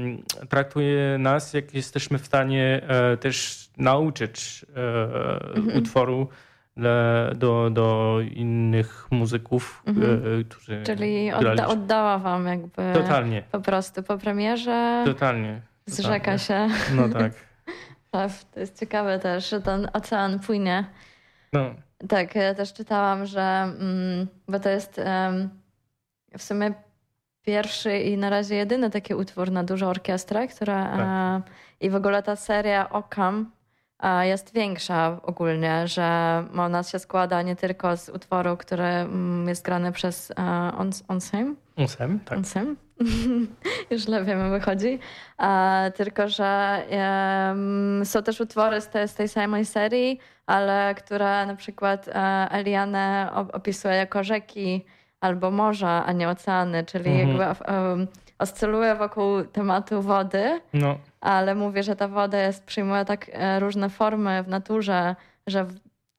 traktuje 0.50 1.18
nas, 1.18 1.54
jak 1.54 1.74
jesteśmy 1.74 2.20
w 2.20 2.26
stanie 2.26 2.82
e, 2.88 3.18
też 3.18 3.70
nauczyć 3.78 4.66
e, 4.76 5.56
mhm. 5.56 5.78
utworu 5.78 6.28
do, 7.36 7.70
do 7.70 8.20
innych 8.36 9.08
muzyków, 9.12 9.84
mhm. 9.86 10.40
E, 10.40 10.44
którzy. 10.44 10.84
Czyli 10.84 11.34
odda, 11.34 11.68
oddała 11.68 12.20
wam 12.20 12.48
jakby. 12.48 12.94
Totalnie. 12.94 13.44
Po 13.52 13.60
prostu 13.60 14.04
po 14.04 14.18
premierze. 14.18 15.04
Totalnie. 15.06 15.62
Zrzeka 15.86 16.38
się. 16.38 16.68
No 16.96 17.10
tak. 17.20 17.32
to 18.52 18.60
jest 18.60 18.80
ciekawe 18.80 19.20
też, 19.20 19.50
że 19.50 19.62
ten 19.62 19.88
ocean 19.94 20.40
płynie. 20.40 20.86
No. 21.54 21.76
Tak, 22.10 22.36
ja 22.36 22.54
też 22.54 22.74
czytałam, 22.74 23.26
że. 23.26 23.42
Mm, 23.42 24.28
bo 24.48 24.60
to 24.60 24.70
jest 24.70 25.02
w 26.38 26.44
sumie 26.44 26.74
pierwszy 27.46 28.00
i 28.00 28.18
na 28.18 28.30
razie 28.30 28.56
jedyny 28.56 28.90
taki 28.90 29.14
utwór 29.14 29.52
na 29.52 29.64
dużą 29.64 29.88
orkiestrę, 29.88 30.48
która. 30.48 30.84
Tak. 30.84 31.00
A, 31.00 31.42
I 31.80 31.90
w 31.90 31.96
ogóle 31.96 32.24
ta 32.24 32.36
seria 32.36 32.90
Okam 32.90 33.52
jest 34.22 34.54
większa 34.54 35.20
ogólnie, 35.24 35.88
że 35.88 36.44
ona 36.58 36.84
się 36.84 37.00
składa 37.00 37.42
nie 37.42 37.56
tylko 37.56 37.98
z 37.98 38.10
utworu, 38.10 38.58
który 38.58 38.84
mm, 38.84 39.48
jest 39.48 39.66
grany 39.66 39.92
przez 39.92 40.32
Onsem. 41.08 41.56
Onsem, 41.78 42.20
tak. 42.20 42.38
Onsem. 42.38 42.76
Już 43.92 44.02
źle 44.02 44.24
wiemy, 44.24 44.50
wychodzi. 44.50 45.00
tylko, 45.96 46.30
że 46.30 46.82
są 48.04 48.24
też 48.24 48.42
utwory 48.42 48.82
z 48.82 48.88
tej, 48.88 49.08
z 49.08 49.14
tej 49.14 49.28
samej 49.28 49.66
serii, 49.66 50.20
ale 50.46 50.96
które 50.96 51.46
na 51.46 51.56
przykład 51.56 52.08
e, 52.08 52.12
Eliane 52.52 53.30
opisuje 53.54 53.96
jako 53.96 54.24
rzeki 54.24 54.86
albo 55.26 55.52
morza, 55.52 56.06
a 56.06 56.12
nie 56.12 56.30
oceany, 56.30 56.84
czyli 56.84 57.22
mhm. 57.22 57.30
jakby 57.30 57.72
um, 57.72 58.08
oscyluje 58.40 58.96
wokół 58.96 59.44
tematu 59.44 60.02
wody. 60.02 60.62
No 60.74 60.98
ale 61.26 61.56
mówię, 61.56 61.84
że 61.84 61.96
ta 61.96 62.08
woda 62.08 62.38
jest, 62.40 62.64
przyjmuje 62.64 63.06
tak 63.06 63.30
e, 63.34 63.60
różne 63.60 63.90
formy 63.90 64.44
w 64.44 64.48
naturze, 64.48 65.16
że 65.48 65.66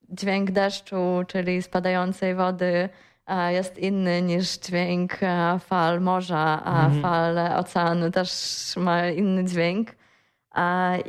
dźwięk 0.08 0.50
deszczu, 0.50 1.22
czyli 1.26 1.62
spadającej 1.62 2.34
wody, 2.34 2.88
e, 3.26 3.52
jest 3.52 3.78
inny 3.78 4.22
niż 4.22 4.58
dźwięk 4.58 5.12
e, 5.22 5.58
fal 5.58 6.00
morza, 6.00 6.62
a 6.64 6.86
mhm. 6.86 7.02
fal 7.02 7.38
oceanu 7.38 8.10
też 8.10 8.30
ma 8.76 9.06
inny 9.06 9.44
dźwięk. 9.44 9.88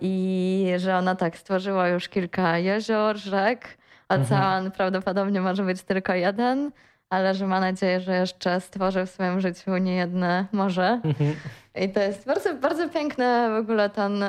I 0.02 0.74
że 0.78 0.98
ona 0.98 1.16
tak 1.16 1.38
stworzyła 1.38 1.88
już 1.88 2.10
kilka 2.10 2.58
jezior, 2.58 3.18
rzek. 3.18 3.78
Ocean 4.10 4.66
mhm. 4.66 4.72
prawdopodobnie 4.72 5.42
może 5.42 5.64
być 5.64 5.84
tylko 5.84 6.14
jeden 6.14 6.72
ale 7.10 7.36
że 7.36 7.48
ma 7.48 7.60
nadzieję, 7.60 8.00
że 8.00 8.16
jeszcze 8.16 8.62
stworzy 8.62 9.06
w 9.06 9.10
swoim 9.10 9.42
życiu 9.42 9.78
niejedne 9.78 10.46
morze. 10.52 11.02
Mhm. 11.04 11.36
I 11.76 11.90
to 11.90 12.00
jest 12.00 12.26
bardzo, 12.26 12.54
bardzo 12.54 12.90
piękne 12.90 13.50
w 13.50 13.56
ogóle 13.56 13.90
ten 13.90 14.24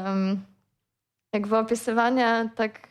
jakby 1.32 1.58
opisywanie 1.58 2.50
tak 2.56 2.88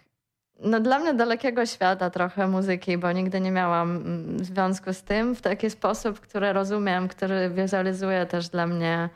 no 0.60 0.80
dla 0.80 1.00
mnie 1.00 1.14
dalekiego 1.14 1.66
świata 1.66 2.10
trochę 2.10 2.48
muzyki, 2.48 2.98
bo 2.98 3.12
nigdy 3.12 3.42
nie 3.42 3.52
miałam 3.52 4.04
związku 4.42 4.94
z 4.94 5.04
tym 5.04 5.36
w 5.36 5.42
taki 5.42 5.70
sposób, 5.70 6.20
który 6.20 6.54
rozumiem, 6.54 7.08
który 7.08 7.50
wizualizuje 7.50 8.26
też 8.26 8.50
dla 8.50 8.68
mnie, 8.68 9.10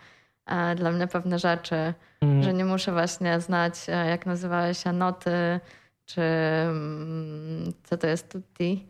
e, 0.45 0.76
dla 0.76 0.91
mnie 0.91 1.07
pewne 1.07 1.39
rzeczy, 1.39 1.93
mm. 2.22 2.43
że 2.43 2.53
nie 2.53 2.65
muszę 2.65 2.91
właśnie 2.91 3.39
znać, 3.39 3.74
e, 3.88 4.09
jak 4.09 4.26
nazywały 4.26 4.74
się 4.74 4.93
noty, 4.93 5.59
czy 6.05 6.22
mm, 6.22 7.74
co 7.84 7.97
to 7.97 8.07
jest 8.07 8.32
tutti 8.32 8.88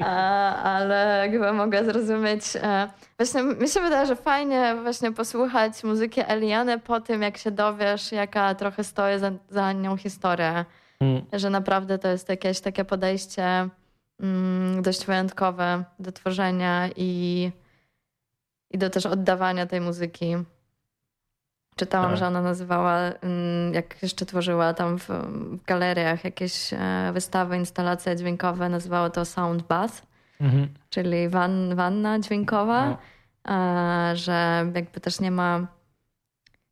ale 0.64 1.28
chyba 1.30 1.52
mogę 1.52 1.84
zrozumieć. 1.84 2.42
E, 2.56 2.88
właśnie 3.18 3.42
mi 3.42 3.68
się 3.68 3.80
wydaje, 3.80 4.06
że 4.06 4.16
fajnie 4.16 4.76
właśnie 4.82 5.12
posłuchać 5.12 5.84
muzyki 5.84 6.20
Eliany 6.26 6.78
po 6.78 7.00
tym, 7.00 7.22
jak 7.22 7.38
się 7.38 7.50
dowiesz, 7.50 8.12
jaka 8.12 8.54
trochę 8.54 8.84
stoi 8.84 9.18
za, 9.18 9.32
za 9.50 9.72
nią 9.72 9.96
historia. 9.96 10.64
Mm. 11.00 11.22
Że 11.32 11.50
naprawdę 11.50 11.98
to 11.98 12.08
jest 12.08 12.28
jakieś 12.28 12.60
takie 12.60 12.84
podejście 12.84 13.68
mm, 14.20 14.82
dość 14.82 15.06
wyjątkowe 15.06 15.84
do 15.98 16.12
tworzenia 16.12 16.88
i, 16.96 17.50
i 18.70 18.78
do 18.78 18.90
też 18.90 19.06
oddawania 19.06 19.66
tej 19.66 19.80
muzyki. 19.80 20.36
Czytałam, 21.76 22.10
tak. 22.10 22.18
że 22.18 22.26
ona 22.26 22.42
nazywała, 22.42 22.98
mm, 22.98 23.74
jak 23.74 24.02
jeszcze 24.02 24.26
tworzyła 24.26 24.74
tam 24.74 24.98
w, 24.98 25.08
galeriach 25.66 26.24
jakieś 26.24 26.72
e, 26.72 27.10
wystawy, 27.12 27.56
instalacje 27.56 28.16
dźwiękowe, 28.16 28.68
nazywała 28.68 29.10
to 29.10 29.24
sound 29.24 29.62
bath, 29.62 30.02
mhm. 30.40 30.68
czyli 30.90 31.28
wan, 31.28 31.74
wanna 31.74 32.18
dźwiękowa, 32.18 32.86
no. 32.88 32.98
E, 33.54 34.16
że 34.16 34.66
jakby 34.74 35.00
też 35.00 35.20
nie 35.20 35.30
ma, 35.30 35.66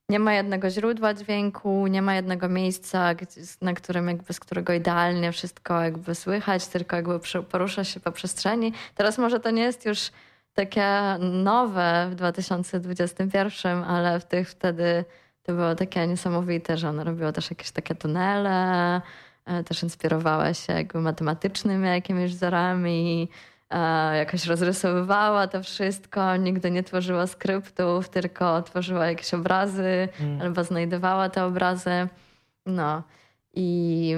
nie 0.08 0.18
ma 0.18 0.34
jednego 0.34 0.70
źródła 0.70 1.14
dźwięku, 1.14 1.86
nie 1.86 2.02
ma 2.02 2.14
jednego 2.14 2.48
miejsca, 2.48 3.14
na 3.62 3.74
którym 3.74 4.08
jakby, 4.08 4.32
z 4.32 4.40
którego 4.40 4.72
idealnie 4.72 5.32
wszystko 5.32 5.80
jakby 5.80 6.14
słychać, 6.14 6.66
tylko 6.66 6.96
jakby 6.96 7.20
porusza 7.50 7.84
się 7.84 8.00
po 8.00 8.12
przestrzeni. 8.12 8.72
Teraz 8.94 9.18
może 9.18 9.40
to 9.40 9.50
nie 9.50 9.62
jest 9.62 9.86
już 9.86 10.10
takie 10.58 11.18
nowe 11.20 12.08
w 12.10 12.14
2021, 12.14 13.84
ale 13.84 14.20
w 14.20 14.24
tych 14.24 14.50
wtedy 14.50 15.04
to 15.42 15.52
było 15.52 15.74
takie 15.74 16.06
niesamowite, 16.06 16.76
że 16.76 16.88
ona 16.88 17.04
robiła 17.04 17.32
też 17.32 17.50
jakieś 17.50 17.70
takie 17.70 17.94
tunele, 17.94 19.00
e, 19.46 19.64
też 19.64 19.82
inspirowała 19.82 20.54
się 20.54 20.72
jakby 20.72 21.00
matematycznymi 21.00 21.88
jakimiś 21.88 22.34
wzorami, 22.34 23.28
e, 23.70 24.16
jakoś 24.16 24.46
rozrysowywała 24.46 25.46
to 25.46 25.62
wszystko, 25.62 26.36
nigdy 26.36 26.70
nie 26.70 26.82
tworzyła 26.82 27.26
skryptów, 27.26 28.08
tylko 28.08 28.62
tworzyła 28.62 29.06
jakieś 29.06 29.34
obrazy 29.34 30.08
mm. 30.20 30.42
albo 30.42 30.64
znajdowała 30.64 31.28
te 31.28 31.44
obrazy. 31.44 32.08
No 32.66 33.02
i 33.54 34.16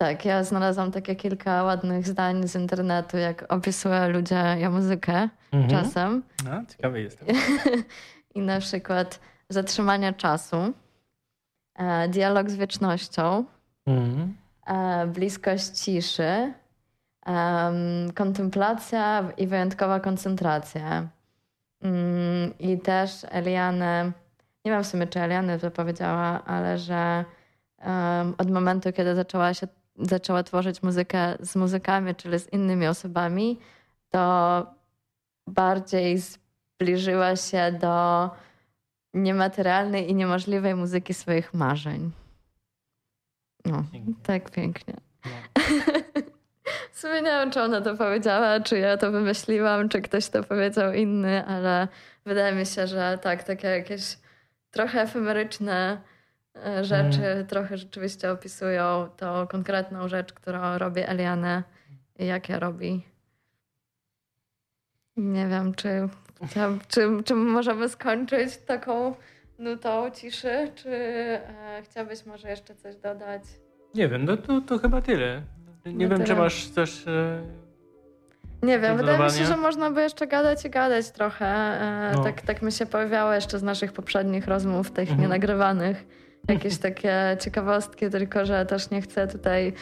tak, 0.00 0.24
ja 0.24 0.44
znalazłam 0.44 0.92
takie 0.92 1.16
kilka 1.16 1.62
ładnych 1.62 2.06
zdań 2.06 2.48
z 2.48 2.54
internetu, 2.54 3.16
jak 3.16 3.44
opisują 3.48 4.08
ludzie 4.08 4.34
ja 4.58 4.70
muzykę 4.70 5.28
mhm. 5.52 5.70
czasem. 5.70 6.22
No, 6.44 6.62
ciekawy 6.68 7.00
jestem. 7.00 7.28
I 8.34 8.40
na 8.40 8.60
przykład 8.60 9.20
zatrzymanie 9.48 10.12
czasu, 10.12 10.56
e, 11.74 12.08
dialog 12.08 12.50
z 12.50 12.56
wiecznością, 12.56 13.44
mhm. 13.86 14.36
e, 14.66 15.06
bliskość 15.06 15.66
ciszy, 15.66 16.52
kontemplacja 18.14 19.32
i 19.36 19.46
wyjątkowa 19.46 20.00
koncentracja. 20.00 21.08
Mm, 21.82 22.58
I 22.58 22.78
też 22.78 23.26
Eliane, 23.30 24.12
nie 24.64 24.72
wiem 24.72 24.84
w 24.84 24.86
sumie, 24.86 25.06
czy 25.06 25.20
Eliane 25.20 25.58
to 25.58 25.70
powiedziała, 25.70 26.44
ale 26.44 26.78
że 26.78 27.24
od 28.38 28.50
momentu, 28.50 28.92
kiedy 28.92 29.14
zaczęła 29.14 29.54
się 29.54 29.66
zaczęła 30.00 30.42
tworzyć 30.42 30.82
muzykę 30.82 31.36
z 31.40 31.56
muzykami, 31.56 32.14
czyli 32.14 32.38
z 32.38 32.52
innymi 32.52 32.86
osobami, 32.86 33.58
to 34.10 34.66
bardziej 35.46 36.18
zbliżyła 36.18 37.36
się 37.36 37.72
do 37.80 38.30
niematerialnej 39.14 40.10
i 40.10 40.14
niemożliwej 40.14 40.74
muzyki 40.74 41.14
swoich 41.14 41.54
marzeń. 41.54 42.10
No, 43.64 43.84
tak 44.22 44.50
pięknie. 44.50 44.94
No. 45.24 45.30
w 46.92 46.98
sumie 46.98 47.14
nie 47.14 47.22
wiem, 47.22 47.50
czy 47.50 47.62
ona 47.62 47.80
to 47.80 47.96
powiedziała, 47.96 48.60
czy 48.60 48.78
ja 48.78 48.96
to 48.96 49.10
wymyśliłam, 49.10 49.88
czy 49.88 50.00
ktoś 50.00 50.28
to 50.28 50.44
powiedział 50.44 50.92
inny, 50.92 51.46
ale 51.46 51.88
wydaje 52.24 52.54
mi 52.54 52.66
się, 52.66 52.86
że 52.86 53.18
tak, 53.22 53.42
takie 53.42 53.68
jakieś 53.68 54.18
trochę 54.70 55.02
efemeryczne 55.02 56.00
rzeczy 56.82 57.26
mm. 57.26 57.46
trochę 57.46 57.76
rzeczywiście 57.78 58.32
opisują 58.32 59.08
tą 59.16 59.46
konkretną 59.46 60.08
rzecz, 60.08 60.32
którą 60.32 60.78
robi 60.78 61.00
Eliane 61.00 61.62
i 62.18 62.26
jak 62.26 62.48
ja 62.48 62.58
robi. 62.58 63.06
Nie 65.16 65.48
wiem, 65.48 65.74
czy, 65.74 66.08
czy, 66.88 67.08
czy 67.24 67.34
możemy 67.34 67.88
skończyć 67.88 68.56
taką 68.56 69.14
nutą 69.58 70.10
ciszy, 70.10 70.72
czy 70.74 70.90
e, 70.90 71.82
chciałbyś 71.84 72.26
może 72.26 72.50
jeszcze 72.50 72.74
coś 72.74 72.96
dodać? 72.96 73.42
Nie 73.94 74.08
wiem, 74.08 74.24
no 74.24 74.36
to, 74.36 74.60
to 74.60 74.78
chyba 74.78 75.00
tyle. 75.00 75.42
Nie 75.86 75.92
no 75.92 75.98
wiem, 75.98 76.10
tyle. 76.10 76.24
czy 76.24 76.34
masz 76.34 76.68
coś... 76.68 77.08
E... 77.08 77.42
Nie 78.62 78.78
wiem, 78.78 78.96
wydaje 78.96 79.18
mi 79.18 79.30
się, 79.30 79.44
że 79.44 79.56
można 79.56 79.90
by 79.90 80.02
jeszcze 80.02 80.26
gadać 80.26 80.64
i 80.64 80.70
gadać 80.70 81.10
trochę. 81.10 81.46
E, 81.46 82.12
no. 82.16 82.24
tak, 82.24 82.42
tak 82.42 82.62
mi 82.62 82.72
się 82.72 82.86
pojawiało 82.86 83.32
jeszcze 83.32 83.58
z 83.58 83.62
naszych 83.62 83.92
poprzednich 83.92 84.46
rozmów, 84.46 84.90
tych 84.90 85.08
mhm. 85.08 85.20
nienagrywanych. 85.20 86.04
Jakieś 86.48 86.78
takie 86.78 87.36
ciekawostki, 87.40 88.10
tylko 88.10 88.46
że 88.46 88.66
też 88.66 88.90
nie 88.90 89.02
chcę 89.02 89.28
tutaj 89.28 89.72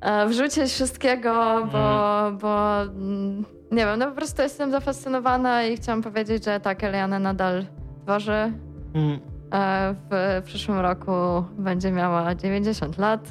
e, 0.00 0.26
wrzucić 0.26 0.64
wszystkiego, 0.64 1.32
bo, 1.72 2.28
mhm. 2.28 2.38
bo 2.38 2.82
mm, 2.82 3.44
nie 3.72 3.86
wiem, 3.86 3.98
no 3.98 4.06
po 4.06 4.12
prostu 4.12 4.42
jestem 4.42 4.70
zafascynowana 4.70 5.64
i 5.64 5.76
chciałam 5.76 6.02
powiedzieć, 6.02 6.44
że 6.44 6.60
tak, 6.60 6.84
Eliana 6.84 7.18
nadal 7.18 7.66
tworzy. 8.02 8.52
Mhm. 8.94 9.20
E, 9.52 9.94
w 10.10 10.42
przyszłym 10.44 10.78
roku 10.78 11.12
będzie 11.58 11.92
miała 11.92 12.34
90 12.34 12.98
lat. 12.98 13.28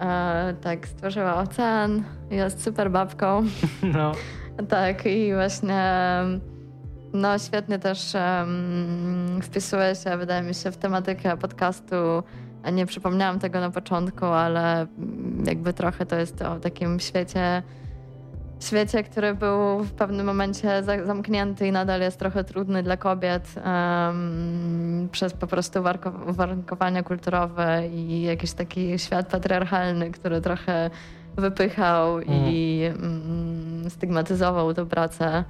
E, 0.00 0.54
tak, 0.60 0.88
stworzyła 0.88 1.36
ocean, 1.36 2.02
jest 2.30 2.64
super 2.64 2.90
babką. 2.90 3.42
No. 3.94 4.12
tak, 4.68 5.06
i 5.06 5.34
właśnie 5.34 5.82
no 7.12 7.38
świetnie 7.38 7.78
też 7.78 8.14
um, 8.14 9.42
wpisuje 9.42 9.94
się, 9.94 10.16
wydaje 10.16 10.42
mi 10.42 10.54
się, 10.54 10.72
w 10.72 10.76
tematykę 10.76 11.36
podcastu. 11.36 11.94
Nie 12.72 12.86
przypomniałam 12.86 13.38
tego 13.38 13.60
na 13.60 13.70
początku, 13.70 14.24
ale 14.24 14.86
jakby 15.46 15.72
trochę 15.72 16.06
to 16.06 16.16
jest 16.16 16.42
o 16.42 16.60
takim 16.60 17.00
świecie 17.00 17.62
świecie, 18.60 19.02
który 19.02 19.34
był 19.34 19.84
w 19.84 19.92
pewnym 19.92 20.26
momencie 20.26 20.82
zamknięty 21.06 21.66
i 21.66 21.72
nadal 21.72 22.00
jest 22.00 22.18
trochę 22.18 22.44
trudny 22.44 22.82
dla 22.82 22.96
kobiet 22.96 23.54
um, 23.56 25.08
przez 25.12 25.32
po 25.32 25.46
prostu 25.46 25.82
uwarunkowania 26.26 27.02
kulturowe 27.02 27.88
i 27.88 28.22
jakiś 28.22 28.52
taki 28.52 28.98
świat 28.98 29.28
patriarchalny, 29.28 30.10
który 30.10 30.40
trochę 30.40 30.90
wypychał 31.36 32.18
mm. 32.18 32.26
i 32.28 32.82
um, 33.02 33.90
stygmatyzował 33.90 34.74
tę 34.74 34.86
pracę. 34.86 35.44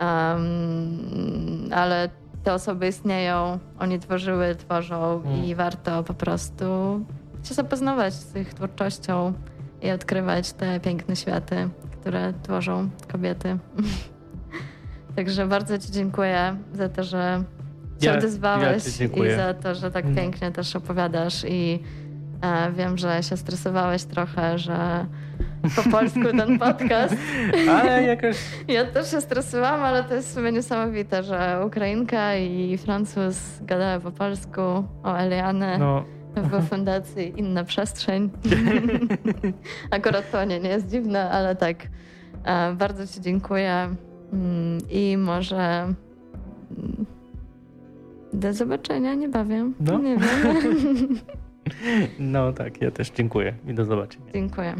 Um, 0.00 1.68
ale 1.72 2.08
te 2.44 2.54
osoby 2.54 2.88
istnieją, 2.88 3.58
oni 3.78 3.98
tworzyły, 3.98 4.54
tworzą 4.54 5.22
mm. 5.24 5.44
i 5.44 5.54
warto 5.54 6.04
po 6.04 6.14
prostu 6.14 6.64
się 7.44 7.54
zapoznawać 7.54 8.14
z 8.14 8.36
ich 8.36 8.54
twórczością 8.54 9.32
i 9.82 9.90
odkrywać 9.90 10.52
te 10.52 10.80
piękne 10.80 11.16
światy 11.16 11.70
które 12.00 12.32
tworzą 12.42 12.90
kobiety. 13.12 13.58
Także 15.16 15.46
bardzo 15.46 15.78
Ci 15.78 15.92
dziękuję 15.92 16.56
za 16.74 16.88
to, 16.88 17.04
że 17.04 17.44
się 18.00 18.06
ja, 18.06 18.18
odezwałeś 18.18 19.00
ja 19.00 19.06
i 19.06 19.36
za 19.36 19.54
to, 19.54 19.74
że 19.74 19.90
tak 19.90 20.04
mm. 20.04 20.16
pięknie 20.16 20.52
też 20.52 20.76
opowiadasz 20.76 21.44
i 21.48 21.82
wiem, 22.76 22.98
że 22.98 23.22
się 23.22 23.36
stresowałeś 23.36 24.04
trochę, 24.04 24.58
że 24.58 25.06
po 25.76 25.90
polsku 25.90 26.20
ten 26.38 26.58
podcast. 26.58 27.16
Ale 27.80 28.02
jakoś... 28.02 28.36
Ja 28.68 28.84
też 28.84 29.10
się 29.10 29.20
stresowałam, 29.20 29.80
ale 29.80 30.04
to 30.04 30.14
jest 30.14 30.28
w 30.28 30.34
sumie 30.34 30.52
niesamowite, 30.52 31.22
że 31.22 31.62
Ukrainka 31.66 32.36
i 32.36 32.78
Francuz 32.78 33.58
gadały 33.62 34.00
po 34.00 34.10
polsku 34.10 34.60
o 35.02 35.16
Eliane. 35.16 35.78
No 35.78 36.04
w 36.36 36.68
fundacji 36.68 37.32
Inna 37.36 37.64
Przestrzeń. 37.64 38.30
Akurat 39.90 40.30
to 40.30 40.44
nie, 40.44 40.60
nie 40.60 40.68
jest 40.68 40.88
dziwne, 40.88 41.30
ale 41.30 41.56
tak. 41.56 41.76
E, 42.44 42.74
bardzo 42.74 43.06
Ci 43.06 43.20
dziękuję 43.20 43.88
mm, 44.32 44.78
i 44.90 45.16
może 45.16 45.94
mm, 46.78 47.06
do 48.32 48.52
zobaczenia 48.52 49.14
niebawem. 49.14 49.74
No. 49.80 49.98
Nie 49.98 50.16
wiem. 50.16 51.18
No 52.18 52.52
tak, 52.52 52.82
ja 52.82 52.90
też 52.90 53.10
dziękuję 53.10 53.54
i 53.68 53.74
do 53.74 53.84
zobaczenia. 53.84 54.26
Dziękuję. 54.34 54.74